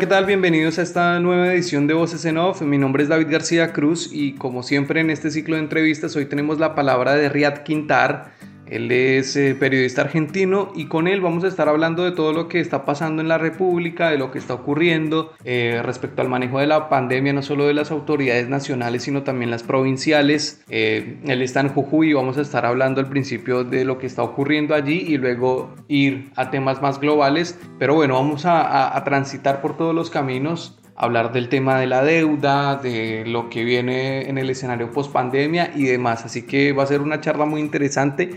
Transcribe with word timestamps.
¿Qué 0.00 0.06
tal? 0.06 0.24
Bienvenidos 0.24 0.78
a 0.78 0.82
esta 0.82 1.20
nueva 1.20 1.52
edición 1.52 1.86
de 1.86 1.92
Voces 1.92 2.24
en 2.24 2.38
Off. 2.38 2.62
Mi 2.62 2.78
nombre 2.78 3.02
es 3.02 3.10
David 3.10 3.26
García 3.28 3.74
Cruz 3.74 4.08
y 4.10 4.32
como 4.32 4.62
siempre 4.62 5.02
en 5.02 5.10
este 5.10 5.30
ciclo 5.30 5.56
de 5.56 5.60
entrevistas 5.60 6.16
hoy 6.16 6.24
tenemos 6.24 6.58
la 6.58 6.74
palabra 6.74 7.16
de 7.16 7.28
Riad 7.28 7.58
Quintar, 7.64 8.32
él 8.70 8.90
es 8.92 9.36
eh, 9.36 9.56
periodista 9.58 10.02
argentino 10.02 10.70
y 10.76 10.86
con 10.86 11.08
él 11.08 11.20
vamos 11.20 11.42
a 11.42 11.48
estar 11.48 11.68
hablando 11.68 12.04
de 12.04 12.12
todo 12.12 12.32
lo 12.32 12.46
que 12.46 12.60
está 12.60 12.84
pasando 12.84 13.20
en 13.20 13.26
la 13.26 13.36
República, 13.36 14.10
de 14.10 14.16
lo 14.16 14.30
que 14.30 14.38
está 14.38 14.54
ocurriendo 14.54 15.32
eh, 15.44 15.82
respecto 15.84 16.22
al 16.22 16.28
manejo 16.28 16.60
de 16.60 16.68
la 16.68 16.88
pandemia, 16.88 17.32
no 17.32 17.42
solo 17.42 17.66
de 17.66 17.74
las 17.74 17.90
autoridades 17.90 18.48
nacionales, 18.48 19.02
sino 19.02 19.24
también 19.24 19.50
las 19.50 19.64
provinciales. 19.64 20.62
Eh, 20.68 21.18
él 21.26 21.42
está 21.42 21.60
en 21.60 21.70
Jujuy 21.70 22.10
y 22.10 22.12
vamos 22.12 22.38
a 22.38 22.42
estar 22.42 22.64
hablando 22.64 23.00
al 23.00 23.08
principio 23.08 23.64
de 23.64 23.84
lo 23.84 23.98
que 23.98 24.06
está 24.06 24.22
ocurriendo 24.22 24.76
allí 24.76 25.00
y 25.00 25.18
luego 25.18 25.74
ir 25.88 26.30
a 26.36 26.50
temas 26.50 26.80
más 26.80 27.00
globales. 27.00 27.58
Pero 27.80 27.96
bueno, 27.96 28.14
vamos 28.14 28.46
a, 28.46 28.96
a 28.96 29.02
transitar 29.02 29.60
por 29.60 29.76
todos 29.76 29.94
los 29.94 30.10
caminos 30.10 30.80
hablar 31.00 31.32
del 31.32 31.48
tema 31.48 31.80
de 31.80 31.86
la 31.86 32.02
deuda, 32.02 32.76
de 32.76 33.24
lo 33.26 33.48
que 33.48 33.64
viene 33.64 34.28
en 34.28 34.36
el 34.36 34.50
escenario 34.50 34.90
post 34.90 35.10
pandemia 35.10 35.72
y 35.74 35.84
demás. 35.84 36.26
Así 36.26 36.42
que 36.42 36.72
va 36.72 36.82
a 36.82 36.86
ser 36.86 37.00
una 37.00 37.22
charla 37.22 37.46
muy 37.46 37.62
interesante 37.62 38.32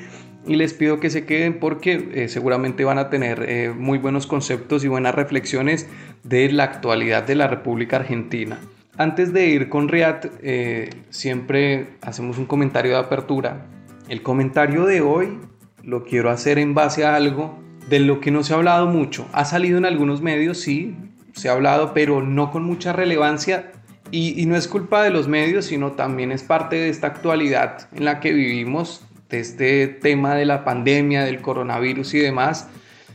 y 0.46 0.56
les 0.56 0.74
pido 0.74 1.00
que 1.00 1.10
se 1.10 1.26
queden 1.26 1.60
porque 1.60 2.10
eh, 2.14 2.28
seguramente 2.28 2.84
van 2.84 2.98
a 2.98 3.10
tener 3.10 3.46
eh, 3.48 3.70
muy 3.70 3.98
buenos 3.98 4.28
conceptos 4.28 4.84
y 4.84 4.88
buenas 4.88 5.16
reflexiones 5.16 5.88
de 6.24 6.52
la 6.52 6.64
actualidad 6.66 7.24
de 7.24 7.36
la 7.36 7.48
República 7.48 7.98
Argentina. 7.98 8.60
Antes 8.98 9.34
de 9.34 9.48
ir 9.48 9.70
con 9.70 9.88
Riad, 9.88 10.26
eh, 10.42 10.90
siempre 11.10 11.88
hacemos 12.02 12.38
un 12.38 12.46
comentario 12.46 12.92
de 12.92 13.00
apertura. 13.00 13.66
El 14.08 14.22
comentario 14.22 14.86
de 14.86 15.02
hoy 15.02 15.40
lo 15.82 16.04
quiero 16.04 16.30
hacer 16.30 16.60
en 16.60 16.74
base 16.74 17.06
a 17.06 17.16
algo 17.16 17.60
de 17.90 18.00
lo 18.00 18.20
que 18.20 18.32
no 18.32 18.44
se 18.44 18.54
ha 18.54 18.58
hablado 18.58 18.88
mucho. 18.88 19.28
Ha 19.34 19.46
salido 19.46 19.78
en 19.78 19.86
algunos 19.86 20.22
medios, 20.22 20.60
sí, 20.60 20.96
se 21.34 21.50
ha 21.50 21.54
hablado, 21.54 21.94
pero 21.94 22.22
no 22.22 22.52
con 22.52 22.64
mucha 22.64 22.94
relevancia. 22.94 23.72
Y, 24.12 24.40
y, 24.40 24.46
no 24.46 24.56
es 24.56 24.68
culpa 24.68 25.02
de 25.02 25.10
los 25.10 25.28
medios, 25.28 25.66
sino 25.66 25.94
también 25.94 26.32
es 26.32 26.44
parte 26.44 26.76
de 26.76 26.90
esta 26.90 27.08
actualidad 27.08 27.88
en 27.96 28.06
la 28.06 28.20
que 28.20 28.32
vivimos, 28.32 29.04
de 29.34 29.42
este 29.42 29.88
tema 29.88 30.36
de 30.36 30.46
la 30.46 30.64
pandemia, 30.64 31.24
del 31.24 31.42
coronavirus 31.42 32.14
y 32.14 32.20
demás, 32.20 32.70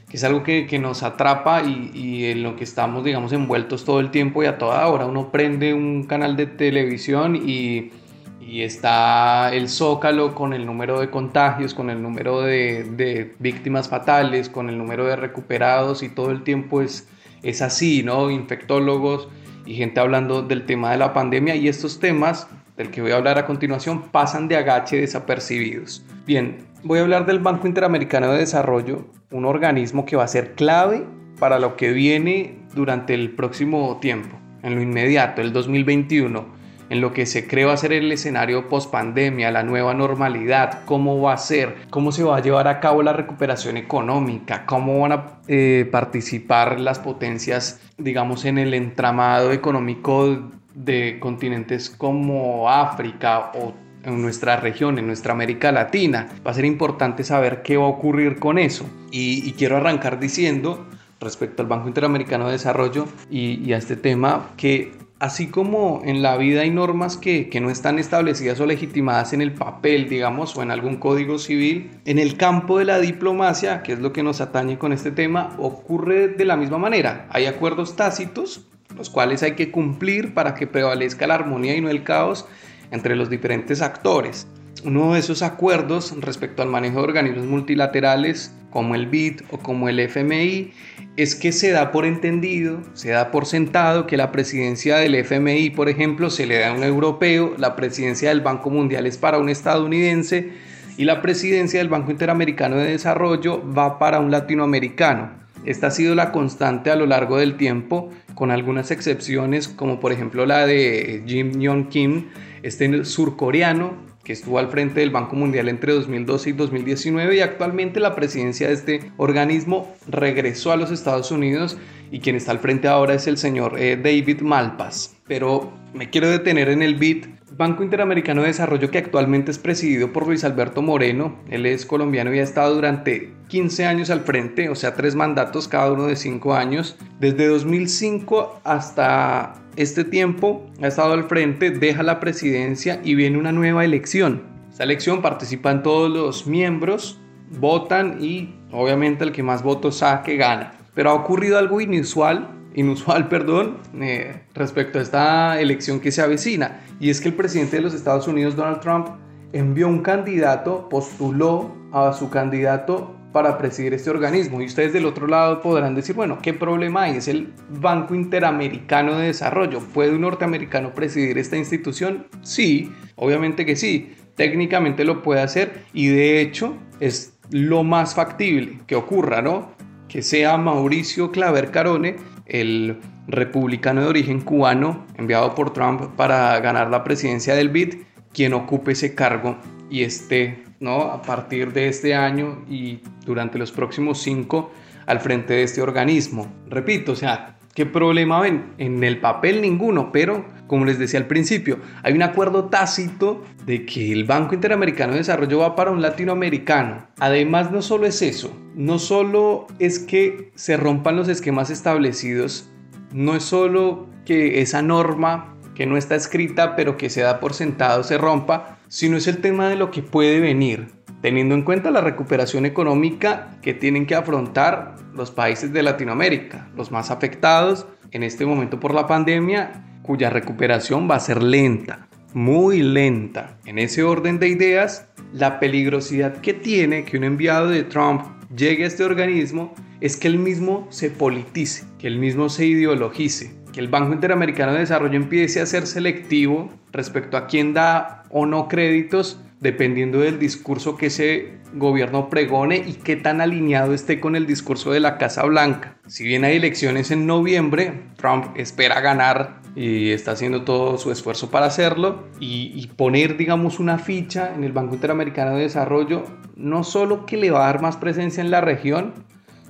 que 0.08 0.16
es 0.16 0.24
algo 0.24 0.42
que, 0.42 0.66
que 0.66 0.78
nos 0.78 1.02
atrapa 1.02 1.62
y, 1.62 1.90
y, 1.94 2.24
en 2.26 2.42
lo 2.42 2.56
que 2.56 2.64
estamos, 2.64 3.04
digamos, 3.04 3.32
envueltos 3.32 3.84
todo 3.84 4.00
el 4.00 4.10
tiempo 4.10 4.42
y 4.42 4.46
a 4.46 4.58
toda 4.58 4.86
hora. 4.86 5.06
Uno 5.06 5.30
prende 5.30 5.74
un 5.74 6.04
canal 6.04 6.36
de 6.36 6.46
televisión 6.46 7.36
y, 7.36 7.92
y 8.40 8.62
está 8.62 9.54
el 9.54 9.68
zócalo 9.68 10.34
con 10.34 10.52
el 10.52 10.66
número 10.66 11.00
de 11.00 11.10
contagios, 11.10 11.74
con 11.74 11.90
el 11.90 12.02
número 12.02 12.40
de, 12.40 12.84
de 12.84 13.34
víctimas 13.38 13.88
fatales, 13.88 14.48
con 14.48 14.68
el 14.68 14.78
número 14.78 15.06
de 15.06 15.16
recuperados 15.16 16.02
y 16.02 16.08
todo 16.08 16.30
el 16.30 16.42
tiempo 16.42 16.82
es 16.82 17.08
es 17.42 17.62
así, 17.62 18.02
¿no? 18.02 18.30
Infectólogos 18.30 19.28
y 19.66 19.74
gente 19.74 20.00
hablando 20.00 20.42
del 20.42 20.66
tema 20.66 20.92
de 20.92 20.98
la 20.98 21.12
pandemia 21.12 21.54
y 21.54 21.68
estos 21.68 22.00
temas 22.00 22.48
del 22.78 22.90
que 22.90 23.02
voy 23.02 23.10
a 23.10 23.16
hablar 23.16 23.38
a 23.38 23.44
continuación 23.44 24.04
pasan 24.04 24.48
de 24.48 24.56
agache 24.56 24.96
desapercibidos. 24.96 26.02
Bien, 26.24 26.56
voy 26.84 27.00
a 27.00 27.02
hablar 27.02 27.26
del 27.26 27.40
Banco 27.40 27.66
Interamericano 27.66 28.32
de 28.32 28.38
Desarrollo, 28.38 29.04
un 29.30 29.44
organismo 29.44 30.06
que 30.06 30.16
va 30.16 30.24
a 30.24 30.28
ser 30.28 30.54
clave 30.54 31.04
para 31.38 31.58
lo 31.58 31.76
que 31.76 31.90
viene 31.90 32.60
durante 32.74 33.12
el 33.12 33.32
próximo 33.32 33.98
tiempo, 34.00 34.38
en 34.62 34.76
lo 34.76 34.80
inmediato, 34.80 35.42
el 35.42 35.52
2021 35.52 36.56
en 36.90 37.00
lo 37.00 37.12
que 37.12 37.26
se 37.26 37.46
cree 37.46 37.64
va 37.64 37.74
a 37.74 37.76
ser 37.76 37.92
el 37.92 38.10
escenario 38.10 38.68
post 38.68 38.90
pandemia, 38.90 39.50
la 39.50 39.62
nueva 39.62 39.94
normalidad, 39.94 40.84
cómo 40.84 41.20
va 41.20 41.34
a 41.34 41.38
ser, 41.38 41.76
cómo 41.90 42.12
se 42.12 42.22
va 42.22 42.38
a 42.38 42.40
llevar 42.40 42.68
a 42.68 42.80
cabo 42.80 43.02
la 43.02 43.12
recuperación 43.12 43.76
económica, 43.76 44.64
cómo 44.64 45.00
van 45.00 45.12
a 45.12 45.24
eh, 45.48 45.88
participar 45.90 46.80
las 46.80 46.98
potencias, 46.98 47.80
digamos, 47.98 48.44
en 48.44 48.58
el 48.58 48.74
entramado 48.74 49.52
económico 49.52 50.48
de 50.84 51.18
continentes 51.20 51.90
como 51.90 52.70
África 52.70 53.52
o 53.54 53.74
en 54.04 54.22
nuestra 54.22 54.56
región, 54.56 54.98
en 54.98 55.06
nuestra 55.06 55.32
América 55.32 55.72
Latina. 55.72 56.28
Va 56.46 56.52
a 56.52 56.54
ser 56.54 56.64
importante 56.64 57.24
saber 57.24 57.62
qué 57.62 57.76
va 57.76 57.84
a 57.84 57.88
ocurrir 57.88 58.38
con 58.38 58.58
eso. 58.58 58.88
Y, 59.10 59.52
quiero 59.52 59.76
arrancar 59.76 60.20
diciendo 60.20 60.86
respecto 61.20 61.62
al 61.62 61.68
Banco 61.68 61.88
Interamericano 61.88 62.46
de 62.46 62.52
Desarrollo 62.52 63.06
y, 63.28 63.60
y 63.64 63.72
a 63.72 63.76
este 63.76 63.96
tema 63.96 64.50
que 64.56 64.92
así 65.18 65.48
como 65.48 66.02
en 66.04 66.22
la 66.22 66.36
vida 66.36 66.62
hay 66.62 66.70
normas 66.70 67.16
que, 67.16 67.50
no 67.60 67.70
están 67.70 67.98
establecidas 67.98 68.60
o 68.60 68.66
legitimadas 68.66 69.32
en 69.32 69.40
el 69.40 69.52
papel, 69.52 70.08
digamos, 70.08 70.56
o 70.56 70.62
en 70.62 70.70
algún 70.70 70.96
código 70.96 71.38
civil, 71.38 71.90
en 72.04 72.18
el 72.18 72.36
campo 72.36 72.78
de 72.78 72.84
la 72.84 73.00
diplomacia, 73.00 73.82
que 73.82 73.94
es 73.94 73.98
lo 73.98 74.12
que 74.12 74.22
nos 74.22 74.40
atañe 74.40 74.78
con 74.78 74.92
este 74.92 75.10
tema, 75.10 75.56
ocurre 75.58 76.28
de 76.28 76.44
la 76.44 76.56
misma 76.56 76.78
manera. 76.78 77.26
Hay 77.30 77.46
acuerdos 77.46 77.96
tácitos, 77.96 78.66
los 78.96 79.10
cuales 79.10 79.42
hay 79.42 79.52
que 79.52 79.70
cumplir 79.70 80.34
para 80.34 80.54
que 80.54 80.66
prevalezca 80.66 81.26
la 81.26 81.34
armonía 81.34 81.76
y 81.76 81.80
no 81.80 81.88
el 81.88 82.02
caos 82.02 82.46
entre 82.90 83.16
los 83.16 83.30
diferentes 83.30 83.82
actores. 83.82 84.46
Uno 84.84 85.14
de 85.14 85.20
esos 85.20 85.42
acuerdos 85.42 86.14
respecto 86.20 86.62
al 86.62 86.68
manejo 86.68 86.98
de 86.98 87.04
organismos 87.04 87.46
multilaterales 87.46 88.52
como 88.70 88.94
el 88.94 89.06
BID 89.06 89.40
o 89.50 89.58
como 89.58 89.88
el 89.88 89.98
FMI 89.98 90.72
es 91.16 91.34
que 91.34 91.50
se 91.50 91.70
da 91.70 91.90
por 91.90 92.06
entendido, 92.06 92.80
se 92.94 93.10
da 93.10 93.32
por 93.32 93.46
sentado 93.46 94.06
que 94.06 94.16
la 94.16 94.30
presidencia 94.30 94.98
del 94.98 95.16
FMI, 95.16 95.70
por 95.70 95.88
ejemplo, 95.88 96.30
se 96.30 96.46
le 96.46 96.60
da 96.60 96.68
a 96.68 96.72
un 96.72 96.84
europeo, 96.84 97.54
la 97.58 97.74
presidencia 97.74 98.28
del 98.28 98.40
Banco 98.40 98.70
Mundial 98.70 99.06
es 99.06 99.18
para 99.18 99.38
un 99.38 99.48
estadounidense 99.48 100.52
y 100.96 101.04
la 101.04 101.20
presidencia 101.20 101.80
del 101.80 101.88
Banco 101.88 102.12
Interamericano 102.12 102.76
de 102.76 102.90
Desarrollo 102.90 103.62
va 103.72 103.98
para 103.98 104.20
un 104.20 104.30
latinoamericano. 104.30 105.30
Esta 105.68 105.88
ha 105.88 105.90
sido 105.90 106.14
la 106.14 106.32
constante 106.32 106.90
a 106.90 106.96
lo 106.96 107.04
largo 107.04 107.36
del 107.36 107.58
tiempo, 107.58 108.08
con 108.34 108.50
algunas 108.50 108.90
excepciones 108.90 109.68
como 109.68 110.00
por 110.00 110.12
ejemplo 110.12 110.46
la 110.46 110.66
de 110.66 111.22
Jim 111.26 111.60
Yong 111.60 111.90
Kim, 111.90 112.28
este 112.62 113.04
surcoreano 113.04 113.92
que 114.24 114.32
estuvo 114.32 114.58
al 114.58 114.70
frente 114.70 115.00
del 115.00 115.10
Banco 115.10 115.36
Mundial 115.36 115.68
entre 115.68 115.92
2012 115.92 116.48
y 116.48 116.52
2019 116.54 117.36
y 117.36 117.40
actualmente 117.40 118.00
la 118.00 118.14
presidencia 118.14 118.68
de 118.68 118.72
este 118.72 119.12
organismo 119.18 119.94
regresó 120.08 120.72
a 120.72 120.76
los 120.76 120.90
Estados 120.90 121.30
Unidos 121.30 121.76
y 122.10 122.20
quien 122.20 122.36
está 122.36 122.52
al 122.52 122.60
frente 122.60 122.88
ahora 122.88 123.12
es 123.12 123.26
el 123.26 123.36
señor 123.36 123.78
eh, 123.78 123.98
David 124.02 124.40
Malpas. 124.40 125.18
Pero 125.26 125.74
me 125.92 126.08
quiero 126.08 126.30
detener 126.30 126.70
en 126.70 126.82
el 126.82 126.94
BID, 126.94 127.26
Banco 127.58 127.82
Interamericano 127.82 128.40
de 128.40 128.48
Desarrollo 128.48 128.90
que 128.90 128.96
actualmente 128.96 129.50
es 129.50 129.58
presidido 129.58 130.14
por 130.14 130.26
Luis 130.26 130.44
Alberto 130.44 130.80
Moreno. 130.80 131.38
Él 131.50 131.66
es 131.66 131.84
colombiano 131.84 132.34
y 132.34 132.38
ha 132.38 132.42
estado 132.42 132.74
durante 132.74 133.36
15 133.48 133.86
años 133.86 134.10
al 134.10 134.20
frente, 134.20 134.68
o 134.68 134.74
sea, 134.74 134.94
tres 134.94 135.14
mandatos, 135.14 135.68
cada 135.68 135.92
uno 135.92 136.06
de 136.06 136.16
5 136.16 136.54
años. 136.54 136.96
Desde 137.18 137.46
2005 137.48 138.60
hasta 138.64 139.54
este 139.76 140.04
tiempo 140.04 140.66
ha 140.82 140.86
estado 140.86 141.14
al 141.14 141.24
frente, 141.24 141.70
deja 141.70 142.02
la 142.02 142.20
presidencia 142.20 143.00
y 143.02 143.14
viene 143.14 143.38
una 143.38 143.52
nueva 143.52 143.84
elección. 143.84 144.42
Esta 144.70 144.84
elección 144.84 145.22
participan 145.22 145.82
todos 145.82 146.10
los 146.10 146.46
miembros, 146.46 147.20
votan 147.58 148.18
y 148.20 148.54
obviamente 148.70 149.24
el 149.24 149.32
que 149.32 149.42
más 149.42 149.62
votos 149.62 149.98
saque 149.98 150.36
gana. 150.36 150.72
Pero 150.94 151.10
ha 151.10 151.14
ocurrido 151.14 151.58
algo 151.58 151.80
inusual, 151.80 152.48
inusual, 152.74 153.28
perdón, 153.30 153.78
eh, 154.00 154.42
respecto 154.54 154.98
a 154.98 155.02
esta 155.02 155.60
elección 155.60 156.00
que 156.00 156.12
se 156.12 156.22
avecina. 156.22 156.80
Y 157.00 157.10
es 157.10 157.20
que 157.20 157.28
el 157.28 157.34
presidente 157.34 157.76
de 157.76 157.82
los 157.82 157.94
Estados 157.94 158.28
Unidos, 158.28 158.56
Donald 158.56 158.80
Trump, 158.80 159.08
envió 159.52 159.88
un 159.88 160.00
candidato, 160.00 160.88
postuló 160.88 161.74
a 161.92 162.12
su 162.12 162.28
candidato 162.30 163.17
para 163.32 163.58
presidir 163.58 163.94
este 163.94 164.10
organismo. 164.10 164.60
Y 164.60 164.66
ustedes 164.66 164.92
del 164.92 165.06
otro 165.06 165.26
lado 165.26 165.60
podrán 165.60 165.94
decir, 165.94 166.14
bueno, 166.14 166.38
¿qué 166.42 166.54
problema 166.54 167.04
hay? 167.04 167.16
Es 167.16 167.28
el 167.28 167.52
Banco 167.68 168.14
Interamericano 168.14 169.18
de 169.18 169.26
Desarrollo. 169.26 169.80
¿Puede 169.80 170.12
un 170.12 170.22
norteamericano 170.22 170.94
presidir 170.94 171.38
esta 171.38 171.56
institución? 171.56 172.26
Sí, 172.42 172.92
obviamente 173.16 173.66
que 173.66 173.76
sí. 173.76 174.14
Técnicamente 174.34 175.04
lo 175.04 175.22
puede 175.22 175.40
hacer 175.40 175.82
y 175.92 176.08
de 176.08 176.40
hecho 176.40 176.76
es 177.00 177.38
lo 177.50 177.82
más 177.82 178.14
factible 178.14 178.78
que 178.86 178.94
ocurra, 178.94 179.42
¿no? 179.42 179.72
Que 180.08 180.22
sea 180.22 180.56
Mauricio 180.56 181.32
Claver 181.32 181.70
Carone, 181.70 182.16
el 182.46 182.98
republicano 183.26 184.00
de 184.02 184.06
origen 184.06 184.40
cubano 184.40 185.04
enviado 185.16 185.54
por 185.54 185.72
Trump 185.72 186.14
para 186.16 186.58
ganar 186.60 186.88
la 186.90 187.04
presidencia 187.04 187.54
del 187.54 187.68
BID, 187.68 187.96
quien 188.32 188.54
ocupe 188.54 188.92
ese 188.92 189.14
cargo 189.14 189.58
y 189.90 190.02
esté 190.02 190.64
¿no? 190.80 191.02
a 191.02 191.22
partir 191.22 191.72
de 191.72 191.88
este 191.88 192.14
año 192.14 192.64
y 192.68 193.00
durante 193.24 193.58
los 193.58 193.72
próximos 193.72 194.20
cinco 194.20 194.70
al 195.06 195.20
frente 195.20 195.54
de 195.54 195.62
este 195.62 195.80
organismo. 195.80 196.46
Repito, 196.68 197.12
o 197.12 197.16
sea, 197.16 197.56
¿qué 197.74 197.86
problema 197.86 198.40
ven? 198.40 198.74
En 198.78 199.02
el 199.02 199.20
papel 199.20 199.62
ninguno, 199.62 200.12
pero 200.12 200.44
como 200.66 200.84
les 200.84 200.98
decía 200.98 201.18
al 201.18 201.26
principio, 201.26 201.78
hay 202.02 202.12
un 202.12 202.22
acuerdo 202.22 202.66
tácito 202.66 203.42
de 203.64 203.86
que 203.86 204.12
el 204.12 204.24
Banco 204.24 204.54
Interamericano 204.54 205.12
de 205.12 205.20
Desarrollo 205.20 205.60
va 205.60 205.74
para 205.74 205.90
un 205.90 206.02
latinoamericano. 206.02 207.06
Además, 207.18 207.72
no 207.72 207.80
solo 207.80 208.06
es 208.06 208.20
eso, 208.22 208.54
no 208.74 208.98
solo 208.98 209.66
es 209.78 209.98
que 209.98 210.52
se 210.54 210.76
rompan 210.76 211.16
los 211.16 211.28
esquemas 211.28 211.70
establecidos, 211.70 212.70
no 213.12 213.34
es 213.34 213.44
solo 213.44 214.06
que 214.26 214.60
esa 214.60 214.82
norma 214.82 215.54
que 215.74 215.86
no 215.86 215.96
está 215.96 216.16
escrita 216.16 216.76
pero 216.76 216.96
que 216.96 217.08
se 217.08 217.22
da 217.22 217.40
por 217.40 217.54
sentado 217.54 218.02
se 218.02 218.18
rompa, 218.18 218.77
sino 218.88 219.16
es 219.16 219.26
el 219.26 219.38
tema 219.38 219.68
de 219.68 219.76
lo 219.76 219.90
que 219.90 220.02
puede 220.02 220.40
venir, 220.40 220.88
teniendo 221.22 221.54
en 221.54 221.62
cuenta 221.62 221.90
la 221.90 222.00
recuperación 222.00 222.66
económica 222.66 223.58
que 223.62 223.74
tienen 223.74 224.06
que 224.06 224.14
afrontar 224.14 224.96
los 225.14 225.30
países 225.30 225.72
de 225.72 225.82
Latinoamérica, 225.82 226.68
los 226.76 226.90
más 226.90 227.10
afectados 227.10 227.86
en 228.10 228.22
este 228.22 228.46
momento 228.46 228.80
por 228.80 228.94
la 228.94 229.06
pandemia, 229.06 230.00
cuya 230.02 230.30
recuperación 230.30 231.08
va 231.10 231.16
a 231.16 231.20
ser 231.20 231.42
lenta, 231.42 232.08
muy 232.32 232.82
lenta. 232.82 233.58
En 233.66 233.78
ese 233.78 234.02
orden 234.02 234.38
de 234.38 234.48
ideas, 234.48 235.06
la 235.32 235.60
peligrosidad 235.60 236.40
que 236.40 236.54
tiene 236.54 237.04
que 237.04 237.18
un 237.18 237.24
enviado 237.24 237.68
de 237.68 237.84
Trump 237.84 238.22
llegue 238.56 238.84
a 238.84 238.86
este 238.86 239.04
organismo 239.04 239.74
es 240.00 240.16
que 240.16 240.28
él 240.28 240.38
mismo 240.38 240.86
se 240.90 241.10
politice, 241.10 241.84
que 241.98 242.06
él 242.06 242.18
mismo 242.18 242.48
se 242.48 242.66
ideologice, 242.66 243.57
que 243.78 243.84
el 243.84 243.90
Banco 243.90 244.12
Interamericano 244.12 244.72
de 244.72 244.80
Desarrollo 244.80 245.14
empiece 245.14 245.60
a 245.60 245.66
ser 245.66 245.86
selectivo 245.86 246.68
respecto 246.90 247.36
a 247.36 247.46
quién 247.46 247.74
da 247.74 248.24
o 248.28 248.44
no 248.44 248.66
créditos 248.66 249.38
dependiendo 249.60 250.18
del 250.18 250.40
discurso 250.40 250.96
que 250.96 251.06
ese 251.06 251.52
gobierno 251.74 252.28
pregone 252.28 252.78
y 252.84 252.94
qué 252.94 253.14
tan 253.14 253.40
alineado 253.40 253.94
esté 253.94 254.18
con 254.18 254.34
el 254.34 254.48
discurso 254.48 254.90
de 254.90 254.98
la 254.98 255.16
Casa 255.16 255.44
Blanca. 255.44 255.96
Si 256.08 256.24
bien 256.24 256.42
hay 256.42 256.56
elecciones 256.56 257.12
en 257.12 257.24
noviembre, 257.28 257.92
Trump 258.16 258.46
espera 258.56 259.00
ganar 259.00 259.60
y 259.76 260.10
está 260.10 260.32
haciendo 260.32 260.64
todo 260.64 260.98
su 260.98 261.12
esfuerzo 261.12 261.48
para 261.52 261.66
hacerlo 261.66 262.26
y, 262.40 262.72
y, 262.74 262.88
poner, 262.88 263.36
digamos, 263.36 263.78
una 263.78 264.00
ficha 264.00 264.56
en 264.56 264.64
el 264.64 264.72
Banco 264.72 264.96
Interamericano 264.96 265.54
de 265.54 265.62
Desarrollo, 265.62 266.24
no 266.56 266.82
solo 266.82 267.26
que 267.26 267.36
le 267.36 267.52
va 267.52 267.60
a 267.60 267.72
dar 267.72 267.80
más 267.80 267.96
presencia 267.96 268.40
en 268.40 268.50
la 268.50 268.60
región, 268.60 269.14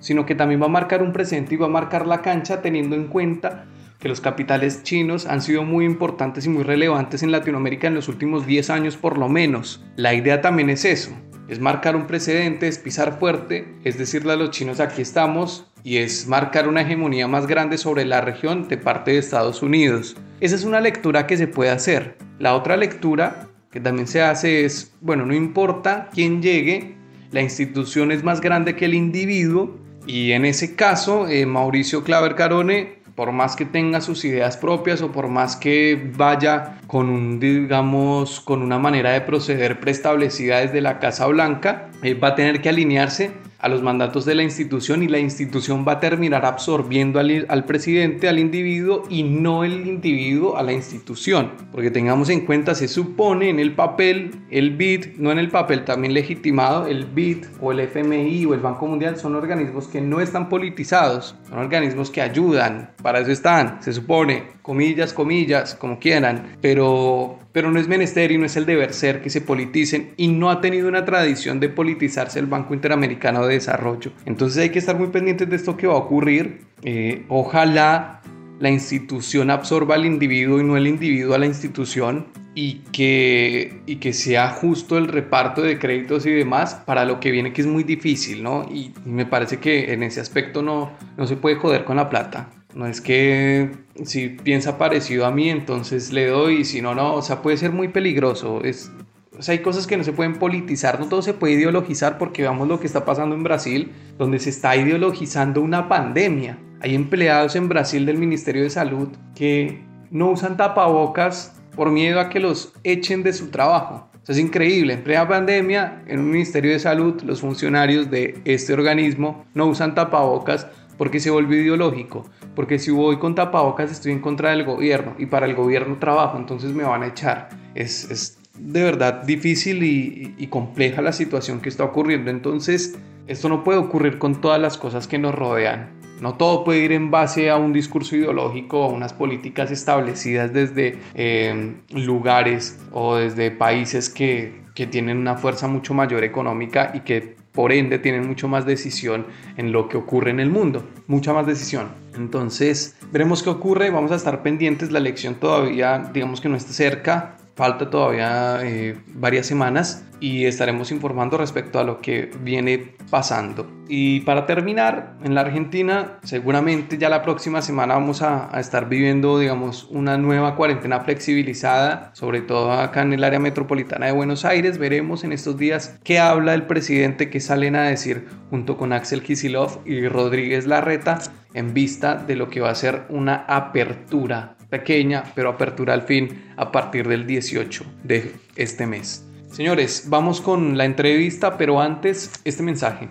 sino 0.00 0.24
que 0.24 0.34
también 0.34 0.62
va 0.62 0.66
a 0.66 0.70
marcar 0.70 1.02
un 1.02 1.12
presente 1.12 1.56
y 1.56 1.58
va 1.58 1.66
a 1.66 1.68
marcar 1.68 2.06
la 2.06 2.22
cancha 2.22 2.62
teniendo 2.62 2.96
en 2.96 3.08
cuenta 3.08 3.66
que 3.98 4.08
los 4.08 4.20
capitales 4.20 4.82
chinos 4.82 5.26
han 5.26 5.42
sido 5.42 5.64
muy 5.64 5.84
importantes 5.84 6.46
y 6.46 6.48
muy 6.48 6.62
relevantes 6.62 7.22
en 7.22 7.32
Latinoamérica 7.32 7.88
en 7.88 7.94
los 7.94 8.08
últimos 8.08 8.46
10 8.46 8.70
años 8.70 8.96
por 8.96 9.18
lo 9.18 9.28
menos. 9.28 9.84
La 9.96 10.14
idea 10.14 10.40
también 10.40 10.70
es 10.70 10.84
eso, 10.84 11.10
es 11.48 11.60
marcar 11.60 11.96
un 11.96 12.06
precedente, 12.06 12.68
es 12.68 12.78
pisar 12.78 13.18
fuerte, 13.18 13.74
es 13.84 13.98
decirle 13.98 14.32
a 14.32 14.36
los 14.36 14.50
chinos 14.50 14.80
aquí 14.80 15.02
estamos 15.02 15.66
y 15.82 15.96
es 15.96 16.26
marcar 16.26 16.68
una 16.68 16.82
hegemonía 16.82 17.26
más 17.28 17.46
grande 17.46 17.78
sobre 17.78 18.04
la 18.04 18.20
región 18.20 18.68
de 18.68 18.76
parte 18.76 19.12
de 19.12 19.18
Estados 19.18 19.62
Unidos. 19.62 20.16
Esa 20.40 20.54
es 20.54 20.64
una 20.64 20.80
lectura 20.80 21.26
que 21.26 21.36
se 21.36 21.48
puede 21.48 21.70
hacer. 21.70 22.16
La 22.38 22.54
otra 22.54 22.76
lectura 22.76 23.48
que 23.70 23.80
también 23.80 24.06
se 24.06 24.22
hace 24.22 24.64
es, 24.64 24.94
bueno, 25.00 25.26
no 25.26 25.34
importa 25.34 26.08
quién 26.12 26.40
llegue, 26.42 26.96
la 27.30 27.42
institución 27.42 28.12
es 28.12 28.24
más 28.24 28.40
grande 28.40 28.76
que 28.76 28.86
el 28.86 28.94
individuo 28.94 29.76
y 30.06 30.32
en 30.32 30.46
ese 30.46 30.74
caso 30.74 31.28
eh, 31.28 31.44
Mauricio 31.44 32.02
Claver 32.02 32.34
Carone 32.34 32.97
por 33.18 33.32
más 33.32 33.56
que 33.56 33.64
tenga 33.64 34.00
sus 34.00 34.24
ideas 34.24 34.56
propias 34.56 35.02
o 35.02 35.10
por 35.10 35.26
más 35.26 35.56
que 35.56 36.12
vaya 36.16 36.78
con 36.86 37.08
un, 37.10 37.40
digamos, 37.40 38.38
con 38.38 38.62
una 38.62 38.78
manera 38.78 39.10
de 39.10 39.22
proceder 39.22 39.80
preestablecida 39.80 40.60
desde 40.60 40.80
la 40.80 41.00
Casa 41.00 41.26
Blanca, 41.26 41.88
eh, 42.04 42.14
va 42.14 42.28
a 42.28 42.34
tener 42.36 42.62
que 42.62 42.68
alinearse 42.68 43.32
a 43.58 43.68
los 43.68 43.82
mandatos 43.82 44.24
de 44.24 44.34
la 44.34 44.42
institución 44.42 45.02
y 45.02 45.08
la 45.08 45.18
institución 45.18 45.84
va 45.86 45.92
a 45.92 46.00
terminar 46.00 46.46
absorbiendo 46.46 47.18
al, 47.18 47.64
presidente, 47.64 48.28
al 48.28 48.38
individuo 48.38 49.02
y 49.08 49.24
no 49.24 49.64
el 49.64 49.86
individuo 49.86 50.56
a 50.56 50.62
la 50.62 50.72
institución. 50.72 51.52
Porque 51.72 51.90
tengamos 51.90 52.28
en 52.30 52.46
cuenta, 52.46 52.74
se 52.74 52.86
supone 52.86 53.50
en 53.50 53.58
el 53.58 53.74
papel, 53.74 54.30
el 54.50 54.76
BID, 54.76 55.16
no 55.16 55.32
en 55.32 55.38
el 55.38 55.48
papel 55.48 55.84
también 55.84 56.14
legitimado, 56.14 56.86
el 56.86 57.04
BID 57.04 57.46
o 57.60 57.72
el 57.72 57.80
FMI 57.80 58.44
o 58.46 58.54
el 58.54 58.60
Banco 58.60 58.86
Mundial 58.86 59.16
son 59.16 59.34
organismos 59.34 59.88
que 59.88 60.00
no 60.00 60.20
están 60.20 60.48
politizados, 60.48 61.34
son 61.48 61.58
organismos 61.58 62.10
que 62.10 62.22
ayudan, 62.22 62.92
para 63.02 63.20
eso 63.20 63.32
están, 63.32 63.82
se 63.82 63.92
supone, 63.92 64.57
comillas, 64.68 65.14
comillas, 65.14 65.74
como 65.74 65.98
quieran, 65.98 66.58
pero 66.60 67.38
pero 67.52 67.70
no 67.70 67.80
es 67.80 67.88
menester 67.88 68.30
y 68.30 68.36
no 68.36 68.44
es 68.44 68.54
el 68.58 68.66
deber 68.66 68.92
ser 68.92 69.22
que 69.22 69.30
se 69.30 69.40
politicen 69.40 70.10
y 70.18 70.28
no 70.28 70.50
ha 70.50 70.60
tenido 70.60 70.88
una 70.88 71.06
tradición 71.06 71.58
de 71.58 71.70
politizarse 71.70 72.38
el 72.38 72.44
Banco 72.44 72.74
Interamericano 72.74 73.46
de 73.46 73.54
Desarrollo. 73.54 74.12
Entonces 74.26 74.58
hay 74.62 74.68
que 74.68 74.78
estar 74.78 74.98
muy 74.98 75.08
pendientes 75.08 75.48
de 75.48 75.56
esto 75.56 75.74
que 75.74 75.86
va 75.86 75.94
a 75.94 75.96
ocurrir. 75.96 76.66
Eh, 76.82 77.24
ojalá 77.28 78.20
la 78.60 78.68
institución 78.68 79.50
absorba 79.50 79.94
al 79.94 80.04
individuo 80.04 80.60
y 80.60 80.64
no 80.64 80.76
el 80.76 80.86
individuo 80.86 81.34
a 81.34 81.38
la 81.38 81.46
institución 81.46 82.26
y 82.54 82.80
que, 82.92 83.80
y 83.86 83.96
que 83.96 84.12
sea 84.12 84.50
justo 84.50 84.98
el 84.98 85.08
reparto 85.08 85.62
de 85.62 85.78
créditos 85.78 86.26
y 86.26 86.30
demás 86.30 86.74
para 86.74 87.06
lo 87.06 87.20
que 87.20 87.30
viene 87.30 87.54
que 87.54 87.62
es 87.62 87.66
muy 87.66 87.84
difícil, 87.84 88.42
¿no? 88.42 88.68
Y, 88.70 88.92
me 89.06 89.24
parece 89.24 89.56
que 89.56 89.94
en 89.94 90.02
ese 90.02 90.20
aspecto 90.20 90.60
no, 90.60 90.92
no 91.16 91.26
se 91.26 91.36
puede 91.36 91.56
joder 91.56 91.84
con 91.84 91.96
la 91.96 92.10
plata. 92.10 92.50
No 92.74 92.86
es 92.86 93.00
que 93.00 93.70
si 94.04 94.28
piensa 94.28 94.78
parecido 94.78 95.26
a 95.26 95.30
mí, 95.30 95.48
entonces 95.48 96.12
le 96.12 96.26
doy, 96.26 96.64
si 96.64 96.82
no, 96.82 96.94
no. 96.94 97.14
O 97.14 97.22
sea, 97.22 97.42
puede 97.42 97.56
ser 97.56 97.72
muy 97.72 97.88
peligroso. 97.88 98.62
Es, 98.62 98.92
o 99.38 99.42
sea, 99.42 99.52
hay 99.52 99.60
cosas 99.60 99.86
que 99.86 99.96
no 99.96 100.04
se 100.04 100.12
pueden 100.12 100.38
politizar, 100.38 101.00
no 101.00 101.08
todo 101.08 101.22
se 101.22 101.34
puede 101.34 101.54
ideologizar 101.54 102.18
porque 102.18 102.42
veamos 102.42 102.68
lo 102.68 102.78
que 102.78 102.86
está 102.86 103.04
pasando 103.04 103.34
en 103.34 103.42
Brasil, 103.42 103.92
donde 104.18 104.38
se 104.38 104.50
está 104.50 104.76
ideologizando 104.76 105.62
una 105.62 105.88
pandemia. 105.88 106.58
Hay 106.80 106.94
empleados 106.94 107.56
en 107.56 107.68
Brasil 107.68 108.04
del 108.04 108.18
Ministerio 108.18 108.62
de 108.62 108.70
Salud 108.70 109.08
que 109.34 109.82
no 110.10 110.30
usan 110.30 110.56
tapabocas 110.56 111.54
por 111.74 111.90
miedo 111.90 112.20
a 112.20 112.28
que 112.28 112.40
los 112.40 112.72
echen 112.84 113.22
de 113.22 113.32
su 113.32 113.48
trabajo. 113.48 114.08
Eso 114.22 114.32
es 114.32 114.38
increíble. 114.38 114.94
En 114.94 115.02
plena 115.02 115.26
pandemia, 115.26 116.02
en 116.06 116.20
un 116.20 116.30
Ministerio 116.30 116.72
de 116.72 116.78
Salud, 116.78 117.22
los 117.22 117.40
funcionarios 117.40 118.10
de 118.10 118.40
este 118.44 118.74
organismo 118.74 119.46
no 119.54 119.66
usan 119.66 119.94
tapabocas 119.94 120.66
porque 120.98 121.20
se 121.20 121.30
volvió 121.30 121.62
ideológico, 121.62 122.26
porque 122.58 122.80
si 122.80 122.90
voy 122.90 123.18
con 123.18 123.36
tapabocas 123.36 123.92
estoy 123.92 124.10
en 124.10 124.18
contra 124.18 124.50
del 124.50 124.64
gobierno 124.64 125.14
y 125.16 125.26
para 125.26 125.46
el 125.46 125.54
gobierno 125.54 125.96
trabajo, 125.98 126.36
entonces 126.36 126.72
me 126.72 126.82
van 126.82 127.04
a 127.04 127.06
echar. 127.06 127.50
Es, 127.76 128.10
es 128.10 128.36
de 128.58 128.82
verdad 128.82 129.22
difícil 129.22 129.84
y, 129.84 130.34
y, 130.36 130.48
compleja 130.48 131.00
la 131.00 131.12
situación 131.12 131.60
que 131.60 131.68
está 131.68 131.84
ocurriendo, 131.84 132.32
entonces 132.32 132.98
esto 133.28 133.48
no 133.48 133.62
puede 133.62 133.78
ocurrir 133.78 134.18
con 134.18 134.40
todas 134.40 134.60
las 134.60 134.76
cosas 134.76 135.06
que 135.06 135.20
nos 135.20 135.36
rodean. 135.36 135.90
No 136.20 136.34
todo 136.34 136.64
puede 136.64 136.80
ir 136.80 136.90
en 136.90 137.12
base 137.12 137.48
a 137.48 137.56
un 137.56 137.72
discurso 137.72 138.16
ideológico 138.16 138.86
o 138.86 138.92
unas 138.92 139.12
políticas 139.12 139.70
establecidas 139.70 140.52
desde 140.52 140.98
eh, 141.14 141.76
lugares 141.90 142.76
o 142.90 143.14
desde 143.14 143.52
países 143.52 144.10
que, 144.10 144.62
que 144.74 144.88
tienen 144.88 145.18
una 145.18 145.36
fuerza 145.36 145.68
mucho 145.68 145.94
mayor 145.94 146.24
económica 146.24 146.90
y 146.92 147.02
que 147.02 147.36
por 147.52 147.72
ende 147.72 147.98
tienen 147.98 148.26
mucho 148.26 148.46
más 148.46 148.66
decisión 148.66 149.26
en 149.56 149.72
lo 149.72 149.88
que 149.88 149.96
ocurre 149.96 150.30
en 150.30 150.38
el 150.38 150.48
mundo, 150.48 150.84
mucha 151.08 151.32
más 151.32 151.44
decisión. 151.44 151.88
Entonces, 152.18 152.96
veremos 153.12 153.42
qué 153.42 153.50
ocurre, 153.50 153.90
vamos 153.90 154.10
a 154.12 154.16
estar 154.16 154.42
pendientes, 154.42 154.90
la 154.90 154.98
elección 154.98 155.36
todavía 155.36 156.10
digamos 156.12 156.40
que 156.40 156.48
no 156.48 156.56
está 156.56 156.72
cerca, 156.72 157.37
falta 157.58 157.90
todavía 157.90 158.60
eh, 158.62 158.96
varias 159.14 159.44
semanas 159.48 160.04
y 160.20 160.44
estaremos 160.44 160.92
informando 160.92 161.36
respecto 161.36 161.80
a 161.80 161.84
lo 161.84 162.00
que 162.00 162.30
viene 162.40 162.94
pasando. 163.10 163.68
Y 163.88 164.20
para 164.20 164.46
terminar, 164.46 165.16
en 165.24 165.34
la 165.34 165.40
Argentina 165.40 166.18
seguramente 166.22 166.98
ya 166.98 167.08
la 167.08 167.22
próxima 167.22 167.60
semana 167.60 167.94
vamos 167.94 168.22
a, 168.22 168.54
a, 168.56 168.60
estar 168.60 168.88
viviendo, 168.88 169.40
digamos, 169.40 169.88
una 169.90 170.16
nueva 170.18 170.54
cuarentena 170.54 171.00
flexibilizada, 171.00 172.12
sobre 172.14 172.42
todo 172.42 172.70
acá 172.70 173.02
en 173.02 173.12
el 173.12 173.24
área 173.24 173.40
metropolitana 173.40 174.06
de 174.06 174.12
Buenos 174.12 174.44
Aires. 174.44 174.78
Veremos 174.78 175.24
en 175.24 175.32
estos 175.32 175.58
días 175.58 175.98
qué 176.04 176.20
habla 176.20 176.54
el 176.54 176.62
presidente, 176.66 177.28
que 177.28 177.40
salen 177.40 177.74
a 177.74 177.88
decir 177.88 178.28
junto 178.50 178.76
con 178.76 178.92
Axel 178.92 179.24
Kisilov 179.24 179.80
y 179.84 180.06
Rodríguez 180.06 180.68
Larreta 180.68 181.18
en 181.54 181.74
vista 181.74 182.14
de 182.14 182.36
lo 182.36 182.50
que 182.50 182.60
va 182.60 182.70
a 182.70 182.76
ser 182.76 183.02
una 183.08 183.44
apertura 183.48 184.57
pequeña, 184.68 185.24
pero 185.34 185.50
apertura 185.50 185.94
al 185.94 186.02
fin 186.02 186.52
a 186.56 186.70
partir 186.70 187.08
del 187.08 187.26
18 187.26 187.84
de 188.04 188.34
este 188.56 188.86
mes. 188.86 189.24
Señores, 189.50 190.04
vamos 190.06 190.40
con 190.40 190.76
la 190.76 190.84
entrevista, 190.84 191.56
pero 191.56 191.80
antes 191.80 192.30
este 192.44 192.62
mensaje. 192.62 193.08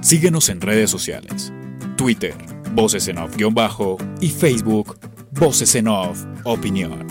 Síguenos 0.00 0.48
en 0.48 0.60
redes 0.60 0.90
sociales. 0.90 1.52
Twitter, 1.96 2.34
Voces 2.72 3.08
en 3.08 3.18
Off-Bajo 3.18 3.98
y 4.20 4.30
Facebook, 4.30 4.98
Voces 5.32 5.74
en 5.74 5.88
Off 5.88 6.24
Opinión. 6.44 7.06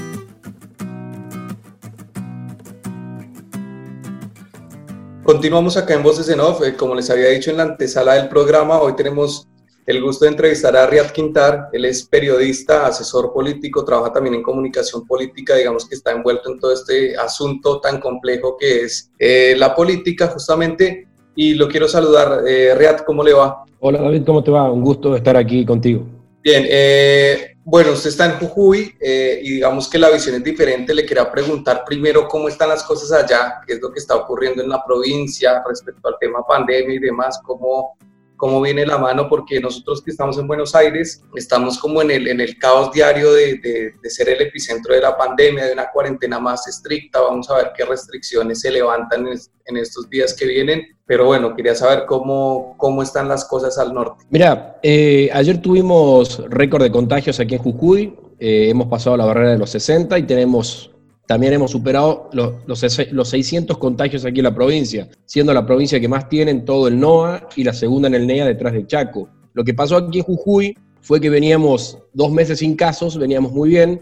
Continuamos 5.23 5.77
acá 5.77 5.93
en 5.93 6.01
Voces 6.01 6.27
en 6.29 6.39
Off. 6.39 6.63
Eh, 6.63 6.75
como 6.75 6.95
les 6.95 7.07
había 7.11 7.27
dicho 7.29 7.51
en 7.51 7.57
la 7.57 7.63
antesala 7.63 8.15
del 8.15 8.29
programa, 8.29 8.79
hoy 8.79 8.95
tenemos 8.95 9.47
el 9.89 10.03
gusto 10.03 10.25
de 10.25 10.31
entrevistar 10.31 10.77
a 10.77 10.85
Riad 10.85 11.09
Quintar. 11.09 11.69
Él 11.73 11.83
es 11.83 12.03
periodista, 12.03 12.85
asesor 12.85 13.33
político, 13.33 13.83
trabaja 13.83 14.13
también 14.13 14.35
en 14.35 14.43
comunicación 14.43 15.07
política, 15.07 15.55
digamos 15.55 15.89
que 15.89 15.95
está 15.95 16.11
envuelto 16.11 16.51
en 16.51 16.59
todo 16.59 16.71
este 16.71 17.17
asunto 17.17 17.79
tan 17.81 17.99
complejo 17.99 18.55
que 18.55 18.83
es 18.83 19.09
eh, 19.17 19.55
la 19.57 19.73
política, 19.73 20.27
justamente. 20.27 21.07
Y 21.33 21.55
lo 21.55 21.67
quiero 21.67 21.87
saludar. 21.87 22.43
Eh, 22.47 22.75
Riad, 22.75 22.99
¿cómo 22.99 23.23
le 23.23 23.33
va? 23.33 23.63
Hola 23.79 23.99
David, 23.99 24.25
¿cómo 24.27 24.43
te 24.43 24.51
va? 24.51 24.71
Un 24.71 24.83
gusto 24.83 25.15
estar 25.15 25.35
aquí 25.35 25.65
contigo. 25.65 26.05
Bien, 26.43 26.65
eh, 26.69 27.55
bueno, 27.63 27.93
usted 27.93 28.09
está 28.09 28.25
en 28.27 28.33
Jujuy 28.33 28.93
eh, 28.99 29.39
y 29.41 29.53
digamos 29.53 29.89
que 29.89 29.97
la 29.97 30.11
visión 30.11 30.35
es 30.35 30.43
diferente. 30.43 30.93
Le 30.93 31.03
quería 31.03 31.31
preguntar 31.31 31.83
primero 31.83 32.27
cómo 32.27 32.47
están 32.47 32.69
las 32.69 32.83
cosas 32.83 33.11
allá, 33.11 33.61
qué 33.65 33.73
es 33.73 33.81
lo 33.81 33.91
que 33.91 33.97
está 33.97 34.15
ocurriendo 34.15 34.61
en 34.61 34.69
la 34.69 34.85
provincia 34.85 35.63
respecto 35.67 36.07
al 36.07 36.15
tema 36.19 36.45
pandemia 36.47 36.95
y 36.95 36.99
demás, 36.99 37.41
cómo, 37.43 37.97
cómo 38.39 38.61
viene 38.61 38.85
la 38.85 38.97
mano, 38.97 39.27
porque 39.27 39.59
nosotros 39.59 40.01
que 40.01 40.11
estamos 40.11 40.37
en 40.37 40.47
Buenos 40.47 40.73
Aires 40.73 41.21
estamos 41.35 41.77
como 41.77 42.01
en 42.01 42.09
el, 42.09 42.27
en 42.29 42.39
el 42.39 42.57
caos 42.57 42.89
diario 42.93 43.33
de, 43.33 43.59
de, 44.01 44.09
ser 44.09 44.29
el 44.29 44.41
epicentro 44.41 44.95
de 44.95 45.01
la 45.01 45.17
pandemia, 45.17 45.65
de 45.65 45.73
una 45.73 45.91
cuarentena 45.91 46.39
más 46.39 46.65
estricta. 46.65 47.19
Vamos 47.19 47.49
a 47.49 47.57
ver 47.57 47.71
qué 47.75 47.83
restricciones 47.83 48.61
se 48.61 48.71
levantan 48.71 49.27
en, 49.27 49.37
en 49.65 49.77
estos 49.77 50.09
días 50.09 50.33
que 50.33 50.45
vienen. 50.45 50.83
Pero 51.05 51.25
bueno, 51.25 51.53
quería 51.53 51.75
saber 51.75 52.05
cómo, 52.05 52.75
cómo 52.77 53.03
están 53.03 53.27
las 53.27 53.43
cosas 53.43 53.77
al 53.77 53.93
norte. 53.93 54.23
Mira, 54.29 54.79
eh, 54.83 55.29
ayer 55.33 55.61
tuvimos 55.61 56.41
récord 56.49 56.83
de 56.83 56.91
contagios 56.91 57.41
aquí 57.41 57.55
en 57.55 57.61
Jujuy. 57.61 58.15
Eh, 58.39 58.69
hemos 58.69 58.87
pasado 58.87 59.17
la 59.17 59.25
barrera 59.25 59.51
de 59.51 59.57
los 59.57 59.69
60 59.71 60.17
y 60.17 60.23
tenemos 60.23 60.91
también 61.29 61.53
hemos 61.53 61.69
superado 61.69 62.27
los, 62.33 62.53
los, 62.65 63.29
600 63.29 63.77
contagios 63.77 64.25
aquí 64.25 64.39
en 64.39 64.45
la 64.45 64.55
provincia, 64.55 65.07
siendo 65.27 65.53
la 65.53 65.63
provincia 65.63 65.99
que 65.99 66.07
más 66.07 66.27
tiene 66.27 66.49
en 66.49 66.65
todo 66.65 66.87
el 66.87 66.99
NOA 66.99 67.49
y 67.55 67.63
la 67.63 67.73
segunda 67.73 68.07
en 68.07 68.15
el 68.15 68.25
NEA 68.25 68.47
detrás 68.47 68.73
de 68.73 68.87
Chaco. 68.87 69.29
Lo 69.53 69.63
que 69.63 69.75
pasó 69.75 69.97
aquí 69.97 70.17
en 70.17 70.23
Jujuy 70.23 70.75
fue 71.01 71.21
que 71.21 71.29
veníamos 71.29 71.99
dos 72.13 72.31
meses 72.31 72.57
sin 72.57 72.75
casos, 72.75 73.19
veníamos 73.19 73.51
muy 73.51 73.69
bien, 73.69 74.01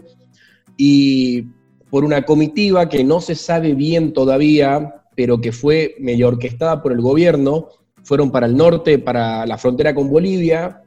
y 0.78 1.42
por 1.90 2.02
una 2.02 2.22
comitiva 2.22 2.88
que 2.88 3.04
no 3.04 3.20
se 3.20 3.34
sabe 3.34 3.74
bien 3.74 4.14
todavía, 4.14 5.04
pero 5.14 5.38
que 5.38 5.52
fue 5.52 5.96
medio 5.98 6.28
orquestada 6.28 6.82
por 6.82 6.92
el 6.92 7.02
gobierno, 7.02 7.68
fueron 8.04 8.30
para 8.30 8.46
el 8.46 8.56
norte, 8.56 8.98
para 8.98 9.44
la 9.44 9.58
frontera 9.58 9.94
con 9.94 10.08
Bolivia, 10.08 10.80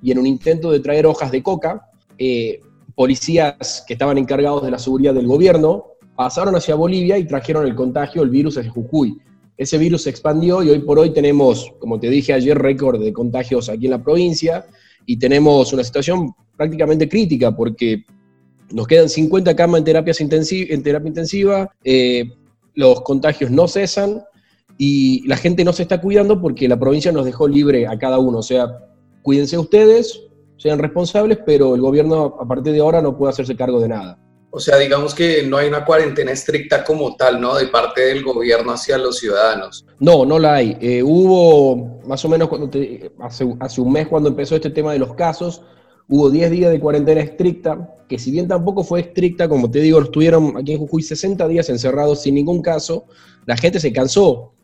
y 0.00 0.12
en 0.12 0.18
un 0.18 0.28
intento 0.28 0.70
de 0.70 0.78
traer 0.78 1.06
hojas 1.06 1.32
de 1.32 1.42
coca, 1.42 1.90
eh, 2.18 2.60
policías 2.98 3.84
que 3.86 3.92
estaban 3.92 4.18
encargados 4.18 4.64
de 4.64 4.72
la 4.72 4.78
seguridad 4.80 5.14
del 5.14 5.28
gobierno 5.28 5.84
pasaron 6.16 6.56
hacia 6.56 6.74
Bolivia 6.74 7.16
y 7.16 7.28
trajeron 7.28 7.64
el 7.64 7.76
contagio, 7.76 8.24
el 8.24 8.28
virus 8.28 8.58
hacia 8.58 8.72
Jujuy. 8.72 9.16
Ese 9.56 9.78
virus 9.78 10.02
se 10.02 10.10
expandió 10.10 10.64
y 10.64 10.70
hoy 10.70 10.80
por 10.80 10.98
hoy 10.98 11.10
tenemos, 11.10 11.72
como 11.78 12.00
te 12.00 12.10
dije 12.10 12.32
ayer, 12.32 12.58
récord 12.58 13.00
de 13.00 13.12
contagios 13.12 13.68
aquí 13.68 13.84
en 13.84 13.92
la 13.92 14.02
provincia 14.02 14.66
y 15.06 15.16
tenemos 15.16 15.72
una 15.72 15.84
situación 15.84 16.34
prácticamente 16.56 17.08
crítica 17.08 17.54
porque 17.54 18.02
nos 18.72 18.88
quedan 18.88 19.08
50 19.08 19.54
camas 19.54 19.78
en, 19.78 19.84
terapias 19.84 20.20
en 20.20 20.82
terapia 20.82 21.08
intensiva, 21.08 21.70
eh, 21.84 22.32
los 22.74 23.02
contagios 23.02 23.52
no 23.52 23.68
cesan 23.68 24.24
y 24.76 25.24
la 25.28 25.36
gente 25.36 25.62
no 25.62 25.72
se 25.72 25.82
está 25.82 26.00
cuidando 26.00 26.40
porque 26.40 26.66
la 26.66 26.80
provincia 26.80 27.12
nos 27.12 27.26
dejó 27.26 27.46
libre 27.46 27.86
a 27.86 27.96
cada 27.96 28.18
uno. 28.18 28.38
O 28.38 28.42
sea, 28.42 28.66
cuídense 29.22 29.56
ustedes, 29.56 30.27
sean 30.58 30.78
responsables, 30.78 31.38
pero 31.46 31.74
el 31.74 31.80
gobierno 31.80 32.36
a 32.38 32.46
partir 32.46 32.74
de 32.74 32.80
ahora 32.80 33.00
no 33.00 33.16
puede 33.16 33.30
hacerse 33.30 33.56
cargo 33.56 33.80
de 33.80 33.88
nada. 33.88 34.18
O 34.50 34.60
sea, 34.60 34.78
digamos 34.78 35.14
que 35.14 35.42
no 35.42 35.58
hay 35.58 35.68
una 35.68 35.84
cuarentena 35.84 36.32
estricta 36.32 36.82
como 36.82 37.16
tal, 37.16 37.40
¿no? 37.40 37.54
De 37.56 37.66
parte 37.66 38.00
del 38.00 38.24
gobierno 38.24 38.72
hacia 38.72 38.96
los 38.96 39.18
ciudadanos. 39.18 39.84
No, 39.98 40.24
no 40.24 40.38
la 40.38 40.54
hay. 40.54 40.76
Eh, 40.80 41.02
hubo 41.02 42.00
más 42.06 42.24
o 42.24 42.28
menos 42.28 42.48
cuando 42.48 42.70
hace, 43.20 43.46
hace 43.60 43.80
un 43.80 43.92
mes 43.92 44.08
cuando 44.08 44.30
empezó 44.30 44.56
este 44.56 44.70
tema 44.70 44.92
de 44.92 44.98
los 44.98 45.14
casos, 45.14 45.62
hubo 46.08 46.30
10 46.30 46.50
días 46.50 46.70
de 46.70 46.80
cuarentena 46.80 47.20
estricta, 47.20 47.94
que 48.08 48.18
si 48.18 48.30
bien 48.30 48.48
tampoco 48.48 48.82
fue 48.82 49.00
estricta, 49.00 49.48
como 49.48 49.70
te 49.70 49.80
digo, 49.80 50.00
estuvieron 50.00 50.56
aquí 50.56 50.72
en 50.72 50.78
Jujuy 50.78 51.02
60 51.02 51.46
días 51.46 51.68
encerrados 51.68 52.22
sin 52.22 52.34
ningún 52.34 52.62
caso, 52.62 53.04
la 53.44 53.56
gente 53.56 53.78
se 53.80 53.92
cansó. 53.92 54.54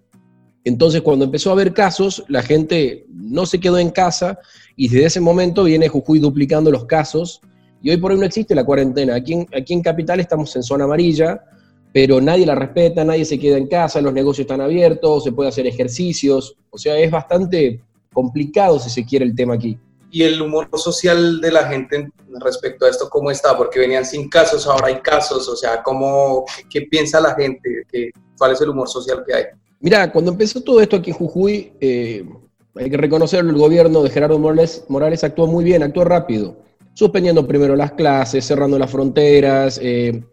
Entonces, 0.65 1.03
cuando 1.03 1.27
empezó 1.27 1.51
a 1.51 1.53
haber 1.53 1.75
casos, 1.75 2.25
la 2.29 2.43
gente 2.43 3.07
no 3.11 3.45
se 3.45 3.61
quedó 3.61 3.79
en 3.79 3.91
casa 3.91 4.39
y 4.77 4.89
desde 4.89 5.07
ese 5.07 5.21
momento 5.21 5.65
viene 5.65 5.89
Jujuy 5.89 6.19
duplicando 6.19 6.71
los 6.71 6.87
casos 6.87 7.43
y 7.83 7.91
hoy 7.91 7.99
por 7.99 8.13
hoy 8.13 8.19
no 8.19 8.25
existe 8.25 8.55
la 8.55 8.65
cuarentena. 8.65 9.15
Aquí 9.15 9.35
en, 9.35 9.47
aquí 9.55 9.81
Capital 9.83 10.21
estamos 10.21 10.57
en 10.57 10.63
zona 10.63 10.85
amarilla, 10.85 11.45
pero 11.93 12.19
nadie 12.19 12.47
la 12.47 12.55
respeta, 12.55 13.05
nadie 13.05 13.27
se 13.27 13.39
queda 13.39 13.59
en 13.59 13.69
casa, 13.69 14.01
los 14.01 14.15
negocios 14.15 14.47
están 14.47 14.63
abiertos, 14.63 15.25
se 15.25 15.33
puede 15.33 15.51
hacer 15.51 15.67
ejercicios, 15.67 16.57
o 16.71 16.79
sea, 16.79 16.99
es 16.99 17.11
bastante 17.11 17.83
complicado 18.13 18.79
si 18.79 18.89
se 18.89 19.05
quiere 19.05 19.27
el 19.27 19.35
tema 19.35 19.55
aquí. 19.55 19.79
¿Y 20.11 20.23
el 20.23 20.41
humor 20.41 20.69
social 20.77 21.43
de 21.43 21.53
la 21.53 21.69
gente 21.69 22.09
respecto 22.41 22.87
a 22.87 22.89
esto 22.89 23.11
cómo 23.11 23.31
está? 23.31 23.55
Porque 23.55 23.81
venían 23.81 24.07
sin 24.07 24.31
casos, 24.31 24.67
ahora 24.67 24.87
hay 24.87 25.01
casos, 25.01 25.47
o 25.47 25.57
sea, 25.57 25.83
¿cómo, 25.83 26.47
qué, 26.71 26.83
piensa 26.83 27.21
la 27.21 27.35
gente? 27.35 27.85
¿Qué, 27.93 28.11
¿Cuál 28.39 28.53
es 28.53 28.61
el 28.63 28.71
humor 28.71 28.89
social 28.89 29.23
que 29.27 29.35
hay? 29.35 29.45
Mira, 29.85 30.11
cuando 30.11 30.31
empezó 30.31 30.63
todo 30.63 30.81
esto 30.81 30.97
aquí 30.97 31.11
en 31.11 31.17
Jujuy, 31.19 31.75
eh, 31.79 32.25
hay 32.75 32.89
que 32.89 32.97
reconocerlo, 32.97 33.51
el 33.51 33.59
gobierno 33.59 34.03
de 34.03 34.09
Gerardo 34.09 34.39
Morales, 34.39 34.83
Morales 34.89 35.23
actuó 35.25 35.47
muy 35.47 35.63
bien, 35.63 35.83
actuó 35.83 36.05
rápido, 36.05 36.57
suspendiendo 36.95 37.47
primero 37.47 37.77
las 37.77 37.93
clases, 37.93 38.47
cerrando 38.47 38.79
las 38.79 38.91
fronteras, 38.91 39.79
eh, 39.83 40.25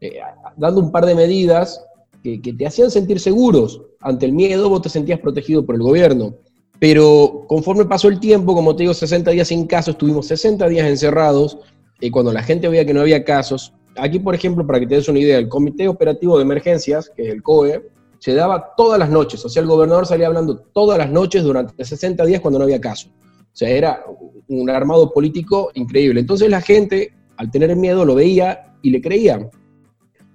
eh, 0.00 0.18
dando 0.56 0.80
un 0.80 0.90
par 0.90 1.06
de 1.06 1.14
medidas 1.14 1.86
que, 2.20 2.40
te 2.40 2.66
hacían 2.66 2.90
sentir 2.90 3.20
seguros. 3.20 3.80
Ante 4.00 4.26
el 4.26 4.32
miedo 4.32 4.68
vos 4.68 4.82
te 4.82 4.88
sentías 4.88 5.20
protegido 5.20 5.64
por 5.64 5.76
el 5.76 5.82
gobierno. 5.82 6.34
Pero 6.80 7.44
conforme 7.46 7.84
pasó 7.84 8.08
el 8.08 8.18
tiempo, 8.18 8.56
como 8.56 8.74
te 8.74 8.82
digo, 8.82 8.92
60 8.92 9.30
días 9.30 9.46
sin 9.46 9.68
casos, 9.68 9.94
estuvimos 9.94 10.26
60 10.26 10.66
días 10.66 10.88
encerrados, 10.88 11.58
y 12.00 12.10
cuando 12.10 12.32
la 12.32 12.42
gente 12.42 12.68
veía 12.68 12.84
que 12.84 12.92
no 12.92 13.02
había 13.02 13.24
casos, 13.24 13.72
aquí 13.94 14.18
por 14.18 14.34
ejemplo, 14.34 14.66
para 14.66 14.80
que 14.80 14.88
te 14.88 14.96
des 14.96 15.08
una 15.08 15.20
idea, 15.20 15.38
el 15.38 15.48
Comité 15.48 15.86
Operativo 15.86 16.38
de 16.38 16.42
Emergencias, 16.42 17.08
que 17.14 17.22
es 17.22 17.32
el 17.32 17.44
COE, 17.44 17.84
se 18.18 18.34
daba 18.34 18.74
todas 18.76 18.98
las 18.98 19.10
noches, 19.10 19.44
o 19.44 19.48
sea, 19.48 19.62
el 19.62 19.68
gobernador 19.68 20.06
salía 20.06 20.26
hablando 20.26 20.56
todas 20.72 20.98
las 20.98 21.10
noches 21.10 21.42
durante 21.42 21.84
60 21.84 22.24
días 22.24 22.40
cuando 22.40 22.58
no 22.58 22.64
había 22.64 22.80
caso. 22.80 23.08
O 23.08 23.58
sea, 23.58 23.70
era 23.70 24.04
un 24.48 24.68
armado 24.68 25.12
político 25.12 25.70
increíble. 25.74 26.20
Entonces 26.20 26.50
la 26.50 26.60
gente, 26.60 27.14
al 27.36 27.50
tener 27.50 27.74
miedo, 27.74 28.04
lo 28.04 28.14
veía 28.14 28.74
y 28.82 28.90
le 28.90 29.00
creía. 29.00 29.48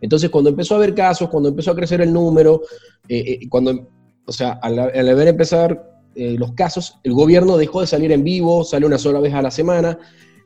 Entonces 0.01 0.29
cuando 0.29 0.49
empezó 0.49 0.73
a 0.73 0.77
haber 0.77 0.95
casos, 0.95 1.29
cuando 1.29 1.49
empezó 1.49 1.71
a 1.71 1.75
crecer 1.75 2.01
el 2.01 2.11
número, 2.11 2.61
eh, 3.07 3.39
eh, 3.41 3.49
cuando, 3.49 3.87
o 4.25 4.31
sea, 4.31 4.53
al, 4.53 4.75
ver 5.15 5.27
empezar 5.27 6.01
eh, 6.15 6.35
los 6.37 6.53
casos, 6.53 6.97
el 7.03 7.13
gobierno 7.13 7.57
dejó 7.57 7.81
de 7.81 7.87
salir 7.87 8.11
en 8.11 8.23
vivo, 8.23 8.63
sale 8.63 8.85
una 8.85 8.97
sola 8.97 9.19
vez 9.19 9.33
a 9.33 9.41
la 9.41 9.51
semana. 9.51 9.97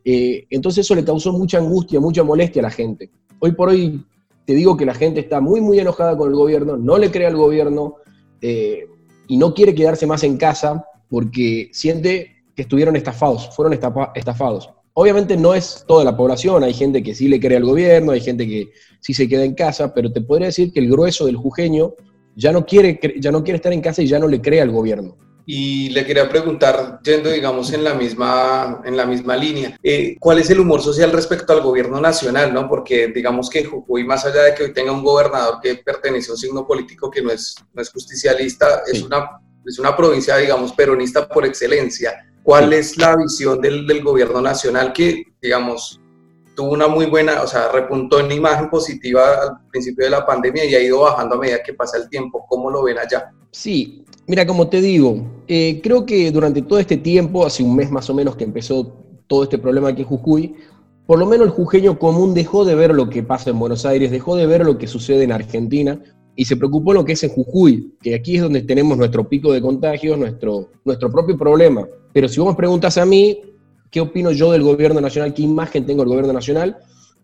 entonces 0.04 0.86
eso 0.86 0.94
le 0.94 1.04
causó 1.04 1.32
mucha 1.32 1.58
angustia, 1.58 2.00
mucha 2.00 2.24
molestia 2.24 2.62
a 2.62 2.64
la 2.64 2.72
gente. 2.72 3.10
Hoy 3.40 3.54
por 3.54 3.70
hoy 3.70 4.06
te 4.46 4.54
digo 4.54 4.78
que 4.78 4.86
la 4.86 4.94
gente 4.94 5.20
está 5.20 5.42
muy, 5.42 5.62
muy 5.62 5.80
enojada 5.80 6.18
con 6.18 6.30
el 6.30 6.36
gobierno, 6.36 6.78
no 6.78 6.98
le 6.98 7.12
cree 7.12 7.28
al 7.28 7.36
gobierno 7.36 7.96
eh, 8.42 8.88
y 9.28 9.38
no 9.38 9.54
quiere 9.54 9.74
quedarse 9.74 10.06
más 10.06 10.24
en 10.24 10.38
casa 10.38 10.86
porque 11.10 11.70
siente 11.74 12.44
que 12.56 12.62
estuvieron 12.62 12.96
estafados, 12.96 13.50
fueron 13.56 13.74
estafados. 14.16 14.70
Obviamente 14.94 15.36
no 15.36 15.54
es 15.54 15.84
toda 15.88 16.06
la 16.06 16.16
población, 16.16 16.64
hay 16.64 16.74
gente 16.74 17.04
que 17.04 17.14
sí 17.14 17.28
le 17.28 17.40
cree 17.40 17.58
al 17.58 17.66
gobierno, 17.66 18.14
hay 18.14 18.22
gente 18.22 18.48
que 18.48 18.70
sí 19.02 19.14
se 19.14 19.28
queda 19.28 19.44
en 19.44 19.54
casa, 19.54 19.94
pero 19.94 20.12
te 20.12 20.22
podría 20.22 20.48
decir 20.48 20.72
que 20.72 20.80
el 20.80 20.90
grueso 20.90 21.26
del 21.26 21.36
jujeño 21.36 21.94
ya 22.36 22.52
no 22.52 22.66
quiere, 22.66 23.00
ya 23.20 23.32
no 23.32 23.44
quiere 23.44 23.58
estar 23.58 23.74
en 23.74 23.82
casa 23.82 24.02
y 24.02 24.08
ya 24.08 24.20
no 24.20 24.28
le 24.28 24.42
cree 24.42 24.62
al 24.62 24.72
gobierno. 24.72 25.18
Y 25.46 25.90
le 25.90 26.06
quería 26.06 26.28
preguntar, 26.28 27.00
yendo 27.04 27.30
digamos 27.30 27.72
en 27.72 27.84
la 27.84 27.94
misma, 27.94 28.82
en 28.84 28.98
la 28.98 29.06
misma 29.06 29.38
línea, 29.38 29.78
eh, 29.84 30.16
¿cuál 30.20 30.40
es 30.40 30.50
el 30.50 30.60
humor 30.60 30.82
social 30.82 31.12
respecto 31.12 31.54
al 31.54 31.62
gobierno 31.62 32.02
nacional? 32.02 32.54
¿no? 32.54 32.68
Porque 32.68 33.08
digamos 33.10 33.50
que 33.50 33.64
Jujuy, 33.64 34.04
más 34.04 34.26
allá 34.26 34.42
de 34.44 34.56
que 34.56 34.64
hoy 34.64 34.74
tenga 34.74 34.92
un 34.92 35.04
gobernador 35.04 35.60
que 35.62 35.76
pertenece 35.76 36.32
a 36.32 36.34
un 36.34 36.40
signo 36.40 36.66
político 36.66 37.12
que 37.12 37.22
no 37.22 37.32
es, 37.32 37.56
no 37.74 37.82
es 37.82 37.92
justicialista, 37.92 38.82
es, 38.92 39.04
una, 39.04 39.40
es 39.66 39.78
una 39.78 39.96
provincia, 39.96 40.36
digamos, 40.38 40.74
peronista 40.74 41.28
por 41.28 41.46
excelencia. 41.46 42.26
¿Cuál 42.42 42.74
es 42.74 42.98
la 42.98 43.16
visión 43.16 43.62
del, 43.62 43.86
del 43.86 44.04
gobierno 44.04 44.42
nacional 44.42 44.94
que, 44.94 45.24
digamos, 45.42 46.00
tuvo 46.56 46.72
una 46.72 46.88
muy 46.88 47.06
buena, 47.06 47.42
o 47.44 47.48
sea, 47.48 47.72
repuntó 47.72 48.20
en 48.20 48.32
imagen 48.32 48.70
positiva 48.70 49.42
al 49.42 49.68
principio 49.70 50.06
de 50.06 50.12
la 50.12 50.26
pandemia 50.26 50.66
y 50.66 50.74
ha 50.74 50.82
ido 50.82 51.02
bajando 51.02 51.36
a 51.36 51.40
medida 51.40 51.62
que 51.62 51.74
pasa 51.74 51.98
el 51.98 52.10
tiempo. 52.10 52.46
¿Cómo 52.48 52.72
lo 52.72 52.84
ven 52.84 52.98
allá? 52.98 53.32
Sí, 53.52 54.05
Mira, 54.28 54.48
como 54.48 54.68
te 54.70 54.82
digo, 54.82 55.44
eh, 55.48 55.82
creo 55.84 56.06
que 56.06 56.32
durante 56.32 56.64
todo 56.64 56.80
este 56.80 56.98
tiempo, 56.98 57.46
hace 57.46 57.62
un 57.62 57.76
mes 57.76 57.92
más 57.92 58.10
o 58.10 58.14
menos 58.14 58.36
que 58.36 58.44
empezó 58.44 58.92
todo 59.28 59.44
este 59.44 59.60
problema 59.60 59.90
aquí 59.90 60.02
en 60.02 60.08
Jujuy, 60.08 60.56
por 61.06 61.20
lo 61.20 61.28
menos 61.28 61.46
el 61.46 61.52
jujeño 61.52 62.00
común 62.00 62.34
dejó 62.34 62.66
de 62.66 62.74
ver 62.74 62.96
lo 62.96 63.08
que 63.08 63.22
pasa 63.22 63.52
en 63.52 63.60
Buenos 63.60 63.86
Aires, 63.86 64.10
dejó 64.10 64.36
de 64.36 64.48
ver 64.48 64.66
lo 64.66 64.80
que 64.80 64.88
sucede 64.88 65.24
en 65.24 65.32
Argentina 65.32 66.02
y 66.36 66.46
se 66.46 66.58
preocupó 66.58 66.94
lo 66.94 67.06
que 67.06 67.14
es 67.14 67.24
en 67.24 67.30
Jujuy, 67.30 67.94
que 68.02 68.16
aquí 68.16 68.38
es 68.38 68.42
donde 68.42 68.64
tenemos 68.64 68.98
nuestro 68.98 69.30
pico 69.30 69.54
de 69.54 69.62
contagios, 69.62 70.18
nuestro, 70.18 70.72
nuestro 70.84 71.12
propio 71.12 71.38
problema. 71.38 71.88
Pero 72.12 72.28
si 72.28 72.40
vos 72.40 72.50
me 72.50 72.56
preguntas 72.56 72.98
a 72.98 73.06
mí, 73.06 73.40
¿qué 73.92 74.02
opino 74.02 74.32
yo 74.32 74.52
del 74.52 74.64
gobierno 74.64 75.00
nacional? 75.00 75.36
¿Qué 75.36 75.44
imagen 75.44 75.86
tengo 75.86 76.02
del 76.02 76.10
gobierno 76.10 76.34
nacional? 76.34 76.78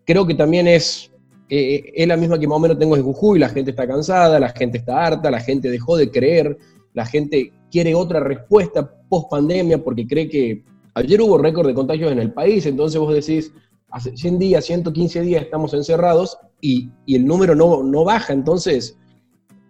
Creo 0.04 0.24
que 0.24 0.34
también 0.34 0.68
es, 0.68 1.10
eh, 1.48 1.92
es 1.94 2.06
la 2.06 2.16
misma 2.16 2.38
que 2.38 2.46
más 2.46 2.56
o 2.56 2.60
menos 2.60 2.78
tengo 2.78 2.96
en 2.96 3.02
Jujuy, 3.02 3.40
la 3.40 3.48
gente 3.48 3.72
está 3.72 3.88
cansada, 3.88 4.38
la 4.38 4.50
gente 4.50 4.78
está 4.78 5.04
harta, 5.04 5.30
la 5.30 5.40
gente 5.40 5.68
dejó 5.68 5.96
de 5.96 6.08
creer, 6.10 6.56
la 6.94 7.06
gente 7.06 7.52
quiere 7.70 7.94
otra 7.94 8.20
respuesta 8.20 8.90
post 9.08 9.30
pandemia 9.30 9.82
porque 9.82 10.06
cree 10.06 10.28
que 10.28 10.62
Ayer 10.94 11.20
hubo 11.22 11.38
récord 11.38 11.66
de 11.66 11.74
contagios 11.74 12.12
en 12.12 12.18
el 12.18 12.32
país, 12.32 12.66
entonces 12.66 13.00
vos 13.00 13.14
decís, 13.14 13.52
hace 13.90 14.14
100 14.14 14.38
días, 14.38 14.64
115 14.66 15.22
días 15.22 15.42
estamos 15.42 15.72
encerrados 15.72 16.36
y, 16.60 16.90
el 17.06 17.24
número 17.24 17.54
no, 17.54 17.82
no 17.82 18.04
baja. 18.04 18.32
Entonces, 18.32 18.98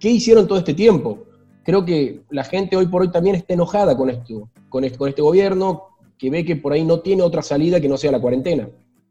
¿qué 0.01 0.11
hicieron 0.11 0.49
todo 0.49 0.59
este 0.59 0.75
tiempo? 0.75 1.25
Creo 1.65 1.85
que 1.85 2.23
la 2.31 2.43
gente 2.43 2.77
hoy 2.77 2.87
por 2.87 3.03
hoy 3.03 3.13
también 3.13 3.37
está 3.37 3.55
enojada 3.55 3.97
con 3.97 4.11
esto, 4.11 4.51
con 4.69 4.83
este, 4.83 4.99
con 4.99 5.09
este 5.09 5.23
gobierno, 5.23 5.85
que 6.19 6.29
ve 6.29 6.45
que 6.45 6.57
por 6.57 6.73
ahí 6.73 6.85
no 6.85 7.01
tiene 7.01 7.23
otra 7.23 7.43
salida 7.43 7.81
que 7.81 7.89
no 7.89 7.97
sea 7.97 8.11
la 8.11 8.21
cuarentena. 8.21 8.69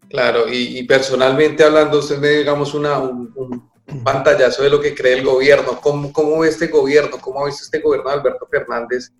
Claro, 0.09 0.51
y, 0.51 0.83
personalmente 0.83 1.63
hablando, 1.63 1.99
usted 1.99 2.19
me 2.19 2.27
digamos 2.29 2.73
una, 2.73 2.99
un, 2.99 3.31
un, 3.37 3.70
pantallazo 4.03 4.63
de 4.63 4.69
lo 4.69 4.79
que 4.79 4.95
cree 4.95 5.13
el 5.13 5.25
gobierno, 5.25 5.79
¿Cómo, 5.81 6.11
cómo 6.11 6.39
ve 6.39 6.49
este 6.49 6.67
gobierno, 6.67 7.17
cómo 7.19 7.45
visto 7.45 7.63
este 7.63 7.79
gobierno 7.79 8.09
de 8.09 8.15
Alberto 8.17 8.47
Fernández 8.49 9.11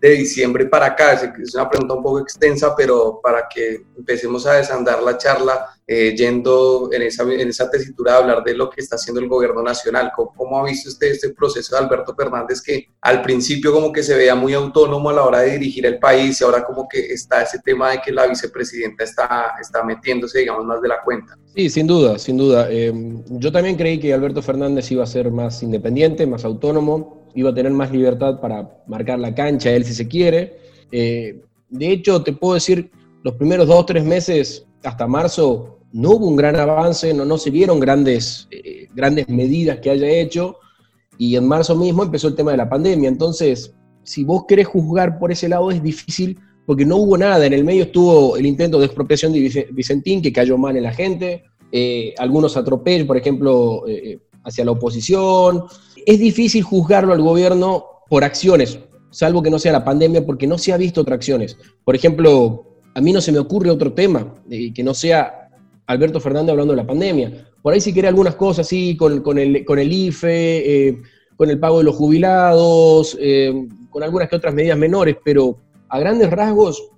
de 0.00 0.10
diciembre 0.10 0.66
para 0.66 0.86
acá? 0.86 1.12
Es 1.12 1.54
una 1.54 1.68
pregunta 1.68 1.94
un 1.94 2.02
poco 2.02 2.20
extensa, 2.20 2.74
pero 2.76 3.20
para 3.22 3.48
que 3.48 3.84
empecemos 3.96 4.46
a 4.46 4.54
desandar 4.54 5.02
la 5.02 5.16
charla, 5.16 5.79
eh, 5.92 6.14
yendo 6.16 6.88
en 6.92 7.02
esa, 7.02 7.24
en 7.24 7.48
esa 7.48 7.68
tesitura 7.68 8.12
de 8.12 8.18
hablar 8.18 8.44
de 8.44 8.54
lo 8.54 8.70
que 8.70 8.80
está 8.80 8.94
haciendo 8.94 9.20
el 9.20 9.26
gobierno 9.26 9.60
nacional. 9.60 10.12
¿Cómo, 10.14 10.60
ha 10.60 10.64
visto 10.64 10.88
usted 10.88 11.08
este 11.08 11.30
proceso 11.30 11.74
de 11.74 11.84
Alberto 11.84 12.14
Fernández 12.14 12.62
que 12.62 12.86
al 13.00 13.20
principio 13.22 13.72
como 13.72 13.92
que 13.92 14.04
se 14.04 14.16
veía 14.16 14.36
muy 14.36 14.54
autónomo 14.54 15.10
a 15.10 15.14
la 15.14 15.24
hora 15.24 15.40
de 15.40 15.58
dirigir 15.58 15.84
el 15.86 15.98
país 15.98 16.40
y 16.40 16.44
ahora 16.44 16.64
como 16.64 16.86
que 16.88 17.00
está 17.12 17.42
ese 17.42 17.58
tema 17.58 17.90
de 17.90 18.00
que 18.00 18.12
la 18.12 18.28
vicepresidenta 18.28 19.02
está, 19.02 19.54
está 19.60 19.82
metiéndose, 19.82 20.38
digamos, 20.38 20.64
más 20.64 20.80
de 20.80 20.86
la 20.86 21.02
cuenta? 21.02 21.36
Sí, 21.56 21.68
sin 21.68 21.88
duda, 21.88 22.20
sin 22.20 22.36
duda. 22.36 22.68
Eh, 22.70 22.92
yo 23.28 23.50
también 23.50 23.74
creí 23.74 23.98
que 23.98 24.14
Alberto 24.14 24.42
Fernández 24.42 24.88
iba 24.92 25.02
a 25.02 25.08
ser 25.08 25.32
más 25.32 25.60
independiente, 25.60 26.24
más 26.24 26.44
autónomo 26.44 27.26
iba 27.34 27.50
a 27.50 27.54
tener 27.54 27.72
más 27.72 27.90
libertad 27.90 28.40
para 28.40 28.70
marcar 28.86 29.18
la 29.18 29.34
cancha, 29.34 29.72
él 29.72 29.84
si 29.84 29.94
se 29.94 30.06
quiere. 30.06 30.56
Eh, 30.92 31.40
de 31.68 31.90
hecho, 31.90 32.22
te 32.22 32.32
puedo 32.32 32.54
decir, 32.54 32.92
los 33.24 33.34
primeros 33.34 33.66
dos 33.66 33.86
tres 33.86 34.04
meses, 34.04 34.66
hasta 34.84 35.08
marzo, 35.08 35.79
no 35.92 36.10
hubo 36.10 36.28
un 36.28 36.36
gran 36.36 36.56
avance, 36.56 37.12
no, 37.14 37.24
no 37.24 37.38
se 37.38 37.50
vieron 37.50 37.80
grandes, 37.80 38.48
eh, 38.50 38.88
grandes 38.94 39.28
medidas 39.28 39.78
que 39.78 39.90
haya 39.90 40.08
hecho, 40.08 40.56
y 41.18 41.36
en 41.36 41.46
marzo 41.46 41.76
mismo 41.76 42.02
empezó 42.02 42.28
el 42.28 42.34
tema 42.34 42.52
de 42.52 42.56
la 42.56 42.68
pandemia. 42.68 43.08
Entonces, 43.08 43.74
si 44.02 44.24
vos 44.24 44.44
querés 44.48 44.66
juzgar 44.66 45.18
por 45.18 45.30
ese 45.32 45.48
lado, 45.48 45.70
es 45.70 45.82
difícil 45.82 46.38
porque 46.64 46.86
no 46.86 46.96
hubo 46.96 47.18
nada. 47.18 47.44
En 47.44 47.52
el 47.52 47.64
medio 47.64 47.84
estuvo 47.84 48.36
el 48.36 48.46
intento 48.46 48.78
de 48.78 48.86
expropiación 48.86 49.32
de 49.32 49.68
Vicentín, 49.72 50.22
que 50.22 50.32
cayó 50.32 50.56
mal 50.56 50.76
en 50.76 50.84
la 50.84 50.92
gente, 50.92 51.44
eh, 51.72 52.14
algunos 52.18 52.56
atropellos, 52.56 53.06
por 53.06 53.16
ejemplo, 53.16 53.84
hacia 54.44 54.64
la 54.64 54.70
oposición, 54.70 55.64
es 56.06 56.18
difícil 56.18 56.62
juzgarlo 56.62 57.12
al 57.12 57.20
gobierno 57.20 57.84
por 58.08 58.24
acciones, 58.24 58.78
salvo 59.10 59.42
que 59.42 59.50
no 59.50 59.58
sea 59.58 59.72
la 59.72 59.84
pandemia, 59.84 60.24
porque 60.24 60.46
no 60.46 60.58
se 60.58 60.72
ha 60.72 60.76
visto 60.76 61.02
otras 61.02 61.16
acciones. 61.16 61.56
Por 61.84 61.94
ejemplo, 61.94 62.64
a 62.94 63.00
mí 63.00 63.12
no 63.12 63.20
se 63.20 63.32
me 63.32 63.38
ocurre 63.38 63.70
otro 63.70 63.92
tema 63.92 64.34
eh, 64.50 64.72
que 64.72 64.82
no 64.82 64.94
sea 64.94 65.39
Alberto 65.90 66.20
Fernández 66.20 66.52
hablando 66.52 66.72
de 66.72 66.76
la 66.76 66.86
pandemia. 66.86 67.48
Por 67.62 67.74
ahí 67.74 67.80
si 67.80 67.92
quiere 67.92 68.08
algunas 68.08 68.36
cosas, 68.36 68.66
sí, 68.66 68.96
con, 68.96 69.12
el, 69.38 69.64
con 69.64 69.78
el 69.78 69.92
IFE, 69.92 70.88
eh, 70.88 71.02
con 71.36 71.50
el 71.50 71.58
pago 71.58 71.78
de 71.78 71.84
los 71.84 71.96
jubilados, 71.96 73.16
eh, 73.20 73.52
con 73.90 74.02
algunas 74.02 74.28
que 74.28 74.36
otras 74.36 74.54
medidas 74.54 74.78
menores, 74.78 75.16
pero 75.24 75.58
a 75.88 75.98
grandes 75.98 76.30
rasgos 76.30 76.90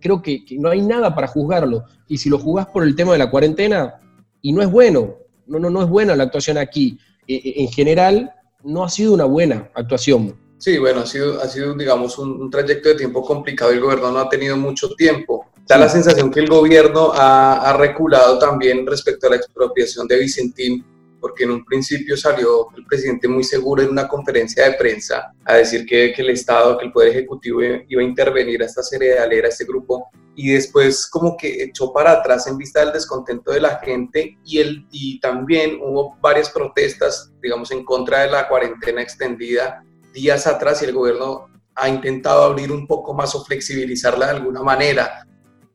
creo 0.00 0.22
que, 0.22 0.44
no 0.58 0.70
hay 0.70 0.80
nada 0.82 1.14
para 1.14 1.26
juzgarlo. 1.26 1.84
Y 2.06 2.18
si 2.18 2.30
lo 2.30 2.38
juzgás 2.38 2.66
por 2.66 2.84
el 2.84 2.94
tema 2.94 3.12
de 3.12 3.18
la 3.18 3.30
cuarentena, 3.30 4.00
y 4.40 4.52
no 4.52 4.62
es 4.62 4.70
bueno, 4.70 5.16
no, 5.46 5.58
no, 5.58 5.68
no 5.68 5.82
es 5.82 5.88
buena 5.88 6.14
la 6.14 6.24
actuación 6.24 6.58
aquí. 6.58 6.96
en 7.26 7.68
general, 7.68 8.32
no 8.62 8.84
ha 8.84 8.88
sido 8.88 9.14
una 9.14 9.24
buena 9.24 9.70
actuación. 9.74 10.36
Sí, 10.58 10.76
bueno, 10.76 11.00
ha 11.00 11.06
sido, 11.06 11.40
ha 11.40 11.46
sido 11.46 11.74
digamos, 11.74 12.18
un, 12.18 12.50
trayecto 12.50 12.88
de 12.88 12.96
tiempo 12.96 13.22
complicado. 13.22 13.70
El 13.70 13.80
gobierno 13.80 14.10
no 14.10 14.18
ha 14.18 14.28
tenido 14.28 14.56
mucho 14.56 14.94
tiempo. 14.94 15.46
Da 15.68 15.76
la 15.76 15.90
sensación 15.90 16.30
que 16.30 16.40
el 16.40 16.48
gobierno 16.48 17.12
ha, 17.14 17.76
reculado 17.76 18.38
también 18.38 18.86
respecto 18.86 19.26
a 19.26 19.30
la 19.30 19.36
expropiación 19.36 20.08
de 20.08 20.18
Vicentín, 20.18 20.82
porque 21.20 21.44
en 21.44 21.50
un 21.50 21.62
principio 21.62 22.16
salió 22.16 22.68
el 22.74 22.86
presidente 22.86 23.28
muy 23.28 23.44
seguro 23.44 23.82
en 23.82 23.90
una 23.90 24.08
conferencia 24.08 24.64
de 24.64 24.78
prensa 24.78 25.30
a 25.44 25.56
decir 25.56 25.84
que, 25.84 26.14
que 26.14 26.22
el 26.22 26.30
Estado, 26.30 26.78
que 26.78 26.86
el 26.86 26.92
Poder 26.92 27.10
Ejecutivo 27.10 27.60
iba 27.86 28.00
a 28.00 28.04
intervenir 28.04 28.62
a 28.62 28.64
esta 28.64 28.82
cerealera, 28.82 29.46
a 29.46 29.50
este 29.50 29.66
grupo 29.66 30.08
y 30.34 30.52
después 30.52 31.06
como 31.06 31.36
que 31.36 31.64
echó 31.64 31.92
para 31.92 32.12
atrás 32.12 32.46
en 32.46 32.56
vista 32.56 32.80
del 32.80 32.94
descontento 32.94 33.52
de 33.52 33.60
la 33.60 33.78
gente 33.80 34.38
y, 34.46 34.60
el, 34.60 34.86
y 34.90 35.20
también 35.20 35.78
hubo 35.82 36.16
varias 36.22 36.48
protestas, 36.48 37.30
digamos, 37.42 37.70
en 37.72 37.84
contra 37.84 38.20
de 38.20 38.30
la 38.30 38.48
cuarentena 38.48 39.02
extendida 39.02 39.84
días 40.14 40.46
atrás 40.46 40.80
y 40.80 40.86
el 40.86 40.94
gobierno 40.94 41.48
ha 41.74 41.90
intentado 41.90 42.44
abrir 42.44 42.72
un 42.72 42.86
poco 42.86 43.12
más 43.12 43.34
o 43.34 43.44
flexibilizarla 43.44 44.28
de 44.28 44.32
alguna 44.32 44.62
manera. 44.62 45.26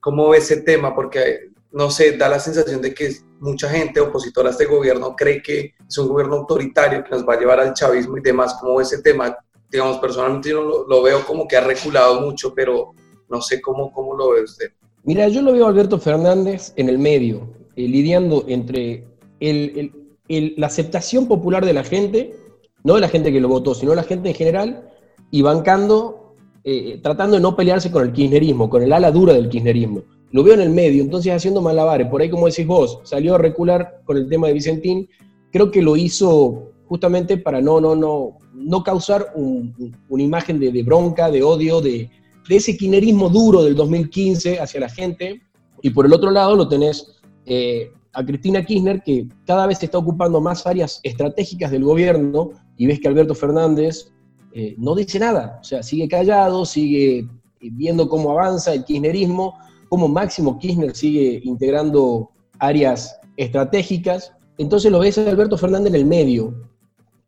¿Cómo 0.04 0.28
ve 0.28 0.40
ese 0.40 0.58
tema? 0.58 0.94
Porque, 0.94 1.52
no 1.72 1.90
sé, 1.90 2.18
da 2.18 2.28
la 2.28 2.38
sensación 2.38 2.82
de 2.82 2.94
que 2.94 3.16
mucha 3.40 3.70
gente 3.70 4.02
opositora 4.02 4.50
a 4.50 4.52
este 4.52 4.66
gobierno 4.66 5.16
cree 5.16 5.42
que 5.42 5.76
es 5.88 5.98
un 5.98 6.10
gobierno 6.10 6.36
autoritario 6.36 7.06
que 7.06 7.12
nos 7.12 7.26
va 7.26 7.36
a 7.36 7.40
llevar 7.40 7.62
al 7.62 7.74
chavismo 7.74 8.18
y 8.18 8.22
demás. 8.22 8.58
¿Cómo 8.60 8.76
ve 8.76 8.84
ese 8.84 9.02
tema? 9.02 9.34
Digamos, 9.72 10.00
personalmente 10.00 10.50
yo 10.50 10.62
lo, 10.62 10.86
lo 10.86 11.02
veo 11.02 11.26
como 11.26 11.48
que 11.48 11.56
ha 11.56 11.62
reculado 11.62 12.20
mucho, 12.20 12.54
pero 12.54 12.92
no 13.30 13.42
sé 13.42 13.62
cómo, 13.62 13.94
cómo 13.94 14.14
lo 14.14 14.32
ve 14.32 14.44
usted. 14.44 14.72
Mira, 15.04 15.30
yo 15.30 15.42
lo 15.42 15.54
veo 15.54 15.66
a 15.66 15.70
Alberto 15.70 15.98
Fernández 15.98 16.74
en 16.76 16.90
el 16.90 17.00
medio, 17.00 17.48
eh, 17.78 17.88
lidiando 17.88 18.44
entre 18.48 19.08
la 19.40 20.68
aceptación 20.68 21.30
popular 21.30 21.66
de 21.66 21.74
la 21.74 21.86
gente, 21.86 22.36
no 22.84 22.96
de 22.96 23.02
la 23.02 23.08
gente 23.08 23.32
que 23.32 23.40
lo 23.40 23.48
votó, 23.48 23.74
sino 23.74 23.92
de 23.92 23.98
la 23.98 24.04
gente 24.04 24.28
en 24.28 24.36
general, 24.36 24.90
y 25.32 25.42
bancando, 25.42 26.23
eh, 26.64 27.00
tratando 27.04 27.36
de 27.36 27.42
no 27.42 27.56
pelearse 27.56 27.92
con 27.92 28.04
el 28.04 28.14
kirchnerismo, 28.14 28.70
con 28.70 28.84
el 28.84 28.94
ala 28.94 29.12
dura 29.12 29.34
del 29.34 29.50
kirchnerismo. 29.50 30.04
Lo 30.32 30.44
veo 30.44 30.54
en 30.56 30.62
el 30.62 30.70
medio, 30.70 31.04
entonces 31.04 31.34
haciendo 31.34 31.62
malabares. 31.62 32.08
Por 32.08 32.22
ahí, 32.22 32.30
como 32.30 32.48
decís 32.48 32.66
vos, 32.66 33.00
salió 33.04 33.36
a 33.36 33.38
recular 33.38 34.02
con 34.06 34.18
el 34.18 34.28
tema 34.28 34.48
de 34.48 34.54
Vicentín. 34.54 35.08
Creo 35.52 35.70
que 35.70 35.82
lo 35.82 35.96
hizo 35.96 36.72
justamente 36.86 37.38
para 37.38 37.62
no, 37.62 37.82
no, 37.82 37.96
no, 37.96 38.38
no 38.54 38.84
causar 38.84 39.34
una 39.36 40.24
imagen 40.24 40.60
de, 40.60 40.84
bronca, 40.84 41.30
de 41.30 41.44
odio, 41.44 41.82
de, 41.82 42.10
ese 42.50 42.78
quinerismo 42.78 43.30
duro 43.30 43.64
del 43.64 43.76
2015 43.76 44.60
hacia 44.60 44.80
la 44.80 44.90
gente, 44.90 45.42
y 45.82 45.90
por 45.90 46.06
el 46.06 46.14
otro 46.14 46.32
lado 46.32 46.56
lo 46.56 46.68
tenés 46.68 47.20
eh, 47.46 47.92
a 48.14 48.24
Cristina 48.24 48.64
Kirchner, 48.64 49.02
que 49.02 49.28
cada 49.46 49.68
vez 49.68 49.82
está 49.82 49.98
ocupando 49.98 50.40
más 50.40 50.66
áreas 50.68 51.00
estratégicas 51.04 51.72
del 51.72 51.84
gobierno, 51.84 52.52
y 52.78 52.86
ves 52.86 53.00
que 53.00 53.08
Alberto 53.08 53.36
Fernández 53.36 54.14
eh, 54.56 54.76
no 54.78 54.94
dice 54.94 55.18
nada, 55.18 55.58
o 55.60 55.64
sea, 55.64 55.82
sigue 55.82 56.08
callado, 56.08 56.64
sigue 56.64 57.28
viendo 57.60 58.08
cómo 58.08 58.32
avanza 58.32 58.72
el 58.74 58.86
kirchnerismo, 58.86 59.58
cómo 59.90 60.08
Máximo 60.08 60.60
Kirchner 60.60 60.96
sigue 60.96 61.42
integrando 61.44 62.30
áreas 62.60 63.20
estratégicas, 63.36 64.32
entonces 64.60 64.92
lo 64.92 65.00
ves 65.00 65.18
a 65.18 65.28
Alberto 65.28 65.58
Fernández 65.58 65.90
en 65.90 65.96
el 65.96 66.06
medio. 66.06 66.54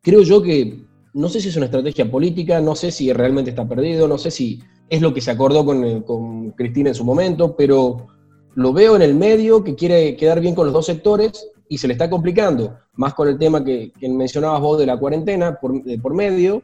Creo 0.04 0.22
yo 0.22 0.44
que, 0.44 0.84
no 1.16 1.28
sé 1.28 1.42
si 1.42 1.50
es 1.50 1.56
una 1.56 1.66
estrategia 1.66 2.12
política, 2.12 2.62
no 2.62 2.76
sé 2.76 2.92
si 2.92 3.12
realmente 3.12 3.50
está 3.50 3.68
perdido, 3.68 4.08
no 4.08 4.20
sé 4.20 4.30
si 4.30 4.62
es 4.88 5.02
lo 5.02 5.12
que 5.12 5.22
se 5.22 5.32
acordó 5.32 5.66
con, 5.66 6.52
Cristina 6.52 6.90
en 6.90 6.96
su 6.96 7.06
momento, 7.06 7.56
pero 7.56 8.06
lo 8.54 8.72
veo 8.72 8.96
en 8.96 9.02
el 9.02 9.16
medio 9.16 9.64
que 9.64 9.74
quiere 9.74 10.16
quedar 10.16 10.42
bien 10.42 10.54
con 10.54 10.66
los 10.66 10.74
dos 10.74 10.86
sectores 10.86 11.50
y 11.68 11.80
se 11.80 11.88
le 11.88 11.94
está 11.94 12.08
complicando, 12.08 12.78
más 12.94 13.16
con 13.16 13.28
el 13.28 13.40
tema 13.40 13.64
que, 13.64 13.92
mencionabas 14.02 14.62
vos 14.62 14.78
de 14.78 14.86
la 14.86 14.98
cuarentena 14.98 15.60
por 15.60 16.14
medio, 16.14 16.62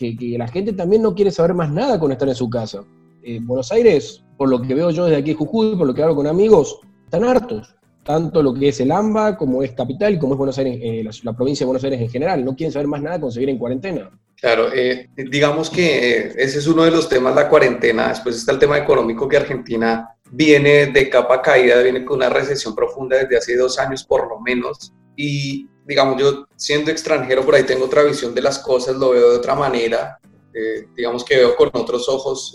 que, 0.00 0.36
la 0.38 0.48
gente 0.48 0.72
también 0.72 1.02
no 1.02 1.14
quiere 1.14 1.30
saber 1.30 1.54
más 1.54 1.70
nada 1.70 1.98
con 1.98 2.12
estar 2.12 2.28
en 2.28 2.34
su 2.34 2.48
casa. 2.48 2.82
Eh, 3.22 3.38
Buenos 3.42 3.70
Aires, 3.70 4.22
por 4.36 4.48
lo 4.48 4.62
que 4.62 4.74
veo 4.74 4.90
yo 4.90 5.04
desde 5.04 5.18
aquí 5.18 5.32
en 5.32 5.36
Jujuy, 5.36 5.76
por 5.76 5.86
lo 5.86 5.94
que 5.94 6.02
hablo 6.02 6.16
con 6.16 6.26
amigos, 6.26 6.80
están 7.04 7.24
hartos, 7.24 7.74
tanto 8.02 8.42
lo 8.42 8.54
que 8.54 8.68
es 8.68 8.80
el 8.80 8.90
AMBA, 8.90 9.36
como 9.36 9.62
es 9.62 9.72
capital, 9.72 10.18
como 10.18 10.34
es 10.34 10.38
Buenos 10.38 10.58
Aires, 10.58 10.78
eh, 10.80 11.04
la, 11.22 11.32
provincia 11.34 11.64
de 11.64 11.66
Buenos 11.66 11.84
Aires 11.84 12.00
en 12.00 12.08
general, 12.08 12.44
no 12.44 12.56
quieren 12.56 12.72
saber 12.72 12.88
más 12.88 13.02
nada 13.02 13.20
con 13.20 13.30
seguir 13.30 13.50
en 13.50 13.58
cuarentena. 13.58 14.10
Claro, 14.40 14.72
eh, 14.72 15.10
digamos 15.30 15.68
que 15.68 16.32
ese 16.34 16.58
es 16.60 16.66
uno 16.66 16.84
de 16.84 16.90
los 16.90 17.10
temas, 17.10 17.34
la 17.34 17.50
cuarentena. 17.50 18.08
Después 18.08 18.36
está 18.36 18.52
el 18.52 18.58
tema 18.58 18.78
económico 18.78 19.28
que 19.28 19.36
Argentina 19.36 20.16
viene 20.32 20.86
de 20.86 21.10
capa 21.10 21.42
caída, 21.42 21.82
viene 21.82 22.06
con 22.06 22.16
una 22.16 22.30
recesión 22.30 22.74
profunda 22.74 23.18
desde 23.18 23.36
hace 23.36 23.56
dos 23.58 23.78
años 23.78 24.02
por 24.02 24.26
lo 24.30 24.40
menos. 24.40 24.94
Y 25.14 25.68
digamos, 25.90 26.20
yo 26.20 26.46
siendo 26.56 26.90
extranjero 26.90 27.44
por 27.44 27.56
ahí 27.56 27.64
tengo 27.64 27.86
otra 27.86 28.04
visión 28.04 28.32
de 28.34 28.40
las 28.40 28.60
cosas, 28.60 28.96
lo 28.96 29.10
veo 29.10 29.32
de 29.32 29.36
otra 29.38 29.56
manera. 29.56 30.18
Eh, 30.54 30.86
digamos 30.96 31.24
que 31.24 31.36
veo 31.36 31.56
con 31.56 31.70
otros 31.74 32.08
ojos 32.08 32.54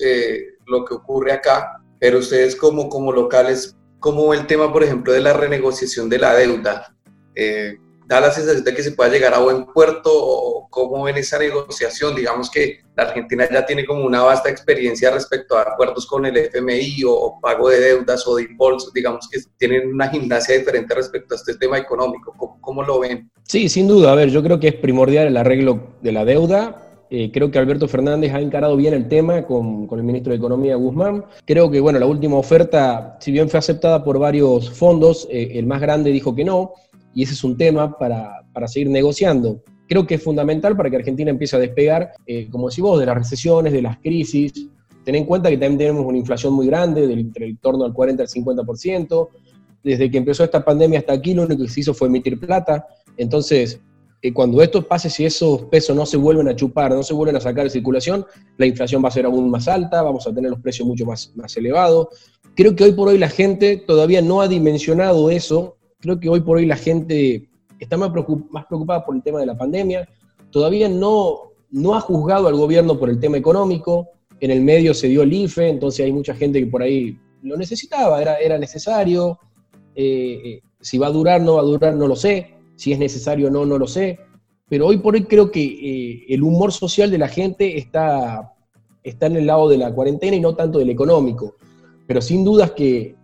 lo 0.66 0.84
que 0.86 0.94
ocurre 0.96 1.32
acá, 1.34 1.82
pero 2.00 2.20
ustedes 2.20 2.56
como, 2.56 2.90
como 2.90 3.12
locales, 3.12 3.76
¿cómo 4.00 4.34
el 4.34 4.48
tema, 4.48 4.72
por 4.72 4.84
ejemplo, 4.84 5.12
de 5.12 5.20
la 5.20 5.34
renegociación 5.34 6.10
de 6.10 6.20
la 6.20 6.34
deuda? 6.34 6.96
Da 8.08 8.22
la 8.22 8.32
sensación 8.32 8.64
de 8.64 8.74
que 8.74 8.84
se 8.84 8.92
pueda 8.92 9.10
llegar 9.10 9.34
a 9.34 9.40
buen 9.40 9.66
puerto 9.66 10.12
o 10.14 10.68
cómo 10.70 11.04
ven 11.04 11.18
esa 11.18 11.40
negociación. 11.40 12.16
Digamos 12.16 12.50
que 12.52 12.80
la 12.96 13.04
Argentina 13.04 13.48
ya 13.52 13.66
tiene 13.66 13.86
como 13.86 14.06
una 14.06 14.22
vasta 14.22 14.50
experiencia 14.50 15.12
respecto 15.12 15.58
a 15.58 15.62
acuerdos 15.62 16.06
con 16.06 16.26
el 16.26 16.38
FMI 16.38 17.04
o, 17.08 17.40
pago 17.42 17.70
de 17.70 17.80
deudas 17.80 18.26
o 18.28 18.36
de 18.36 18.44
impulsos, 18.44 18.94
digamos 18.94 19.28
que 19.30 19.40
tienen 19.58 19.94
una 19.94 20.10
gimnasia 20.10 20.58
diferente 20.58 20.94
respecto 20.94 21.36
a 21.36 21.38
este 21.38 21.56
tema 21.56 21.78
económico. 21.78 22.34
¿Cómo, 22.38 22.58
¿Cómo, 22.62 22.84
lo 22.84 23.00
ven? 23.00 23.30
Sí, 23.44 23.70
sin 23.70 23.88
duda. 23.88 24.12
A 24.12 24.16
ver, 24.16 24.30
yo 24.30 24.44
creo 24.44 24.60
que 24.60 24.70
es 24.70 24.76
primordial 24.76 25.28
el 25.28 25.38
arreglo 25.38 25.96
de 26.02 26.12
la 26.12 26.26
deuda 26.26 26.82
Eh, 27.12 27.30
creo 27.32 27.52
que 27.52 27.60
Alberto 27.60 27.88
Fernández 27.88 28.34
ha 28.34 28.42
encarado 28.42 28.76
bien 28.76 28.94
el 28.96 29.08
tema 29.08 29.46
con, 29.46 29.88
el 29.92 30.04
ministro 30.04 30.32
de 30.32 30.38
Economía 30.38 30.76
Guzmán. 30.76 31.24
Creo 31.46 31.70
que 31.70 31.80
bueno, 31.80 32.00
la 32.00 32.08
última 32.08 32.36
oferta, 32.38 33.18
si 33.22 33.32
bien 33.32 33.48
fue 33.48 33.60
aceptada 33.60 34.04
por 34.04 34.18
varios 34.18 34.72
fondos, 34.72 35.28
eh, 35.30 35.52
el 35.54 35.68
más 35.68 35.80
grande 35.82 36.10
dijo 36.10 36.34
que 36.34 36.44
no, 36.44 36.74
y 37.16 37.24
ese 37.24 37.34
es 37.34 37.44
un 37.44 37.58
tema 37.58 37.98
para, 37.98 38.44
para 38.54 38.68
seguir 38.68 38.90
negociando. 38.90 39.64
Creo 39.88 40.06
que 40.06 40.16
es 40.16 40.24
fundamental 40.24 40.76
para 40.76 40.90
que 40.90 40.98
Argentina 40.98 41.32
empiece 41.32 41.56
a 41.56 41.60
despegar, 41.60 42.12
eh, 42.28 42.48
como 42.52 42.70
decís 42.70 42.84
vos, 42.84 43.00
de 43.00 43.06
las 43.06 43.16
recesiones, 43.16 43.74
de 43.74 43.82
las 43.82 43.98
crisis. 43.98 44.68
Ten 45.04 45.16
en 45.16 45.26
cuenta 45.26 45.50
que 45.50 45.58
también 45.58 45.78
tenemos 45.78 46.06
una 46.06 46.18
inflación 46.18 46.54
muy 46.54 46.68
grande, 46.68 47.08
del, 47.08 47.20
entre 47.20 47.46
el 47.46 47.58
torno 47.58 47.86
al 47.86 47.94
40 47.94 48.22
al 48.22 48.30
50%. 48.30 49.30
Desde 49.84 50.12
que 50.12 50.18
empezó 50.18 50.44
esta 50.44 50.64
pandemia 50.66 51.00
hasta 51.00 51.14
aquí, 51.14 51.34
lo 51.34 51.44
único 51.44 51.64
que 51.64 51.70
se 51.70 51.80
hizo 51.80 51.94
fue 51.94 52.08
emitir 52.08 52.40
plata. 52.40 52.86
Entonces, 53.18 53.80
cuando 54.34 54.62
esto 54.62 54.88
pase, 54.88 55.10
si 55.10 55.26
esos 55.26 55.64
pesos 55.66 55.96
no 55.96 56.06
se 56.06 56.18
vuelven 56.18 56.48
a 56.48 56.56
chupar, 56.56 56.92
no 56.92 57.04
se 57.04 57.14
vuelven 57.14 57.36
a 57.36 57.40
sacar 57.40 57.66
de 57.66 57.70
circulación, 57.70 58.26
la 58.58 58.66
inflación 58.66 59.04
va 59.04 59.10
a 59.10 59.12
ser 59.12 59.26
aún 59.26 59.50
más 59.50 59.68
alta, 59.68 60.02
vamos 60.02 60.26
a 60.28 60.34
tener 60.34 60.50
los 60.50 60.60
precios 60.60 60.88
mucho 60.88 61.06
más, 61.06 61.32
más 61.36 61.56
elevados. 61.58 62.08
Creo 62.56 62.76
que 62.76 62.86
hoy 62.86 62.94
por 62.94 63.10
hoy 63.10 63.18
la 63.18 63.30
gente 63.30 63.78
todavía 63.78 64.22
no 64.22 64.42
ha 64.42 64.48
dimensionado 64.48 65.30
eso. 65.30 65.78
Creo 66.06 66.20
que 66.20 66.30
hoy 66.30 66.42
por 66.42 66.58
hoy 66.58 66.68
la 66.68 66.76
gente 66.76 67.50
está 67.80 67.98
más, 67.98 68.12
preocupada 68.12 69.04
por 69.04 69.16
el 69.16 69.24
tema 69.24 69.40
de 69.40 69.48
la 69.48 69.58
pandemia. 69.58 70.08
Todavía 70.52 70.88
no, 70.88 71.52
no 71.72 71.96
ha 71.96 72.00
juzgado 72.00 72.48
al 72.48 72.56
gobierno 72.56 73.00
por 73.00 73.10
el 73.10 73.20
tema 73.20 73.38
económico. 73.38 74.10
En 74.40 74.52
el 74.52 74.62
medio 74.62 74.94
se 74.94 75.08
dio 75.08 75.24
el 75.24 75.34
IFE, 75.34 75.68
entonces 75.68 76.06
hay 76.06 76.14
mucha 76.14 76.36
gente 76.36 76.60
que 76.60 76.68
por 76.68 76.84
ahí 76.84 77.18
lo 77.42 77.58
necesitaba, 77.58 78.22
era, 78.22 78.36
era 78.36 78.60
necesario. 78.60 79.40
Eh, 79.96 80.42
eh, 80.46 80.62
si 80.80 81.00
va 81.00 81.08
a 81.08 81.12
durar, 81.12 81.42
no 81.42 81.56
va 81.56 81.62
a 81.62 81.66
durar, 81.66 81.96
no 81.96 82.08
lo 82.08 82.16
sé 82.16 82.54
si 82.76 82.94
es 82.94 83.00
necesario 83.00 83.48
o 83.48 83.50
no, 83.50 83.66
no 83.66 83.80
lo 83.80 83.88
sé. 83.88 84.20
Pero 84.70 84.86
hoy 84.86 84.98
por 84.98 85.16
hoy 85.16 85.24
creo 85.24 85.50
que 85.50 85.64
eh, 85.64 86.26
el 86.30 86.44
humor 86.44 86.72
social 86.72 87.10
de 87.10 87.18
la 87.18 87.30
gente 87.30 87.80
está, 87.80 88.54
está 89.04 89.26
en 89.26 89.38
el 89.38 89.48
lado 89.48 89.70
de 89.70 89.80
la 89.80 89.92
cuarentena 89.92 90.36
y 90.36 90.40
no 90.40 90.56
tanto 90.56 90.78
del 90.78 90.92
económico. 90.92 91.56
Pero 92.06 92.22
sin 92.22 92.44
dudas 92.44 92.74
que 92.74 93.16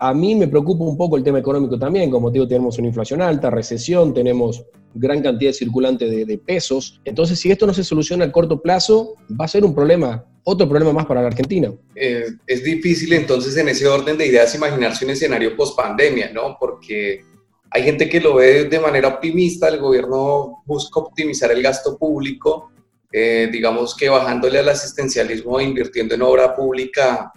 a 0.00 0.14
mí 0.14 0.34
me 0.34 0.48
preocupa 0.48 0.84
un 0.84 0.96
poco 0.96 1.16
el 1.16 1.24
tema 1.24 1.38
económico 1.38 1.78
también. 1.78 2.10
Como 2.10 2.30
te 2.30 2.34
digo, 2.34 2.48
tenemos 2.48 2.78
una 2.78 2.88
inflación 2.88 3.20
alta, 3.22 3.50
recesión, 3.50 4.14
tenemos 4.14 4.64
gran 4.94 5.22
cantidad 5.22 5.50
de 5.50 5.54
circulante 5.54 6.08
de, 6.08 6.38
pesos. 6.38 7.00
Entonces, 7.04 7.38
si 7.38 7.50
esto 7.50 7.66
no 7.66 7.74
se 7.74 7.84
soluciona 7.84 8.24
a 8.24 8.32
corto 8.32 8.60
plazo, 8.60 9.14
va 9.38 9.44
a 9.44 9.48
ser 9.48 9.64
un 9.64 9.74
problema, 9.74 10.24
otro 10.44 10.68
problema 10.68 10.92
más 10.92 11.06
para 11.06 11.20
la 11.20 11.28
Argentina. 11.28 11.72
Es 11.94 12.64
difícil 12.64 13.12
entonces 13.12 13.56
en 13.56 13.68
ese 13.68 13.86
orden 13.86 14.16
de 14.16 14.26
ideas 14.26 14.54
imaginarse 14.54 15.04
un 15.04 15.12
escenario 15.12 15.56
post 15.56 15.76
pandemia, 15.76 16.32
¿no? 16.32 16.56
Porque 16.58 17.24
hay 17.70 17.82
gente 17.82 18.08
que 18.08 18.20
lo 18.20 18.36
ve 18.36 18.64
de 18.64 18.80
manera 18.80 19.08
optimista, 19.08 19.68
el 19.68 19.78
gobierno 19.78 20.62
busca 20.64 21.00
optimizar 21.00 21.50
el 21.52 21.62
gasto 21.62 21.98
público, 21.98 22.70
eh, 23.12 23.48
digamos 23.50 23.94
que 23.94 24.08
bajándole 24.08 24.58
al 24.58 24.68
asistencialismo 24.68 25.60
invirtiendo 25.60 26.14
en 26.14 26.22
obra 26.22 26.54
pública 26.54 27.32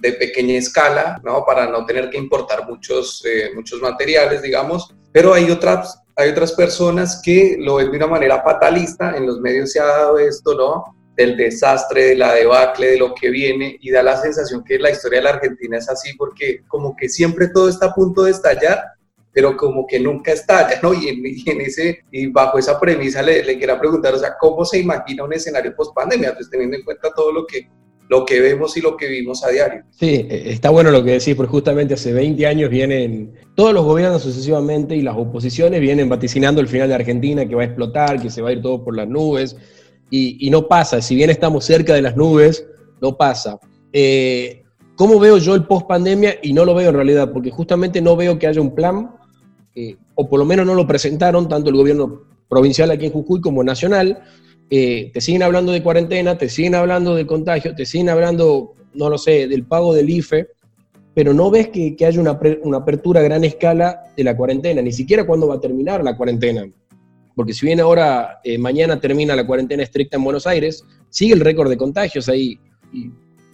de 0.00 0.12
pequeña 0.14 0.58
escala, 0.58 1.20
¿no? 1.24 1.44
para 1.44 1.66
no 1.66 1.84
tener 1.84 2.10
que 2.10 2.18
importar 2.18 2.68
muchos, 2.68 3.22
eh, 3.24 3.50
muchos 3.54 3.80
materiales, 3.80 4.42
digamos. 4.42 4.94
Pero 5.12 5.34
hay 5.34 5.50
otras, 5.50 6.02
hay 6.16 6.30
otras 6.30 6.52
personas 6.52 7.20
que 7.24 7.56
lo 7.58 7.76
ven 7.76 7.90
de 7.90 7.96
una 7.96 8.06
manera 8.06 8.42
fatalista, 8.42 9.16
en 9.16 9.26
los 9.26 9.40
medios 9.40 9.72
se 9.72 9.80
ha 9.80 9.86
dado 9.86 10.18
esto, 10.18 10.54
¿no? 10.54 10.96
del 11.16 11.36
desastre, 11.36 12.06
de 12.06 12.16
la 12.16 12.34
debacle, 12.34 12.92
de 12.92 12.98
lo 12.98 13.14
que 13.14 13.28
viene, 13.28 13.76
y 13.80 13.90
da 13.90 14.02
la 14.02 14.16
sensación 14.16 14.64
que 14.64 14.78
la 14.78 14.90
historia 14.90 15.18
de 15.18 15.24
la 15.24 15.30
Argentina 15.30 15.76
es 15.76 15.88
así, 15.90 16.14
porque 16.16 16.62
como 16.66 16.96
que 16.96 17.10
siempre 17.10 17.48
todo 17.48 17.68
está 17.68 17.86
a 17.86 17.94
punto 17.94 18.22
de 18.22 18.30
estallar, 18.30 18.82
pero 19.32 19.56
como 19.56 19.86
que 19.86 20.00
nunca 20.00 20.32
estalla, 20.32 20.80
¿no? 20.82 20.94
Y 20.94 21.08
en, 21.08 21.60
ese, 21.60 22.04
y 22.10 22.26
bajo 22.28 22.58
esa 22.58 22.80
premisa 22.80 23.22
le, 23.22 23.44
le 23.44 23.58
quiero 23.58 23.78
preguntar, 23.78 24.14
o 24.14 24.18
sea, 24.18 24.36
¿cómo 24.38 24.64
se 24.64 24.78
imagina 24.78 25.24
un 25.24 25.32
escenario 25.32 25.74
post 25.74 25.94
pandemia? 25.94 26.34
Pues 26.34 26.48
teniendo 26.48 26.76
en 26.76 26.84
cuenta 26.84 27.10
todo 27.14 27.32
lo 27.32 27.46
que, 27.46 27.68
lo 28.10 28.26
que 28.26 28.40
vemos 28.40 28.76
y 28.76 28.80
lo 28.80 28.96
que 28.96 29.06
vimos 29.06 29.44
a 29.44 29.50
diario. 29.50 29.84
Sí, 29.92 30.26
e, 30.28 30.50
está 30.50 30.68
bueno 30.70 30.90
lo 30.90 31.04
que 31.04 31.12
decís, 31.12 31.36
porque 31.36 31.52
justamente 31.52 31.94
hace 31.94 32.12
20 32.12 32.44
años 32.44 32.68
vienen 32.68 33.32
todos 33.54 33.72
los 33.72 33.84
gobiernos 33.84 34.20
sucesivamente 34.22 34.96
y 34.96 35.02
las 35.02 35.16
oposiciones 35.16 35.80
vienen 35.80 36.08
vaticinando 36.08 36.60
el 36.60 36.66
final 36.66 36.88
de 36.88 36.96
Argentina, 36.96 37.46
que 37.46 37.54
va 37.54 37.62
a 37.62 37.66
explotar, 37.66 38.20
que 38.20 38.28
se 38.28 38.42
va 38.42 38.48
a 38.48 38.52
ir 38.52 38.62
todo 38.62 38.84
por 38.84 38.96
las 38.96 39.08
nubes, 39.08 39.56
y, 40.12 40.50
no 40.50 40.66
pasa, 40.66 41.00
si 41.00 41.14
bien 41.14 41.30
estamos 41.30 41.64
cerca 41.64 41.94
de 41.94 42.02
las 42.02 42.16
nubes, 42.16 42.66
no 43.00 43.16
pasa. 43.16 43.60
Eh, 43.92 44.64
¿Cómo 44.96 45.20
veo 45.20 45.38
yo 45.38 45.54
el 45.54 45.64
post 45.66 45.86
pandemia? 45.86 46.34
Y 46.42 46.52
no 46.52 46.64
lo 46.64 46.74
veo 46.74 46.88
en 46.88 46.96
realidad, 46.96 47.32
porque 47.32 47.52
justamente 47.52 48.00
no 48.00 48.16
veo 48.16 48.36
que 48.40 48.48
haya 48.48 48.60
un 48.60 48.74
plan 48.74 49.08
eh, 49.76 49.96
o 50.16 50.28
por 50.28 50.40
lo 50.40 50.44
menos 50.44 50.66
no 50.66 50.74
lo 50.74 50.84
presentaron 50.84 51.48
tanto 51.48 51.70
el 51.70 51.76
gobierno 51.76 52.22
provincial 52.48 52.90
aquí 52.90 53.06
en 53.06 53.12
Jujuy 53.12 53.40
como 53.40 53.62
nacional, 53.62 54.20
eh, 54.70 55.10
te 55.12 55.20
siguen 55.20 55.42
hablando 55.42 55.72
de 55.72 55.82
cuarentena, 55.82 56.38
te 56.38 56.48
siguen 56.48 56.76
hablando 56.76 57.16
de 57.16 57.26
contagio, 57.26 57.74
te 57.74 57.84
siguen 57.84 58.08
hablando, 58.08 58.74
no 58.94 59.10
lo 59.10 59.18
sé, 59.18 59.48
del 59.48 59.64
pago 59.64 59.92
del 59.92 60.08
IFE, 60.08 60.46
pero 61.12 61.34
no 61.34 61.50
ves 61.50 61.68
que, 61.68 61.96
haya 62.06 62.20
una, 62.20 62.78
apertura 62.78 63.20
a 63.20 63.24
gran 63.24 63.42
escala 63.42 64.04
de 64.16 64.22
la 64.22 64.36
cuarentena, 64.36 64.80
ni 64.80 64.92
siquiera 64.92 65.26
cuándo 65.26 65.48
va 65.48 65.56
a 65.56 65.60
terminar 65.60 66.04
la 66.04 66.16
cuarentena. 66.16 66.70
Porque 67.34 67.52
si 67.52 67.66
bien 67.66 67.80
ahora 67.80 68.40
eh, 68.44 68.58
mañana 68.58 69.00
termina 69.00 69.34
la 69.34 69.44
cuarentena 69.44 69.82
estricta 69.82 70.16
en 70.16 70.24
Buenos 70.24 70.46
Aires, 70.46 70.84
sigue 71.08 71.34
el 71.34 71.40
récord 71.40 71.68
de 71.68 71.76
contagios 71.76 72.28
ahí. 72.28 72.58
Y 72.92 73.10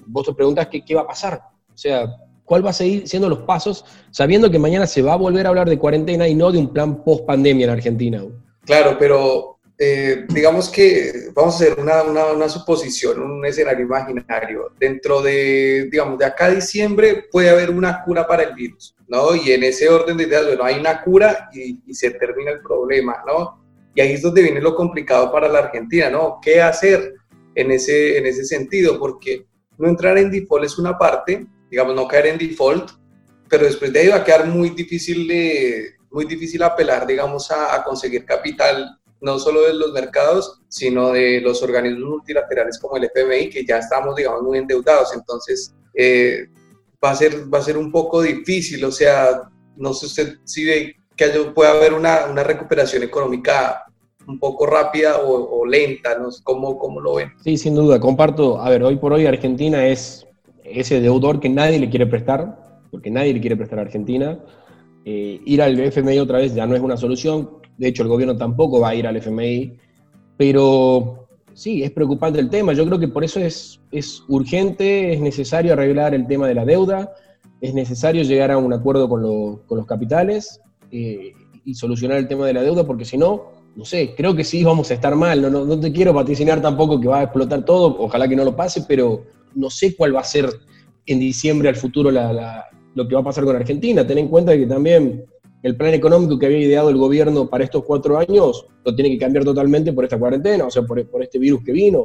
vos 0.07 0.27
te 0.27 0.35
preguntas 0.35 0.69
qué, 0.69 0.85
qué 0.85 0.95
va 0.95 1.03
a 1.03 1.07
pasar. 1.07 1.41
O 1.73 1.79
sea, 1.79 2.07
cuál 2.45 2.65
va 2.65 2.71
a 2.71 2.75
seguir 2.75 3.09
siendo 3.09 3.29
los 3.29 3.41
pasos, 3.41 3.85
sabiendo 4.11 4.51
que 4.51 4.59
mañana 4.59 4.87
se 4.87 5.03
va 5.03 5.15
a 5.15 5.17
volver 5.17 5.47
a 5.47 5.49
hablar 5.49 5.69
de 5.69 5.79
cuarentena 5.79 6.29
y 6.29 6.35
no 6.35 6.53
de 6.53 6.59
un 6.59 6.73
plan 6.73 7.05
post 7.05 7.25
pandemia 7.25 7.65
en 7.65 7.71
Argentina. 7.71 8.23
Claro, 8.65 8.97
pero 8.99 9.56
eh, 9.79 10.27
digamos 10.29 10.71
que 10.71 11.31
vamos 11.35 11.55
a 11.55 11.57
hacer 11.65 11.79
una, 11.79 12.03
una, 12.03 12.49
suposición, 12.49 13.21
un 13.21 13.45
escenario 13.45 13.85
imaginario. 13.85 14.73
Dentro 14.79 15.21
de, 15.21 15.89
digamos, 15.91 16.19
de 16.19 16.25
acá 16.25 16.47
a 16.47 16.51
diciembre 16.51 17.27
puede 17.31 17.51
haber 17.51 17.71
una 17.71 18.03
cura 18.03 18.27
para 18.27 18.45
el 18.45 18.55
virus, 18.55 18.95
¿no? 19.09 19.35
Y 19.35 19.53
en 19.53 19.65
ese 19.65 19.89
orden 19.89 20.17
de 20.17 20.25
ideas, 20.25 20.47
bueno, 20.47 20.65
hay 20.65 20.79
una 20.79 21.03
cura 21.03 21.51
y, 21.53 21.81
y 21.87 21.95
se 21.95 22.11
termina 22.11 22.53
el 22.53 22.61
problema, 22.61 23.23
¿no? 23.27 23.63
Y 23.95 24.01
ahí 24.01 24.13
es 24.13 24.23
donde 24.23 24.43
viene 24.43 24.61
lo 24.61 24.75
complicado 24.75 25.33
para 25.33 25.49
la 25.49 25.61
Argentina, 25.61 26.11
¿no? 26.11 26.39
¿Qué 26.43 26.61
hacer 26.61 27.15
en 27.55 27.71
ese, 27.71 28.19
en 28.19 28.27
ese 28.27 28.45
sentido? 28.45 28.99
Porque 28.99 29.47
no 29.79 29.89
entrar 29.89 30.17
en 30.19 30.31
default 30.31 30.65
es 30.65 30.79
una 30.79 30.97
parte, 30.99 31.47
digamos, 31.71 31.95
no 31.95 32.09
caer 32.09 32.27
en 32.27 32.39
default, 32.39 32.91
pero 33.49 33.65
después 33.65 33.93
de 33.93 34.01
ahí 34.01 34.09
va 34.09 34.17
a 34.17 34.25
quedar 34.25 34.47
muy 34.47 34.71
difícil, 34.71 35.27
muy 36.11 36.25
difícil 36.27 36.63
apelar, 36.63 37.07
digamos, 37.07 37.51
a, 37.51 37.83
conseguir 37.85 38.25
capital, 38.25 38.99
no 39.21 39.39
solo 39.39 39.63
de 39.63 39.75
los 39.75 39.93
mercados, 39.93 40.61
sino 40.69 41.13
de 41.13 41.41
los 41.41 41.63
organismos 41.63 42.09
multilaterales 42.09 42.79
como 42.79 42.97
el 42.97 43.05
FMI, 43.05 43.51
que 43.51 43.65
ya 43.65 43.79
estamos, 43.79 44.17
digamos, 44.17 44.43
muy 44.43 44.59
endeudados. 44.59 45.15
Entonces, 45.15 45.75
eh, 45.95 46.49
va, 47.03 47.11
a 47.11 47.17
ser, 47.17 47.53
va 47.53 47.59
a 47.59 47.63
ser 47.63 47.77
un 47.79 47.91
poco 47.91 48.23
difícil, 48.23 48.85
o 48.85 48.93
sea, 48.93 49.49
no 49.77 49.95
sé 49.95 50.07
usted 50.07 50.39
si 50.45 50.65
ve 50.65 50.97
que 51.17 51.29
puede 51.55 51.71
haber 51.71 51.95
una, 51.95 52.27
una 52.27 52.43
recuperación 52.43 53.03
económica 53.03 53.85
un 54.27 54.39
poco 54.39 54.67
rápida 54.67 55.19
o, 55.19 55.65
lenta, 55.65 56.19
¿no? 56.19 56.29
¿Cómo, 56.43 56.79
¿Cómo, 56.79 57.01
lo 57.01 57.15
ven? 57.15 57.33
Sí, 57.43 57.57
sin 57.57 57.75
duda, 57.75 58.01
comparto. 58.01 58.61
A 58.61 58.69
ver, 58.71 58.83
hoy 58.83 58.97
por 58.97 59.13
hoy 59.13 59.27
Argentina 59.27 59.87
es 59.87 60.27
ese 60.65 61.01
deudor 61.01 61.41
que 61.41 61.49
nadie 61.49 61.79
le 61.79 61.89
quiere 61.89 62.07
prestar, 62.07 62.57
porque 62.91 63.11
nadie 63.11 63.35
le 63.35 63.41
quiere 63.41 63.57
prestar 63.57 63.79
a 63.79 63.83
Argentina. 63.83 64.39
Eh, 65.05 65.41
ir 65.45 65.63
al 65.63 65.79
FMI 65.79 66.19
otra 66.19 66.39
vez 66.39 66.55
ya 66.55 66.67
no 66.67 66.75
es 66.75 66.83
una 66.83 66.97
solución, 66.97 67.51
de 67.79 67.89
hecho 67.89 68.03
el 68.03 68.09
gobierno 68.09 68.37
tampoco 68.37 68.81
va 68.81 68.91
a 68.91 68.95
ir 68.95 69.07
al 69.07 69.17
FMI, 69.17 69.73
pero 70.37 71.29
sí, 71.55 71.83
es 71.83 71.91
preocupante 71.91 72.41
el 72.41 72.51
tema, 72.51 72.73
yo 72.73 72.85
creo 72.87 72.99
que 72.99 73.09
por 73.09 73.25
eso 73.25 73.41
es, 73.41 73.81
es 73.91 74.23
urgente, 74.29 75.13
es 75.13 75.21
necesario 75.21 75.73
arreglar 75.73 76.15
el 76.15 76.27
tema 76.27 76.47
de 76.49 76.55
la 76.55 76.65
deuda, 76.65 77.15
es 77.61 77.75
necesario 77.75 78.23
llegar 78.23 78.51
a 78.51 78.59
un 78.59 78.73
acuerdo 78.73 79.09
con, 79.09 79.23
los 79.23 79.87
capitales 79.87 80.61
eh, 80.91 81.33
y 81.65 81.75
solucionar 81.75 82.19
el 82.19 82.29
tema 82.29 82.47
de 82.47 82.55
la 82.55 82.63
deuda, 82.63 82.87
porque 82.87 83.05
si 83.05 83.17
no, 83.17 83.53
no 83.75 83.85
sé, 83.85 84.15
creo 84.17 84.35
que 84.35 84.45
sí 84.45 84.65
vamos 84.65 84.91
a 84.91 84.95
estar 84.95 85.15
mal, 85.17 85.43
no, 85.43 85.51
no, 85.51 85.65
no 85.65 85.81
te 85.81 85.93
quiero 85.93 86.13
vaticinar 86.13 86.61
tampoco 86.63 87.01
que 87.01 87.09
va 87.09 87.21
a 87.21 87.23
explotar 87.25 87.65
todo, 87.65 87.97
ojalá 87.99 88.29
que 88.29 88.37
no 88.37 88.45
lo 88.45 88.57
pase, 88.57 88.85
pero 88.87 89.25
no 89.55 89.71
sé 89.71 89.97
cuál 89.97 90.15
va 90.15 90.21
a 90.21 90.25
ser 90.25 90.49
en 91.07 91.19
diciembre 91.19 91.69
al 91.69 91.77
futuro 91.77 92.11
lo 92.11 93.09
que 93.09 93.15
va 93.15 93.21
a 93.21 93.25
pasar 93.25 93.45
con 93.45 93.57
Argentina. 93.57 94.07
Ten 94.07 94.19
en 94.19 94.29
cuenta 94.29 94.57
que 94.57 94.67
también 94.67 95.25
el 95.67 95.77
plan 95.77 95.93
económico 95.95 96.39
que 96.39 96.47
había 96.47 96.61
ideado 96.61 96.91
el 96.91 96.97
gobierno 96.97 97.51
para 97.51 97.65
estos 97.65 97.83
cuatro 97.83 98.19
años 98.19 98.69
lo 98.85 98.95
tiene 98.95 99.11
que 99.11 99.19
cambiar 99.19 99.45
totalmente 99.45 99.93
por 99.93 100.05
esta 100.05 100.17
cuarentena, 100.17 100.65
o 100.67 100.71
sea, 100.71 100.83
por, 100.83 101.01
este 101.21 101.41
virus 101.41 101.65
que 101.65 101.73
vino. 101.73 102.05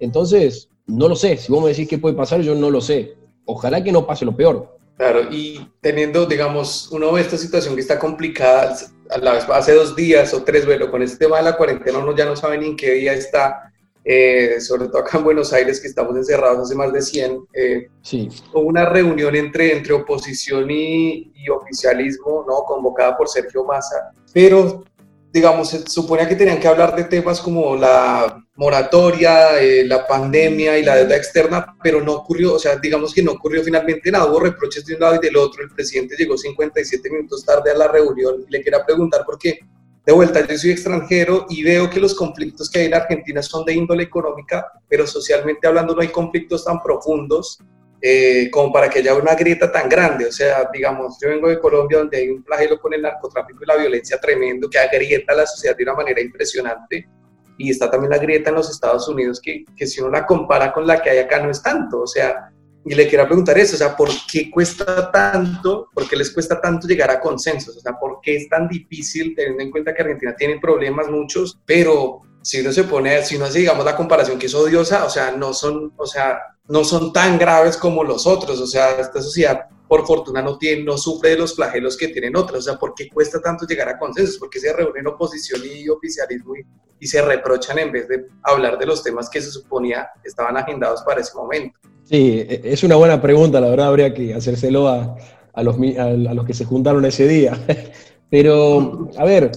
Entonces, 0.00 0.70
no 0.86 1.10
lo 1.10 1.14
sé. 1.14 1.36
Si 1.36 1.52
vos 1.52 1.62
me 1.62 1.68
decís 1.68 1.86
qué 1.86 1.98
puede 1.98 2.14
pasar, 2.14 2.40
yo 2.40 2.54
no 2.54 2.70
lo 2.70 2.80
sé. 2.80 3.14
Ojalá 3.44 3.84
que 3.84 3.92
no 3.92 4.06
pase 4.06 4.24
lo 4.24 4.34
peor. 4.34 4.78
Claro, 4.96 5.30
y 5.30 5.60
teniendo, 5.82 6.24
digamos, 6.24 6.90
uno 6.90 7.12
ve 7.12 7.20
esta 7.20 7.36
situación 7.36 7.74
que 7.74 7.82
está 7.82 7.98
complicada, 7.98 8.78
a 9.10 9.18
la 9.18 9.34
vez, 9.34 9.44
hace 9.50 9.74
dos 9.74 9.94
días 9.94 10.32
o 10.32 10.42
tres, 10.42 10.64
bueno, 10.64 10.90
con 10.90 11.02
este 11.02 11.18
tema 11.18 11.36
de 11.36 11.42
la 11.42 11.58
cuarentena 11.58 11.98
uno 11.98 12.16
ya 12.16 12.24
no 12.24 12.34
sabe 12.34 12.56
ni 12.56 12.68
en 12.68 12.76
qué 12.78 12.92
día 12.92 13.12
está, 13.12 13.71
eh, 14.04 14.60
sobre 14.60 14.88
todo 14.88 14.98
acá 14.98 15.18
en 15.18 15.24
Buenos 15.24 15.52
Aires, 15.52 15.80
que 15.80 15.88
estamos 15.88 16.16
encerrados 16.16 16.60
hace 16.60 16.74
más 16.74 16.92
de 16.92 17.02
100, 17.02 17.46
eh, 17.52 17.88
sí. 18.02 18.28
hubo 18.52 18.62
una 18.62 18.84
reunión 18.86 19.34
entre, 19.36 19.76
entre 19.76 19.92
oposición 19.92 20.70
y, 20.70 21.32
oficialismo, 21.50 22.44
¿no? 22.46 22.62
convocada 22.64 23.16
por 23.16 23.28
Sergio 23.28 23.64
Massa, 23.64 24.12
pero, 24.32 24.84
digamos, 25.32 25.70
se 25.70 25.86
suponía 25.88 26.28
que 26.28 26.36
tenían 26.36 26.60
que 26.60 26.68
hablar 26.68 26.94
de 26.94 27.04
temas 27.04 27.40
como 27.40 27.76
la, 27.76 28.42
moratoria, 28.54 29.60
eh, 29.60 29.84
la 29.86 30.06
pandemia 30.06 30.78
y 30.78 30.84
la 30.84 30.96
deuda 30.96 31.16
externa, 31.16 31.74
pero 31.82 32.02
no 32.02 32.12
ocurrió, 32.12 32.54
o 32.54 32.58
sea, 32.58 32.76
digamos 32.76 33.14
que 33.14 33.22
no 33.22 33.32
ocurrió 33.32 33.62
finalmente 33.62 34.10
nada, 34.10 34.26
hubo 34.26 34.40
reproches 34.40 34.84
de 34.84 34.94
un 34.94 35.00
lado 35.00 35.16
y 35.16 35.18
del 35.20 35.36
otro, 35.36 35.62
el 35.62 35.70
presidente 35.70 36.16
llegó 36.18 36.36
57 36.36 37.10
minutos 37.10 37.44
tarde 37.44 37.70
a 37.70 37.74
la 37.74 37.88
reunión, 37.88 38.44
le 38.48 38.62
quería 38.62 38.84
preguntar 38.84 39.24
por 39.24 39.38
qué, 39.38 39.58
de 40.04 40.12
vuelta, 40.12 40.44
yo 40.46 40.58
soy 40.58 40.72
extranjero 40.72 41.46
y 41.48 41.62
veo 41.62 41.88
que 41.88 42.00
los 42.00 42.14
conflictos 42.14 42.68
que 42.68 42.80
hay 42.80 42.86
en 42.86 42.94
Argentina 42.94 43.40
son 43.40 43.64
de 43.64 43.74
índole 43.74 44.02
económica, 44.02 44.66
pero 44.88 45.06
socialmente 45.06 45.66
hablando 45.68 45.94
no 45.94 46.02
hay 46.02 46.08
conflictos 46.08 46.64
tan 46.64 46.82
profundos 46.82 47.58
eh, 48.00 48.50
como 48.50 48.72
para 48.72 48.90
que 48.90 48.98
haya 48.98 49.14
una 49.14 49.36
grieta 49.36 49.70
tan 49.70 49.88
grande. 49.88 50.26
O 50.26 50.32
sea, 50.32 50.68
digamos, 50.72 51.18
yo 51.22 51.28
vengo 51.28 51.48
de 51.48 51.60
Colombia 51.60 51.98
donde 51.98 52.16
hay 52.16 52.30
un 52.30 52.44
flagelo 52.44 52.80
con 52.80 52.92
el 52.92 53.02
narcotráfico 53.02 53.62
y 53.62 53.66
la 53.66 53.76
violencia 53.76 54.18
tremendo 54.18 54.68
que 54.68 54.80
agrieta 54.80 55.34
la 55.36 55.46
sociedad 55.46 55.76
de 55.76 55.84
una 55.84 55.94
manera 55.94 56.20
impresionante. 56.20 57.08
Y 57.56 57.70
está 57.70 57.88
también 57.88 58.10
la 58.10 58.18
grieta 58.18 58.50
en 58.50 58.56
los 58.56 58.70
Estados 58.70 59.08
Unidos 59.08 59.40
que, 59.40 59.64
que 59.76 59.86
si 59.86 60.00
uno 60.00 60.10
la 60.10 60.26
compara 60.26 60.72
con 60.72 60.84
la 60.84 61.00
que 61.00 61.10
hay 61.10 61.18
acá 61.18 61.40
no 61.40 61.48
es 61.48 61.62
tanto. 61.62 62.00
O 62.00 62.06
sea, 62.08 62.51
y 62.84 62.94
le 62.94 63.08
quiero 63.08 63.26
preguntar 63.26 63.58
eso, 63.58 63.76
o 63.76 63.78
sea, 63.78 63.96
¿por 63.96 64.08
qué 64.30 64.50
cuesta 64.50 65.10
tanto, 65.10 65.88
por 65.94 66.08
qué 66.08 66.16
les 66.16 66.30
cuesta 66.30 66.60
tanto 66.60 66.88
llegar 66.88 67.10
a 67.10 67.20
consensos? 67.20 67.76
O 67.76 67.80
sea, 67.80 67.92
¿por 67.98 68.18
qué 68.20 68.36
es 68.36 68.48
tan 68.48 68.68
difícil, 68.68 69.34
teniendo 69.36 69.62
en 69.62 69.70
cuenta 69.70 69.94
que 69.94 70.02
Argentina 70.02 70.34
tiene 70.36 70.58
problemas 70.58 71.08
muchos, 71.08 71.58
pero 71.64 72.22
si 72.42 72.60
uno 72.60 72.72
se 72.72 72.84
pone, 72.84 73.22
si 73.24 73.36
uno 73.36 73.44
hace, 73.44 73.60
digamos, 73.60 73.84
la 73.84 73.96
comparación 73.96 74.38
que 74.38 74.46
es 74.46 74.54
odiosa, 74.54 75.04
o 75.04 75.10
sea, 75.10 75.30
no 75.30 75.52
son, 75.52 75.92
o 75.96 76.06
sea, 76.06 76.40
no 76.66 76.82
son 76.82 77.12
tan 77.12 77.38
graves 77.38 77.76
como 77.76 78.02
los 78.02 78.26
otros, 78.26 78.60
o 78.60 78.66
sea, 78.66 78.92
esta 78.92 79.22
sociedad 79.22 79.68
por 79.86 80.04
fortuna 80.06 80.42
no, 80.42 80.58
tiene, 80.58 80.82
no 80.82 80.96
sufre 80.96 81.30
de 81.30 81.36
los 81.36 81.54
flagelos 81.54 81.96
que 81.96 82.08
tienen 82.08 82.34
otras, 82.34 82.60
o 82.60 82.62
sea, 82.62 82.78
¿por 82.78 82.94
qué 82.94 83.08
cuesta 83.10 83.40
tanto 83.40 83.64
llegar 83.64 83.88
a 83.90 83.98
consensos? 83.98 84.38
¿Por 84.38 84.50
qué 84.50 84.58
se 84.58 84.72
reúnen 84.72 85.06
oposición 85.06 85.60
y 85.64 85.88
oficialismo 85.88 86.56
y, 86.56 86.66
y 86.98 87.06
se 87.06 87.22
reprochan 87.22 87.78
en 87.78 87.92
vez 87.92 88.08
de 88.08 88.26
hablar 88.42 88.78
de 88.78 88.86
los 88.86 89.02
temas 89.04 89.28
que 89.28 89.40
se 89.40 89.50
suponía 89.50 90.08
estaban 90.24 90.56
agendados 90.56 91.02
para 91.02 91.20
ese 91.20 91.36
momento? 91.36 91.78
Sí, 92.12 92.44
e, 92.46 92.60
es 92.64 92.84
una 92.84 92.96
buena 92.96 93.22
pregunta, 93.22 93.58
la 93.58 93.70
verdad 93.70 93.88
habría 93.88 94.12
que 94.12 94.34
hacérselo 94.34 94.86
a, 94.86 95.16
a, 95.54 95.62
los, 95.62 95.76
a, 95.98 96.10
los, 96.10 96.44
que 96.44 96.52
se 96.52 96.66
juntaron 96.66 97.06
ese 97.06 97.26
día. 97.26 97.58
Pero, 98.28 99.08
a 99.16 99.24
ver, 99.24 99.50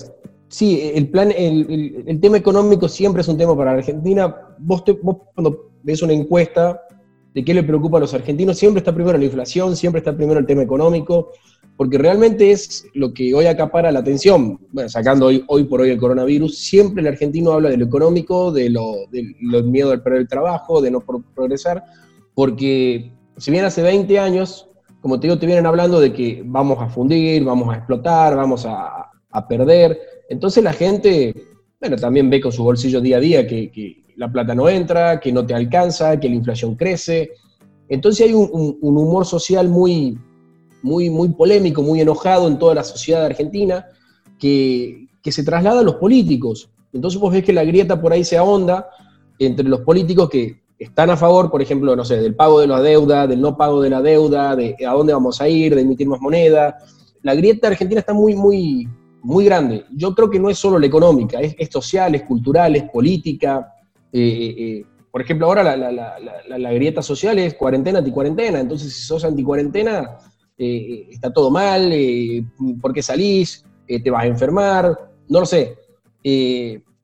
sí, 0.48 0.80
el, 0.94 1.10
plan, 1.10 1.34
el, 1.36 2.06
el, 2.08 2.20
tema 2.22 2.38
económico 2.38 2.88
siempre 2.88 3.24
es 3.24 3.28
un 3.28 3.38
tema 3.38 3.58
para 3.58 3.72
Argentina. 3.72 4.34
Vos, 4.58 4.86
te, 4.86 4.94
vos, 4.94 5.18
cuando 5.34 5.72
ves 5.84 6.02
una 6.02 6.14
encuesta 6.14 6.82
de 7.34 7.44
qué 7.44 7.54
le 7.54 7.62
preocupa 7.62 7.98
a 7.98 8.00
los 8.00 8.14
argentinos, 8.14 8.58
siempre 8.58 8.80
está 8.80 8.96
primero 8.96 9.18
la 9.18 9.26
inflación, 9.26 9.76
siempre 9.76 10.00
está 10.00 10.16
primero 10.16 10.40
el 10.40 10.46
tema 10.46 10.64
económico, 10.64 11.32
porque 11.76 11.98
realmente 11.98 12.52
es 12.52 12.86
lo 12.94 13.14
que 13.14 13.34
hoy 13.34 13.48
acapara 13.48 13.92
la 13.92 14.00
atención. 14.00 14.62
Bueno, 14.72 14.88
sacando 14.88 15.26
hoy, 15.26 15.44
hoy 15.48 15.66
por 15.66 15.82
hoy 15.82 15.90
el 15.90 15.98
coronavirus, 15.98 16.58
siempre 16.58 17.02
el 17.02 17.08
argentino 17.08 17.52
habla 17.52 17.70
de 17.70 17.76
lo 17.76 17.86
económico, 17.86 18.54
de 18.54 18.70
lo, 18.70 19.08
de 19.12 19.36
lo 19.42 19.62
miedo 19.64 19.92
al 19.92 20.02
perder 20.02 20.22
el 20.22 20.28
trabajo, 20.30 20.82
de 20.82 20.92
no 20.92 21.02
progresar, 21.36 21.84
porque 22.36 23.12
si 23.38 23.50
bien 23.50 23.66
hace 23.66 23.82
20 23.82 24.20
años, 24.20 24.70
como 25.02 25.20
te 25.20 25.28
digo, 25.28 25.40
te 25.40 25.46
vienen 25.46 25.66
hablando 25.66 26.00
de 26.00 26.14
que 26.14 26.44
vamos 26.46 26.78
a 26.80 26.90
fundir, 26.90 27.44
vamos 27.44 27.74
a 27.74 27.78
explotar, 27.78 28.36
vamos 28.36 28.66
a, 28.66 29.10
a 29.32 29.48
perder, 29.48 30.00
entonces 30.30 30.64
la 30.64 30.74
gente, 30.74 31.34
bueno, 31.80 31.96
también 31.96 32.30
ve 32.30 32.42
con 32.42 32.52
su 32.52 32.64
bolsillo 32.64 33.02
día 33.02 33.18
a 33.18 33.20
día 33.20 33.48
que, 33.48 34.04
la 34.18 34.32
plata 34.32 34.56
no 34.56 34.70
entra, 34.70 35.20
que 35.20 35.34
no 35.34 35.46
te 35.46 35.54
alcanza, 35.54 36.18
que 36.22 36.30
la 36.30 36.36
inflación 36.36 36.76
crece. 36.76 37.32
Entonces 37.90 38.26
hay 38.26 38.34
un, 38.34 38.50
un, 38.50 38.78
un 38.80 38.98
humor 38.98 39.26
social 39.26 39.68
muy, 39.68 40.18
muy, 40.82 41.10
muy 41.10 41.34
polémico, 41.34 41.82
muy 41.82 42.00
enojado 42.00 42.48
en 42.48 42.58
toda 42.58 42.76
la 42.76 42.86
sociedad 42.86 43.26
argentina, 43.26 43.88
que, 44.40 45.08
que 45.22 45.34
se 45.34 45.44
traslada 45.44 45.82
a 45.82 45.84
los 45.84 45.96
políticos. 45.96 46.70
Entonces 46.94 47.20
vos 47.20 47.34
ves 47.34 47.44
que 47.44 47.52
la 47.52 47.66
grieta 47.66 48.02
por 48.02 48.14
ahí 48.14 48.24
se 48.24 48.38
ahonda 48.38 48.88
entre 49.38 49.68
los 49.68 49.82
políticos 49.82 50.30
que 50.30 50.62
están 50.78 51.10
a 51.10 51.18
favor, 51.18 51.50
por 51.50 51.62
ejemplo, 51.62 51.96
no 51.96 52.04
sé, 52.04 52.18
del 52.18 52.36
pago 52.36 52.60
de 52.60 52.68
la 52.68 52.82
deuda, 52.82 53.28
del 53.28 53.42
no 53.42 53.56
pago 53.56 53.82
de 53.82 53.90
la 53.90 54.02
deuda, 54.02 54.56
de 54.56 54.76
a 54.86 54.94
dónde 54.94 55.14
vamos 55.14 55.42
a 55.42 55.48
ir, 55.48 55.76
de 55.76 55.82
emitir 55.82 56.08
más 56.08 56.20
moneda. 56.20 56.78
La 57.22 57.36
grieta 57.36 57.68
argentina 57.68 58.00
está 58.00 58.14
muy, 58.14 58.36
muy, 58.36 58.88
muy 59.22 59.46
grande. 59.46 59.86
Yo 59.92 60.14
creo 60.14 60.30
que 60.30 60.40
no 60.40 60.50
es 60.50 60.58
solo 60.58 60.78
la 60.78 60.86
económica, 60.86 61.40
es, 61.40 61.70
social, 61.70 62.14
es 62.16 62.24
cultural, 62.24 62.76
es 62.76 62.84
política. 62.84 63.74
Eh, 64.12 64.56
eh, 64.58 64.86
por 65.12 65.22
ejemplo, 65.22 65.48
ahora 65.48 65.64
la, 65.64 65.78
la, 65.78 65.92
la, 65.92 66.58
la, 66.58 66.74
grieta 66.74 67.02
social 67.02 67.40
es 67.40 67.54
cuarentena, 67.54 68.00
anticuarentena. 68.00 68.60
Entonces, 68.60 68.94
si 68.94 69.02
sos 69.02 69.24
anticuarentena, 69.24 70.18
eh, 70.58 71.08
está 71.12 71.34
todo 71.34 71.52
mal, 71.52 71.92
eh, 71.92 72.46
¿por 72.82 72.94
qué 72.94 73.02
salís? 73.02 73.66
Eh, 73.88 74.02
¿Te 74.02 74.10
vas 74.10 74.24
a 74.24 74.28
enfermar? 74.28 75.12
No 75.28 75.42
lo 75.42 75.46
sé. 75.46 75.78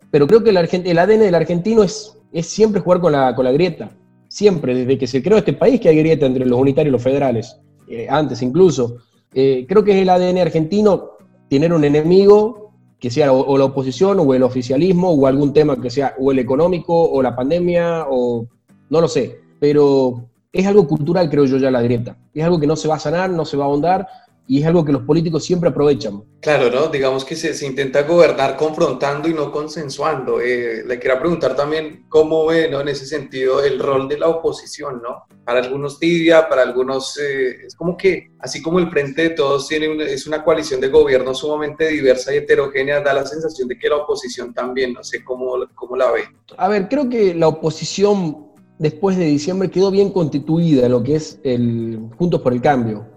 pero 0.10 0.28
creo 0.28 0.44
que 0.44 0.50
el, 0.50 0.58
el 0.58 1.00
ADN 1.00 1.20
del 1.20 1.36
argentino 1.36 1.84
es 1.84 2.18
es 2.32 2.48
siempre 2.48 2.82
jugar 2.82 3.00
con 3.00 3.12
la, 3.12 3.36
con 3.36 3.46
la 3.46 3.52
grieta. 3.52 3.92
Siempre, 4.28 4.74
desde 4.74 4.98
que 4.98 5.08
se 5.08 5.22
creó 5.22 5.38
este 5.38 5.54
país 5.54 5.80
que 5.80 5.90
hay 5.90 5.98
grieta 5.98 6.26
entre 6.26 6.46
los 6.46 6.60
unitarios 6.60 6.92
y 6.92 6.94
los 6.94 7.04
federales, 7.04 7.60
eh, 7.88 8.08
antes 8.10 8.42
incluso. 8.42 8.98
Eh, 9.34 9.66
creo 9.68 9.84
que 9.84 9.92
es 9.92 10.02
el 10.02 10.10
ADN 10.10 10.38
argentino 10.38 11.12
tener 11.50 11.74
un 11.74 11.84
enemigo 11.84 12.72
que 13.00 13.10
sea 13.10 13.34
o, 13.34 13.46
o, 13.46 13.58
la 13.58 13.66
oposición 13.66 14.20
o 14.20 14.34
el 14.34 14.44
oficialismo 14.44 15.10
o 15.12 15.28
algún 15.28 15.54
tema 15.54 15.80
que 15.82 15.90
sea 15.90 16.16
o 16.20 16.32
el 16.32 16.40
económico 16.40 16.94
o 16.94 17.22
la 17.22 17.36
pandemia 17.36 18.06
o 18.10 18.48
no 18.90 19.02
lo 19.02 19.08
sé, 19.08 19.40
pero 19.60 20.30
es 20.52 20.68
algo 20.68 20.88
cultural 20.88 21.30
creo 21.30 21.46
yo 21.46 21.58
ya 21.58 21.72
la 21.72 21.82
grieta. 21.82 22.18
Es 22.34 22.44
algo 22.44 22.60
que 22.60 22.68
no 22.68 22.76
se 22.76 22.88
va 22.88 22.96
a 22.96 23.00
sanar, 23.00 23.30
no 23.30 23.46
se 23.46 23.58
va 23.58 23.66
a 23.66 23.68
ahondar 23.68 24.08
y 24.52 24.60
es 24.60 24.68
algo 24.68 24.84
que 24.84 24.92
los 24.92 25.04
políticos 25.04 25.46
siempre 25.46 25.70
aprovechan. 25.70 26.24
Claro, 26.42 26.70
¿no? 26.70 26.88
Digamos 26.88 27.24
que 27.24 27.38
se, 27.38 27.54
se 27.54 27.66
intenta 27.66 28.04
gobernar 28.04 28.58
confrontando 28.58 29.30
y 29.30 29.34
no 29.34 29.50
consensuando. 29.50 30.42
Eh, 30.42 30.84
le 30.86 31.00
quería 31.00 31.18
preguntar 31.18 31.56
también 31.56 32.06
cómo 32.10 32.48
ve, 32.48 32.70
¿no? 32.70 32.82
En 32.82 32.90
ese 32.90 33.06
sentido, 33.06 33.64
el 33.64 33.80
rol 33.80 34.10
de 34.10 34.20
la 34.20 34.28
oposición, 34.28 35.02
¿no? 35.02 35.24
Para 35.46 35.62
algunos 35.62 36.00
tibia, 36.00 36.50
para 36.50 36.64
algunos 36.64 37.18
eh, 37.18 37.66
es 37.66 37.76
como 37.76 37.96
que, 37.96 38.32
así 38.40 38.62
como 38.62 38.80
el 38.80 38.90
Frente 38.90 39.22
de 39.22 39.30
Todos 39.30 39.70
tiene 39.70 39.88
una, 39.88 40.04
es 40.04 40.28
una 40.28 40.44
coalición 40.44 40.82
de 40.82 40.90
gobierno 40.90 41.34
sumamente 41.34 41.88
diversa 41.88 42.34
y 42.34 42.40
heterogénea, 42.40 43.00
da 43.00 43.14
la 43.14 43.26
sensación 43.26 43.70
de 43.70 43.80
que 43.80 43.88
la 43.88 43.96
oposición 43.96 44.54
también, 44.54 44.92
no 44.92 45.02
sé 45.02 45.24
cómo, 45.24 45.66
cómo 45.76 45.96
la 45.96 46.12
ve. 46.12 46.24
A 46.58 46.68
ver, 46.68 46.90
creo 46.90 47.08
que 47.08 47.34
la 47.34 47.48
oposición 47.48 48.48
después 48.80 49.16
de 49.16 49.28
diciembre 49.28 49.72
quedó 49.72 49.92
bien 49.92 50.10
constituida 50.10 50.88
en 50.88 50.92
lo 50.92 51.02
que 51.04 51.16
es 51.16 51.40
el 51.44 52.10
Juntos 52.18 52.42
por 52.42 52.52
el 52.52 52.62
Cambio 52.62 53.11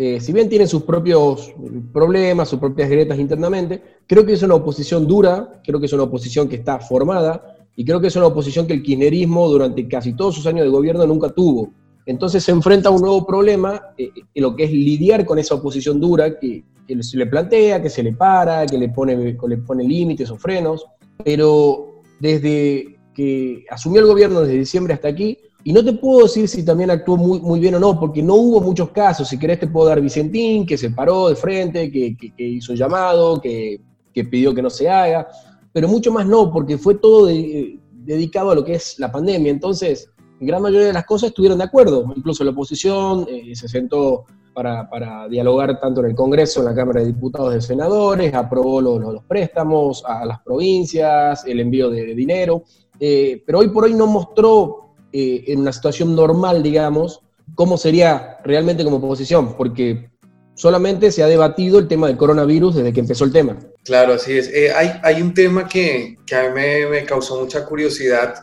eh, 0.00 0.20
si 0.20 0.32
bien 0.32 0.48
tiene 0.48 0.68
sus 0.68 0.84
propios 0.84 1.52
problemas, 1.92 2.48
sus 2.48 2.60
propias 2.60 2.88
grietas 2.88 3.18
internamente, 3.18 3.82
creo 4.06 4.24
que 4.24 4.34
es 4.34 4.42
una 4.44 4.54
oposición 4.54 5.08
dura, 5.08 5.60
creo 5.64 5.80
que 5.80 5.86
es 5.86 5.92
una 5.92 6.04
oposición 6.04 6.48
que 6.48 6.54
está 6.54 6.78
formada 6.78 7.56
y 7.74 7.84
creo 7.84 8.00
que 8.00 8.06
es 8.06 8.14
una 8.14 8.26
oposición 8.26 8.68
que 8.68 8.74
el 8.74 8.82
kirchnerismo 8.84 9.48
durante 9.48 9.88
casi 9.88 10.12
todos 10.12 10.36
sus 10.36 10.46
años 10.46 10.62
de 10.62 10.70
gobierno 10.70 11.04
nunca 11.04 11.30
tuvo. 11.30 11.72
Entonces 12.06 12.44
se 12.44 12.52
enfrenta 12.52 12.90
a 12.90 12.92
un 12.92 13.00
nuevo 13.00 13.26
problema, 13.26 13.86
eh, 13.98 14.12
lo 14.36 14.54
que 14.54 14.64
es 14.64 14.70
lidiar 14.70 15.26
con 15.26 15.40
esa 15.40 15.56
oposición 15.56 16.00
dura 16.00 16.38
que, 16.38 16.62
que, 16.86 17.02
se 17.02 17.16
le 17.16 17.26
plantea, 17.26 17.82
que 17.82 17.90
se 17.90 18.04
le 18.04 18.12
para, 18.12 18.66
que 18.66 18.78
le 18.78 18.90
pone, 18.90 19.16
le 19.16 19.56
pone 19.58 19.82
límites 19.82 20.30
o 20.30 20.36
frenos, 20.36 20.86
pero 21.24 22.02
desde 22.20 23.00
que 23.12 23.64
asumió 23.68 24.00
el 24.00 24.06
gobierno 24.06 24.42
desde 24.42 24.60
diciembre 24.60 24.94
hasta 24.94 25.08
aquí, 25.08 25.38
y 25.64 25.72
no 25.72 25.84
te 25.84 25.92
puedo 25.92 26.22
decir 26.22 26.48
si 26.48 26.64
también 26.64 26.90
actuó 26.90 27.16
muy, 27.16 27.40
muy 27.40 27.58
bien 27.58 27.74
o 27.74 27.80
no, 27.80 27.98
porque 27.98 28.22
no 28.22 28.34
hubo 28.36 28.60
muchos 28.60 28.90
casos. 28.90 29.28
Si 29.28 29.38
querés 29.38 29.58
te 29.58 29.66
puedo 29.66 29.88
dar 29.88 30.00
Vicentín, 30.00 30.64
que 30.64 30.78
se 30.78 30.90
paró 30.90 31.28
de 31.28 31.36
frente, 31.36 31.90
que, 31.90 32.16
que, 32.16 32.44
hizo 32.44 32.74
llamado, 32.74 33.40
que, 33.40 33.80
que, 34.14 34.24
pidió 34.24 34.54
que 34.54 34.62
no 34.62 34.70
se 34.70 34.88
haga, 34.88 35.26
pero 35.72 35.88
mucho 35.88 36.12
más 36.12 36.26
no, 36.26 36.52
porque 36.52 36.78
fue 36.78 36.94
todo 36.94 37.26
de, 37.26 37.78
dedicado 37.92 38.52
a 38.52 38.54
lo 38.54 38.64
que 38.64 38.74
es 38.74 38.98
la 38.98 39.10
pandemia. 39.10 39.50
Entonces, 39.50 40.10
gran 40.40 40.62
mayoría 40.62 40.86
de 40.86 40.92
las 40.92 41.04
cosas 41.04 41.30
estuvieron 41.30 41.58
de 41.58 41.64
acuerdo. 41.64 42.04
Incluso 42.16 42.44
la 42.44 42.52
oposición 42.52 43.26
eh, 43.28 43.54
se 43.54 43.68
sentó 43.68 44.26
para, 44.54 44.88
para, 44.88 45.28
dialogar 45.28 45.78
tanto 45.80 46.00
en 46.00 46.06
el 46.06 46.14
Congreso, 46.14 46.60
en 46.60 46.66
la 46.66 46.74
Cámara 46.74 47.00
de 47.00 47.08
Diputados 47.08 47.54
de 47.54 47.60
Senadores, 47.60 48.32
aprobó 48.32 48.80
los, 48.80 49.00
los 49.00 49.24
préstamos 49.24 50.04
a 50.06 50.24
las 50.24 50.40
provincias, 50.40 51.44
el 51.46 51.60
envío 51.60 51.90
de, 51.90 52.06
de 52.06 52.14
dinero, 52.14 52.64
eh, 52.98 53.42
pero 53.46 53.60
hoy 53.60 53.68
por 53.68 53.84
hoy 53.84 53.94
no 53.94 54.06
mostró 54.06 54.87
eh, 55.12 55.44
en 55.48 55.60
una 55.60 55.72
situación 55.72 56.14
normal, 56.14 56.62
digamos, 56.62 57.22
cómo 57.54 57.76
sería 57.76 58.38
realmente 58.44 58.84
como 58.84 58.96
oposición, 58.96 59.56
porque 59.56 60.10
solamente 60.54 61.10
se 61.12 61.22
ha 61.22 61.26
debatido 61.26 61.78
el 61.78 61.88
tema 61.88 62.08
del 62.08 62.16
coronavirus 62.16 62.76
desde 62.76 62.92
que 62.92 63.00
empezó 63.00 63.24
el 63.24 63.32
tema. 63.32 63.58
Claro, 63.84 64.14
así 64.14 64.36
es. 64.36 64.48
Eh, 64.52 64.72
hay, 64.72 64.92
hay, 65.02 65.22
un 65.22 65.32
tema 65.32 65.66
que, 65.66 66.16
que 66.26 66.34
a 66.34 66.48
mí 66.48 66.54
me, 66.54 66.86
me, 66.86 67.04
causó 67.04 67.40
mucha 67.40 67.64
curiosidad 67.64 68.34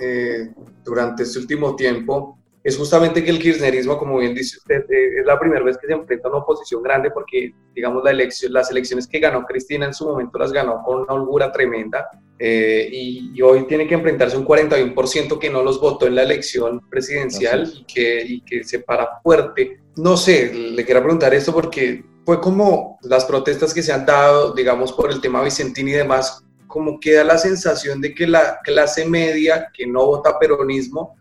eh, 0.00 0.50
durante 0.84 1.22
este 1.22 1.38
último 1.38 1.76
tiempo, 1.76 2.37
es 2.68 2.76
justamente 2.76 3.24
que 3.24 3.30
el 3.30 3.38
kirchnerismo, 3.38 3.96
como 3.98 4.18
bien 4.18 4.34
dice 4.34 4.58
usted, 4.58 4.84
eh, 4.90 5.20
es 5.20 5.26
la 5.26 5.40
primera 5.40 5.64
vez 5.64 5.78
que 5.78 5.86
se 5.86 5.94
enfrenta 5.94 6.28
a 6.28 6.30
una 6.30 6.40
oposición 6.40 6.82
grande 6.82 7.10
porque, 7.10 7.54
digamos, 7.74 8.04
la 8.04 8.10
elección, 8.10 8.52
las 8.52 8.70
elecciones 8.70 9.06
que 9.06 9.18
ganó 9.18 9.46
Cristina 9.46 9.86
en 9.86 9.94
su 9.94 10.06
momento 10.06 10.38
las 10.38 10.52
ganó 10.52 10.82
con 10.84 11.00
una 11.00 11.14
holgura 11.14 11.50
tremenda 11.50 12.08
eh, 12.38 12.86
y, 12.92 13.32
y, 13.34 13.40
hoy 13.40 13.66
tiene 13.66 13.88
que 13.88 13.94
enfrentarse 13.94 14.36
un 14.36 14.46
41% 14.46 15.38
que 15.38 15.48
no 15.48 15.62
los 15.62 15.80
votó 15.80 16.06
en 16.06 16.14
la 16.14 16.22
elección 16.22 16.80
presidencial 16.90 17.72
y 17.74 17.84
que, 17.84 18.22
y 18.22 18.40
que 18.42 18.62
se 18.64 18.80
para 18.80 19.20
fuerte. 19.22 19.80
No 19.96 20.16
sé, 20.18 20.52
le 20.52 20.84
quiero 20.84 21.00
preguntar 21.00 21.32
esto 21.32 21.54
porque 21.54 22.04
fue 22.26 22.38
como 22.38 22.98
las 23.02 23.24
protestas 23.24 23.72
que 23.72 23.82
se 23.82 23.92
han 23.92 24.04
dado, 24.04 24.52
digamos, 24.52 24.92
por 24.92 25.10
el 25.10 25.22
tema 25.22 25.42
Vicentín 25.42 25.88
y 25.88 25.92
demás, 25.92 26.44
como 26.66 27.00
queda 27.00 27.24
la 27.24 27.38
sensación 27.38 28.02
de 28.02 28.14
que 28.14 28.26
la 28.26 28.60
clase 28.62 29.08
media 29.08 29.70
que 29.72 29.86
no 29.86 30.04
vota 30.04 30.38
peronismo 30.38 31.17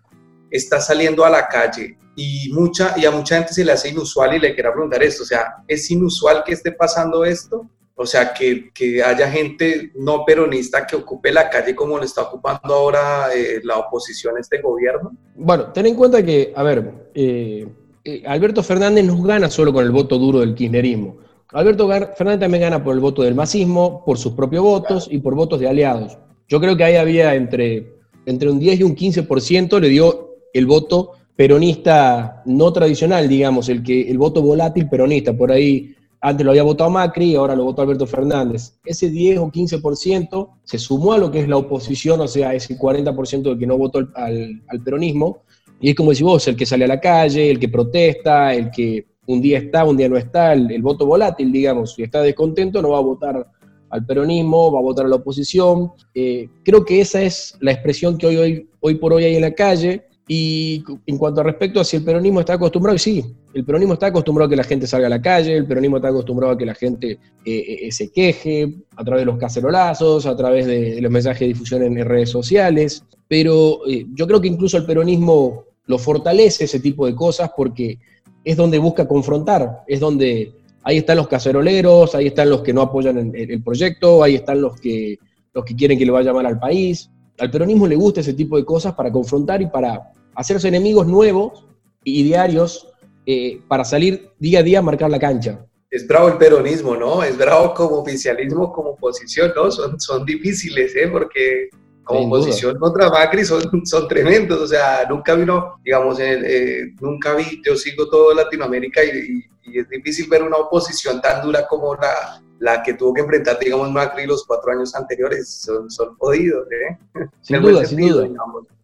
está 0.50 0.80
saliendo 0.80 1.26
a 1.26 1.30
la 1.30 1.48
calle 1.48 1.98
y, 2.16 2.50
mucha, 2.52 2.96
y 2.98 3.06
a 3.06 3.12
mucha 3.12 3.36
gente 3.36 3.54
se 3.54 3.64
le 3.64 3.72
hace 3.72 3.90
inusual 3.90 4.36
y 4.36 4.40
le 4.40 4.56
quiero 4.56 4.74
preguntar 4.74 5.04
esto, 5.04 5.22
o 5.22 5.26
sea, 5.26 5.58
¿es 5.68 5.90
inusual 5.92 6.44
que 6.44 6.54
esté 6.54 6.72
pasando 6.72 7.24
esto? 7.24 7.70
O 7.94 8.06
sea, 8.06 8.34
que, 8.34 8.72
que 8.74 9.04
haya 9.04 9.30
gente 9.30 9.92
no 9.96 10.24
peronista 10.26 10.86
que 10.86 10.96
ocupe 10.96 11.32
la 11.32 11.50
calle 11.50 11.76
como 11.76 11.98
lo 11.98 12.04
está 12.04 12.24
ocupando 12.24 12.74
ahora 12.74 13.30
eh, 13.36 13.60
la 13.64 13.78
oposición 13.78 14.36
a 14.38 14.40
este 14.40 14.62
gobierno. 14.62 15.16
Bueno, 15.36 15.72
ten 15.72 15.86
en 15.86 15.96
cuenta 15.96 16.24
que, 16.24 16.54
a 16.56 16.64
ver, 16.64 17.10
eh, 17.14 17.68
eh, 18.04 18.24
Alberto 18.26 18.64
Fernández 18.64 19.06
no 19.06 19.22
gana 19.22 19.50
solo 19.50 19.72
con 19.72 19.84
el 19.84 19.92
voto 19.92 20.18
duro 20.18 20.40
del 20.40 20.56
kirchnerismo. 20.56 21.18
Alberto 21.50 21.88
Fernández 21.88 22.40
también 22.40 22.62
gana 22.62 22.84
por 22.84 22.96
el 22.96 23.00
voto 23.00 23.22
del 23.22 23.36
masismo, 23.36 24.04
por 24.06 24.18
sus 24.18 24.34
propios 24.34 24.64
votos 24.64 25.08
y 25.10 25.20
por 25.20 25.36
votos 25.36 25.60
de 25.60 25.68
aliados. 25.68 26.18
Yo 26.48 26.60
creo 26.60 26.76
que 26.76 26.84
ahí 26.84 26.96
había 26.96 27.36
entre, 27.36 27.96
entre 28.26 28.50
un 28.50 28.60
10 28.60 28.80
y 28.80 28.84
un 28.84 28.96
15% 28.96 29.80
le 29.80 29.90
dio 29.90 30.27
el 30.58 30.66
voto 30.66 31.12
peronista 31.36 32.42
no 32.46 32.74
tradicional, 32.74 33.30
digamos, 33.30 33.70
el, 33.70 33.84
que, 33.84 34.10
el 34.10 34.18
voto 34.18 34.42
volátil 34.42 34.90
peronista. 34.90 35.38
Por 35.38 35.52
ahí 35.52 35.96
antes 36.20 36.44
lo 36.44 36.52
había 36.52 36.64
votado 36.64 36.90
Macri 36.90 37.36
ahora 37.36 37.56
lo 37.56 37.64
votó 37.64 37.84
Alberto 37.84 38.08
Fernández. 38.08 38.80
Ese 38.84 39.10
10 39.10 39.40
o 39.40 39.52
15% 39.52 40.50
se 40.64 40.80
sumó 40.80 41.14
a 41.14 41.18
lo 41.18 41.30
que 41.30 41.42
es 41.42 41.48
la 41.48 41.58
oposición, 41.58 42.20
o 42.22 42.28
sea, 42.28 42.54
ese 42.54 42.78
40% 42.78 43.44
del 43.44 43.60
que 43.60 43.68
no 43.68 43.78
votó 43.78 44.00
al, 44.16 44.62
al, 44.68 44.84
peronismo. 44.84 45.44
Y 45.80 45.90
es 45.90 45.96
como 45.96 46.10
decís 46.10 46.24
vos, 46.24 46.48
el 46.48 46.56
que 46.56 46.66
sale 46.66 46.86
a 46.86 46.88
la 46.88 47.00
calle, 47.00 47.52
el 47.52 47.60
que 47.60 47.70
protesta, 47.70 48.54
el 48.54 48.72
que 48.72 49.06
un 49.28 49.42
día 49.42 49.60
está, 49.60 49.86
un 49.86 49.96
día 49.96 50.10
no 50.10 50.18
está, 50.18 50.54
el, 50.54 50.82
voto 50.82 51.06
volátil, 51.06 51.52
digamos, 51.52 51.94
si 51.94 52.04
está 52.04 52.22
descontento 52.22 52.82
no 52.82 52.90
va 52.90 52.98
a 52.98 53.02
votar 53.02 53.48
al 53.90 54.06
peronismo, 54.06 54.72
va 54.72 54.80
a 54.80 54.82
votar 54.82 55.06
a 55.06 55.10
la 55.10 55.18
oposición. 55.18 55.92
Eh, 56.16 56.50
creo 56.64 56.84
que 56.84 57.00
esa 57.00 57.22
es 57.22 57.56
la 57.62 57.72
expresión 57.72 58.18
que 58.18 58.26
hoy, 58.26 58.38
hoy, 58.38 58.70
hoy 58.80 58.96
por 58.96 59.14
hoy 59.14 59.26
hay 59.26 59.36
en 59.36 59.42
la 59.42 59.54
calle. 59.54 60.08
Y 60.30 60.84
en 61.06 61.18
cuanto 61.18 61.40
a 61.40 61.44
respecto 61.46 61.80
a 61.80 61.86
si 61.86 61.98
el 61.98 62.04
peronismo 62.04 62.42
está 62.42 62.54
acostumbrado, 62.54 62.98
sí, 62.98 63.24
el 63.54 63.64
peronismo 63.64 63.94
está 63.94 64.08
acostumbrado 64.08 64.48
a 64.48 64.50
que 64.50 64.58
la 64.58 64.64
gente 64.66 64.86
salga 64.86 65.08
a 65.08 65.10
la 65.10 65.22
calle, 65.22 65.56
el 65.56 65.66
peronismo 65.66 65.98
está 65.98 66.10
acostumbrado 66.10 66.54
a 66.54 66.58
que 66.58 66.66
la 66.66 66.76
gente 66.76 67.12
eh, 67.46 67.78
eh, 67.84 67.92
se 67.94 68.12
queje 68.12 68.76
a 68.98 69.06
través 69.06 69.22
de 69.22 69.26
los 69.26 69.38
cacerolazos, 69.38 70.26
a 70.26 70.36
través 70.36 70.66
de, 70.66 71.00
los 71.02 71.10
mensajes 71.10 71.40
de 71.40 71.48
difusión 71.48 71.82
en, 71.84 72.04
redes 72.04 72.30
sociales, 72.30 73.06
pero 73.30 73.88
eh, 73.88 74.06
yo 74.14 74.28
creo 74.28 74.42
que 74.42 74.50
incluso 74.50 74.76
el 74.76 74.86
peronismo 74.86 75.64
lo 75.86 75.98
fortalece 75.98 76.66
ese 76.66 76.82
tipo 76.82 77.06
de 77.06 77.16
cosas 77.16 77.50
porque 77.56 77.98
es 78.44 78.58
donde 78.58 78.80
busca 78.80 79.08
confrontar, 79.08 79.84
es 79.88 80.02
donde 80.02 80.52
ahí 80.84 80.98
están 80.98 81.18
los 81.18 81.30
caceroleros, 81.30 82.16
ahí 82.16 82.28
están 82.28 82.50
los 82.50 82.62
que 82.64 82.74
no 82.74 82.82
apoyan 82.82 83.18
el, 83.18 83.50
el 83.50 83.64
proyecto, 83.64 84.24
ahí 84.24 84.36
están 84.36 84.62
los 84.62 84.78
que, 84.80 85.20
los 85.54 85.64
que 85.64 85.76
quieren 85.76 85.98
que 85.98 86.06
le 86.06 86.12
vaya 86.12 86.34
mal 86.34 86.46
al 86.46 86.60
país. 86.60 87.10
Al 87.40 87.50
peronismo 87.50 87.88
le 87.88 87.96
gusta 87.96 88.20
ese 88.20 88.34
tipo 88.34 88.58
de 88.58 88.66
cosas 88.66 88.94
para 88.94 89.12
confrontar 89.12 89.62
y 89.62 89.68
para 89.68 90.12
hacerse 90.38 90.68
enemigos 90.68 91.08
nuevos 91.08 91.66
y 92.04 92.24
diarios 92.24 92.88
eh, 93.26 93.60
para 93.68 93.84
salir 93.84 94.30
día 94.40 94.60
a 94.60 94.64
día 94.64 94.80
a 94.80 94.84
marcar 94.84 95.10
la 95.10 95.20
cancha. 95.20 95.66
Es 95.90 96.08
bravo 96.08 96.28
el 96.30 96.38
peronismo, 96.38 96.96
¿no? 96.96 97.24
Es 97.24 97.38
bravo 97.38 97.74
como 97.74 97.98
oficialismo, 97.98 98.72
como 98.72 98.92
oposición, 98.92 99.52
¿no? 99.56 99.72
Son, 99.72 100.00
son 100.00 100.26
difíciles, 100.26 100.96
¿eh? 100.96 101.08
Porque 101.12 101.70
como 102.04 102.28
oposición 102.28 102.78
contra 102.78 103.10
Macri 103.10 103.44
son, 103.44 103.86
son 103.86 104.08
tremendos, 104.08 104.62
o 104.62 104.68
sea, 104.68 105.06
nunca 105.10 105.34
vino, 105.34 105.80
digamos, 105.84 106.20
eh, 106.22 106.94
nunca 107.02 107.34
vi, 107.34 107.62
yo 107.66 107.76
sigo 107.76 108.08
todo 108.08 108.34
Latinoamérica 108.34 109.04
y, 109.04 109.44
es 109.74 109.90
difícil 109.90 110.30
ver 110.30 110.44
una 110.44 110.56
oposición 110.56 111.20
tan 111.20 111.42
dura 111.42 111.68
como 111.68 111.94
la, 111.96 112.42
la 112.60 112.82
que 112.82 112.94
tuvo 112.94 113.14
que 113.14 113.20
enfrentar, 113.22 113.60
digamos, 113.60 113.92
Macri 113.92 114.26
los 114.26 114.46
cuatro 114.46 114.72
años 114.72 114.96
anteriores, 114.96 115.62
son, 115.66 115.92
son 115.92 116.16
jodidos, 116.18 116.66
¿eh? 116.72 117.26
Sin 117.42 117.62
duda, 117.62 117.84
sin 117.84 118.08
duda. 118.08 118.30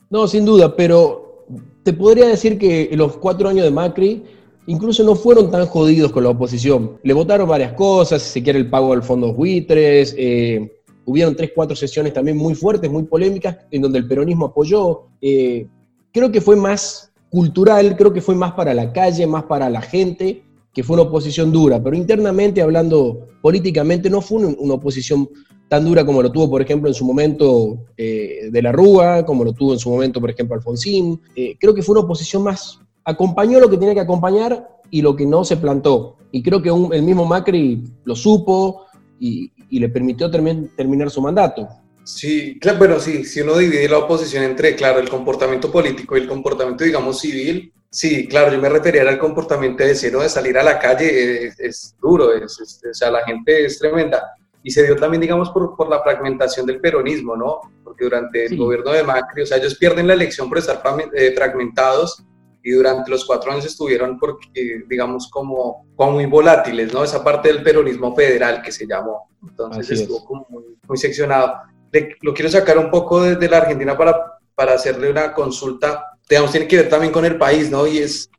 No, 0.09 0.27
sin 0.27 0.43
duda, 0.43 0.75
pero 0.75 1.22
te 1.83 1.93
podría 1.93 2.27
decir 2.27 2.57
que 2.57 2.89
los 2.93 3.17
cuatro 3.17 3.49
años 3.49 3.65
de 3.65 3.71
Macri 3.71 4.23
incluso 4.65 5.03
no 5.03 5.15
fueron 5.15 5.51
tan 5.51 5.65
jodidos 5.65 6.11
con 6.11 6.23
la 6.23 6.29
oposición. 6.29 6.97
Le 7.03 7.13
votaron 7.13 7.47
varias 7.47 7.73
cosas, 7.73 8.21
si 8.21 8.41
se 8.41 8.51
el 8.51 8.69
pago 8.69 8.91
del 8.91 9.03
fondo 9.03 9.33
buitres, 9.33 10.15
eh, 10.17 10.71
hubieron 11.05 11.35
tres, 11.35 11.51
cuatro 11.53 11.75
sesiones 11.75 12.13
también 12.13 12.37
muy 12.37 12.55
fuertes, 12.55 12.89
muy 12.89 13.03
polémicas, 13.03 13.57
en 13.71 13.81
donde 13.81 13.99
el 13.99 14.07
peronismo 14.07 14.47
apoyó. 14.47 15.07
Eh, 15.21 15.67
creo 16.11 16.31
que 16.31 16.39
fue 16.39 16.55
más 16.55 17.11
cultural, 17.29 17.97
creo 17.97 18.13
que 18.13 18.21
fue 18.21 18.35
más 18.35 18.53
para 18.53 18.73
la 18.73 18.93
calle, 18.93 19.27
más 19.27 19.43
para 19.43 19.69
la 19.69 19.81
gente, 19.81 20.43
que 20.73 20.83
fue 20.83 20.95
una 20.95 21.03
oposición 21.03 21.51
dura, 21.51 21.83
pero 21.83 21.95
internamente, 21.95 22.61
hablando 22.61 23.27
políticamente, 23.41 24.09
no 24.09 24.21
fue 24.21 24.45
una 24.45 24.73
oposición 24.75 25.29
tan 25.67 25.85
dura 25.85 26.05
como 26.05 26.21
lo 26.21 26.31
tuvo, 26.31 26.49
por 26.49 26.61
ejemplo, 26.61 26.87
en 26.87 26.93
su 26.93 27.05
momento 27.05 27.85
eh, 27.97 28.49
de 28.51 28.61
la 28.61 28.71
Rúa, 28.71 29.25
como 29.25 29.43
lo 29.43 29.53
tuvo 29.53 29.73
en 29.73 29.79
su 29.79 29.89
momento, 29.89 30.21
por 30.21 30.29
ejemplo, 30.29 30.55
Alfonsín. 30.55 31.19
Eh, 31.35 31.55
creo 31.59 31.73
que 31.73 31.81
fue 31.81 31.93
una 31.93 32.05
oposición 32.05 32.43
más, 32.43 32.79
acompañó 33.03 33.59
lo 33.59 33.69
que 33.69 33.77
tenía 33.77 33.93
que 33.93 34.01
acompañar 34.01 34.67
y 34.91 35.01
lo 35.01 35.15
que 35.15 35.25
no 35.25 35.43
se 35.43 35.57
plantó. 35.57 36.17
Y 36.31 36.43
creo 36.43 36.61
que 36.61 36.69
el 36.69 37.03
mismo 37.03 37.25
Macri 37.25 37.83
lo 38.05 38.15
supo 38.15 38.85
y, 39.19 39.51
le 39.71 39.89
permitió 39.89 40.29
terminar 40.29 41.09
su 41.09 41.19
mandato. 41.19 41.67
Sí, 42.03 42.59
claro, 42.59 42.77
pero 42.77 42.99
sí, 42.99 43.23
si 43.23 43.41
uno 43.41 43.57
divide 43.57 43.89
la 43.89 43.97
oposición 43.97 44.43
entre, 44.43 44.75
claro, 44.75 44.99
el 44.99 45.09
comportamiento 45.09 45.71
político 45.71 46.15
y 46.15 46.21
el 46.21 46.27
comportamiento, 46.27 46.83
digamos, 46.83 47.19
civil, 47.19 47.73
sí, 47.89 48.27
claro, 48.27 48.53
yo 48.53 48.61
me 48.61 48.69
refería 48.69 49.01
al 49.01 49.17
comportamiento 49.17 49.83
de 49.83 49.95
cero, 49.95 50.21
de 50.21 50.29
salir 50.29 50.55
a 50.59 50.63
la 50.63 50.77
calle, 50.77 51.47
es, 51.57 51.95
duro, 51.99 52.31
es, 52.31 52.59
o 52.61 52.93
sea, 52.93 53.09
la 53.09 53.23
gente 53.25 53.65
es 53.65 53.79
tremenda 53.79 54.21
y 54.63 54.71
se 54.71 54.83
dio 54.85 54.95
también, 54.95 55.21
digamos, 55.21 55.49
por, 55.49 55.75
por 55.75 55.89
la 55.89 56.01
fragmentación 56.01 56.65
del 56.65 56.79
peronismo, 56.79 57.35
¿no? 57.35 57.59
Porque 57.83 58.05
durante 58.05 58.45
el 58.45 58.57
gobierno 58.57 58.91
de 58.91 59.03
Macri, 59.03 59.43
o 59.43 59.45
sea, 59.45 59.57
ellos 59.57 59.75
pierden 59.75 60.07
la 60.07 60.13
elección 60.13 60.47
por 60.47 60.57
estar 60.57 60.81
eh, 61.13 61.33
fragmentados 61.35 62.23
y 62.63 62.71
durante 62.71 63.11
los 63.11 63.25
cuatro 63.25 63.51
años 63.51 63.65
estuvieron, 63.65 64.17
porque, 64.17 64.83
digamos, 64.87 65.29
como, 65.29 65.85
como 65.97 66.13
muy 66.13 66.25
volátiles, 66.27 66.93
¿no? 66.93 67.03
Esa 67.03 67.21
parte 67.21 67.49
del 67.49 67.61
peronismo 67.61 68.15
federal 68.15 68.61
que 68.61 68.71
se 68.71 68.87
llamó. 68.87 69.29
Entonces 69.45 69.99
estuvo 69.99 70.23
como 70.23 70.47
muy, 70.49 70.63
muy 70.87 70.97
seccionado. 70.97 71.55
lo 72.21 72.33
quiero 72.33 72.49
sacar 72.49 72.77
un 72.77 72.89
poco 72.89 73.21
desde 73.21 73.49
la 73.49 73.57
Argentina 73.57 73.97
para, 73.97 74.39
para 74.55 74.75
hacerle 74.75 75.11
una 75.11 75.33
consulta. 75.33 76.05
Digamos, 76.29 76.51
tiene 76.51 76.69
que 76.69 76.77
ver 76.77 76.89
también 76.89 77.11
con 77.11 77.25
el 77.25 77.37
país, 77.37 77.69
¿no? 77.69 77.85
Y 77.85 77.97
es 77.97 78.29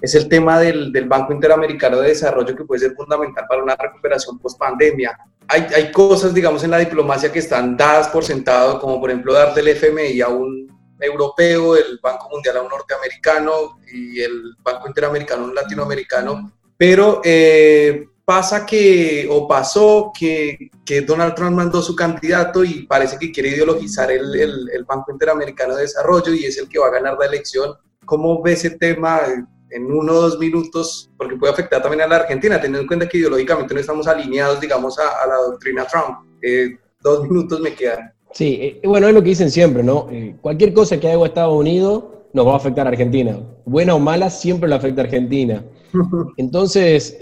es 0.00 0.14
el 0.14 0.28
tema 0.28 0.58
del, 0.58 0.92
del, 0.92 1.08
Banco 1.08 1.32
Interamericano 1.32 2.00
de 2.00 2.08
Desarrollo 2.08 2.56
que 2.56 2.64
puede 2.64 2.80
ser 2.80 2.94
fundamental 2.94 3.44
para 3.48 3.62
una 3.62 3.76
recuperación 3.76 4.38
post 4.38 4.58
pandemia. 4.58 5.18
Hay, 5.48 5.66
hay, 5.74 5.92
cosas, 5.92 6.32
digamos, 6.32 6.64
en 6.64 6.70
la 6.70 6.78
diplomacia 6.78 7.30
que 7.32 7.40
están 7.40 7.76
dadas 7.76 8.08
por 8.08 8.24
sentado, 8.24 8.80
como 8.80 9.00
por 9.00 9.10
ejemplo 9.10 9.32
dar 9.32 9.52
del 9.54 9.68
FMI 9.68 10.20
a 10.20 10.28
un 10.28 10.70
europeo, 11.00 11.76
el 11.76 11.98
Banco 12.02 12.28
Mundial 12.30 12.58
a 12.58 12.62
un 12.62 12.68
norteamericano 12.68 13.78
y 13.92 14.20
el 14.20 14.54
Banco 14.62 14.88
Interamericano 14.88 15.44
a 15.44 15.46
un 15.46 15.54
latinoamericano, 15.54 16.52
pero 16.76 17.20
eh, 17.24 18.06
pasa 18.24 18.64
que, 18.64 19.26
o 19.30 19.48
pasó 19.48 20.12
que, 20.16 20.70
que, 20.84 21.00
Donald 21.02 21.34
Trump 21.34 21.56
mandó 21.56 21.82
su 21.82 21.96
candidato 21.96 22.62
y 22.62 22.86
parece 22.86 23.18
que 23.18 23.32
quiere 23.32 23.50
ideologizar 23.50 24.10
el, 24.10 24.34
el, 24.34 24.70
el 24.72 24.84
Banco 24.84 25.10
Interamericano 25.10 25.74
de 25.74 25.82
Desarrollo 25.82 26.32
y 26.32 26.44
es 26.44 26.56
el 26.58 26.68
que 26.68 26.78
va 26.78 26.86
a 26.86 26.92
ganar 26.92 27.16
la 27.18 27.26
elección. 27.26 27.74
¿Cómo 28.04 28.42
ve 28.42 28.52
ese 28.52 28.70
tema? 28.70 29.20
En 29.70 29.90
uno 29.90 30.12
o 30.12 30.20
dos 30.22 30.38
minutos, 30.38 31.10
porque 31.16 31.36
puede 31.36 31.52
afectar 31.52 31.82
también 31.82 32.02
a 32.02 32.06
la 32.06 32.16
Argentina, 32.16 32.56
teniendo 32.56 32.80
en 32.80 32.86
cuenta 32.86 33.08
que 33.08 33.18
ideológicamente 33.18 33.74
no 33.74 33.80
estamos 33.80 34.06
alineados, 34.06 34.60
digamos, 34.60 34.98
a, 34.98 35.26
la 35.26 35.36
doctrina 35.36 35.86
Trump. 35.86 36.18
Eh, 36.42 36.76
dos 37.00 37.28
minutos 37.28 37.60
me 37.60 37.74
quedan. 37.74 38.12
Sí, 38.32 38.58
eh, 38.60 38.80
bueno, 38.84 39.08
es 39.08 39.14
lo 39.14 39.22
que 39.22 39.30
dicen 39.30 39.50
siempre, 39.50 39.82
¿no? 39.82 40.08
Eh, 40.10 40.36
cualquier 40.40 40.72
cosa 40.72 40.98
que 40.98 41.10
haga 41.10 41.26
Estados 41.26 41.54
Unidos 41.54 42.04
nos 42.32 42.46
va 42.46 42.54
a 42.54 42.56
afectar 42.56 42.86
a 42.86 42.90
Argentina. 42.90 43.38
Buena 43.64 43.94
o 43.94 43.98
mala, 43.98 44.30
siempre 44.30 44.68
le 44.68 44.74
afecta 44.76 45.02
a 45.02 45.04
Argentina. 45.04 45.64
Entonces, 46.36 47.16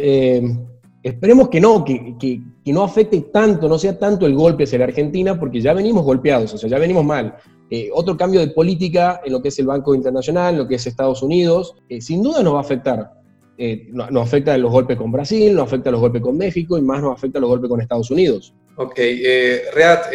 esperemos 1.02 1.48
que 1.48 1.60
no, 1.60 1.84
que, 1.84 2.14
que, 2.18 2.42
que, 2.64 2.72
no 2.72 2.82
afecte 2.82 3.20
tanto, 3.32 3.68
no 3.68 3.78
sea 3.78 3.98
tanto 3.98 4.26
el 4.26 4.34
golpe 4.34 4.64
hacia 4.64 4.78
la 4.78 4.84
Argentina, 4.84 5.38
porque 5.38 5.60
ya 5.60 5.72
venimos 5.72 6.04
golpeados, 6.04 6.52
o 6.52 6.58
sea, 6.58 6.68
ya 6.68 6.78
venimos 6.78 7.04
mal. 7.04 7.36
Eh, 7.70 7.90
otro 7.92 8.16
cambio 8.16 8.40
de 8.40 8.48
política 8.48 9.20
en 9.24 9.32
lo 9.32 9.42
que 9.42 9.48
es 9.48 9.58
el 9.58 9.66
Banco 9.66 9.94
Internacional, 9.94 10.54
en 10.54 10.60
lo 10.60 10.68
que 10.68 10.76
es 10.76 10.86
Estados 10.86 11.22
Unidos, 11.22 11.74
eh, 11.88 12.00
sin 12.00 12.22
duda 12.22 12.42
nos 12.42 12.54
va 12.54 12.58
a 12.58 12.62
afectar. 12.62 13.12
Eh, 13.60 13.88
nos 13.90 14.24
afecta 14.24 14.56
los 14.56 14.70
golpes 14.70 14.96
con 14.96 15.10
Brasil, 15.10 15.52
nos 15.52 15.64
afecta 15.64 15.90
los 15.90 16.00
golpes 16.00 16.22
con 16.22 16.38
México 16.38 16.78
y 16.78 16.82
más 16.82 17.02
nos 17.02 17.16
afecta 17.16 17.40
los 17.40 17.48
golpes 17.50 17.68
con 17.68 17.80
Estados 17.80 18.08
Unidos. 18.08 18.54
Ok, 18.76 18.94
eh, 18.98 19.62
Reat, 19.74 20.12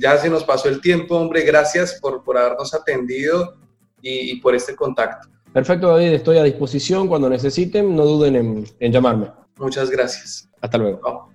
ya 0.00 0.18
se 0.18 0.28
nos 0.28 0.42
pasó 0.42 0.68
el 0.68 0.80
tiempo, 0.80 1.16
hombre, 1.16 1.42
gracias 1.42 2.00
por, 2.02 2.24
por 2.24 2.36
habernos 2.36 2.74
atendido 2.74 3.54
y, 4.02 4.40
por 4.40 4.56
este 4.56 4.74
contacto. 4.74 5.28
Perfecto, 5.52 5.88
David, 5.88 6.14
estoy 6.14 6.38
a 6.38 6.42
disposición 6.42 7.06
cuando 7.06 7.30
necesiten, 7.30 7.94
no 7.94 8.04
duden 8.04 8.34
en, 8.34 8.64
en 8.80 8.92
llamarme. 8.92 9.30
Muchas 9.56 9.88
gracias. 9.88 10.48
Hasta 10.60 10.76
luego. 10.76 11.30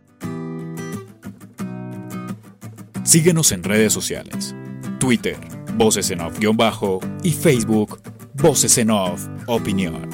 Síguenos 3.03 3.53
en 3.53 3.63
redes 3.63 3.93
sociales. 3.93 4.53
Twitter, 4.99 5.37
Voces 5.77 6.09
en 6.09 6.21
Off-Bajo 6.21 7.01
y 7.21 7.31
Facebook, 7.31 7.99
Voces 8.35 8.77
en 8.77 8.91
Off 8.91 9.27
Opinión. 9.45 10.09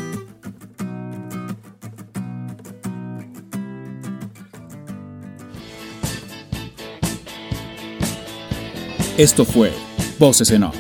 Esto 9.20 9.46
fue 9.46 9.72
Voces 10.18 10.50
en 10.50 10.64
Off. 10.64 10.76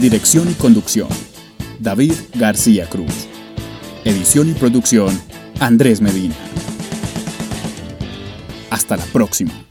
Dirección 0.00 0.48
y 0.48 0.54
conducción, 0.54 1.08
David 1.80 2.14
García 2.36 2.88
Cruz. 2.88 3.26
Edición 4.04 4.50
y 4.50 4.52
producción, 4.52 5.20
Andrés 5.58 6.00
Medina. 6.00 6.36
Hasta 8.70 8.96
la 8.96 9.04
próxima. 9.06 9.67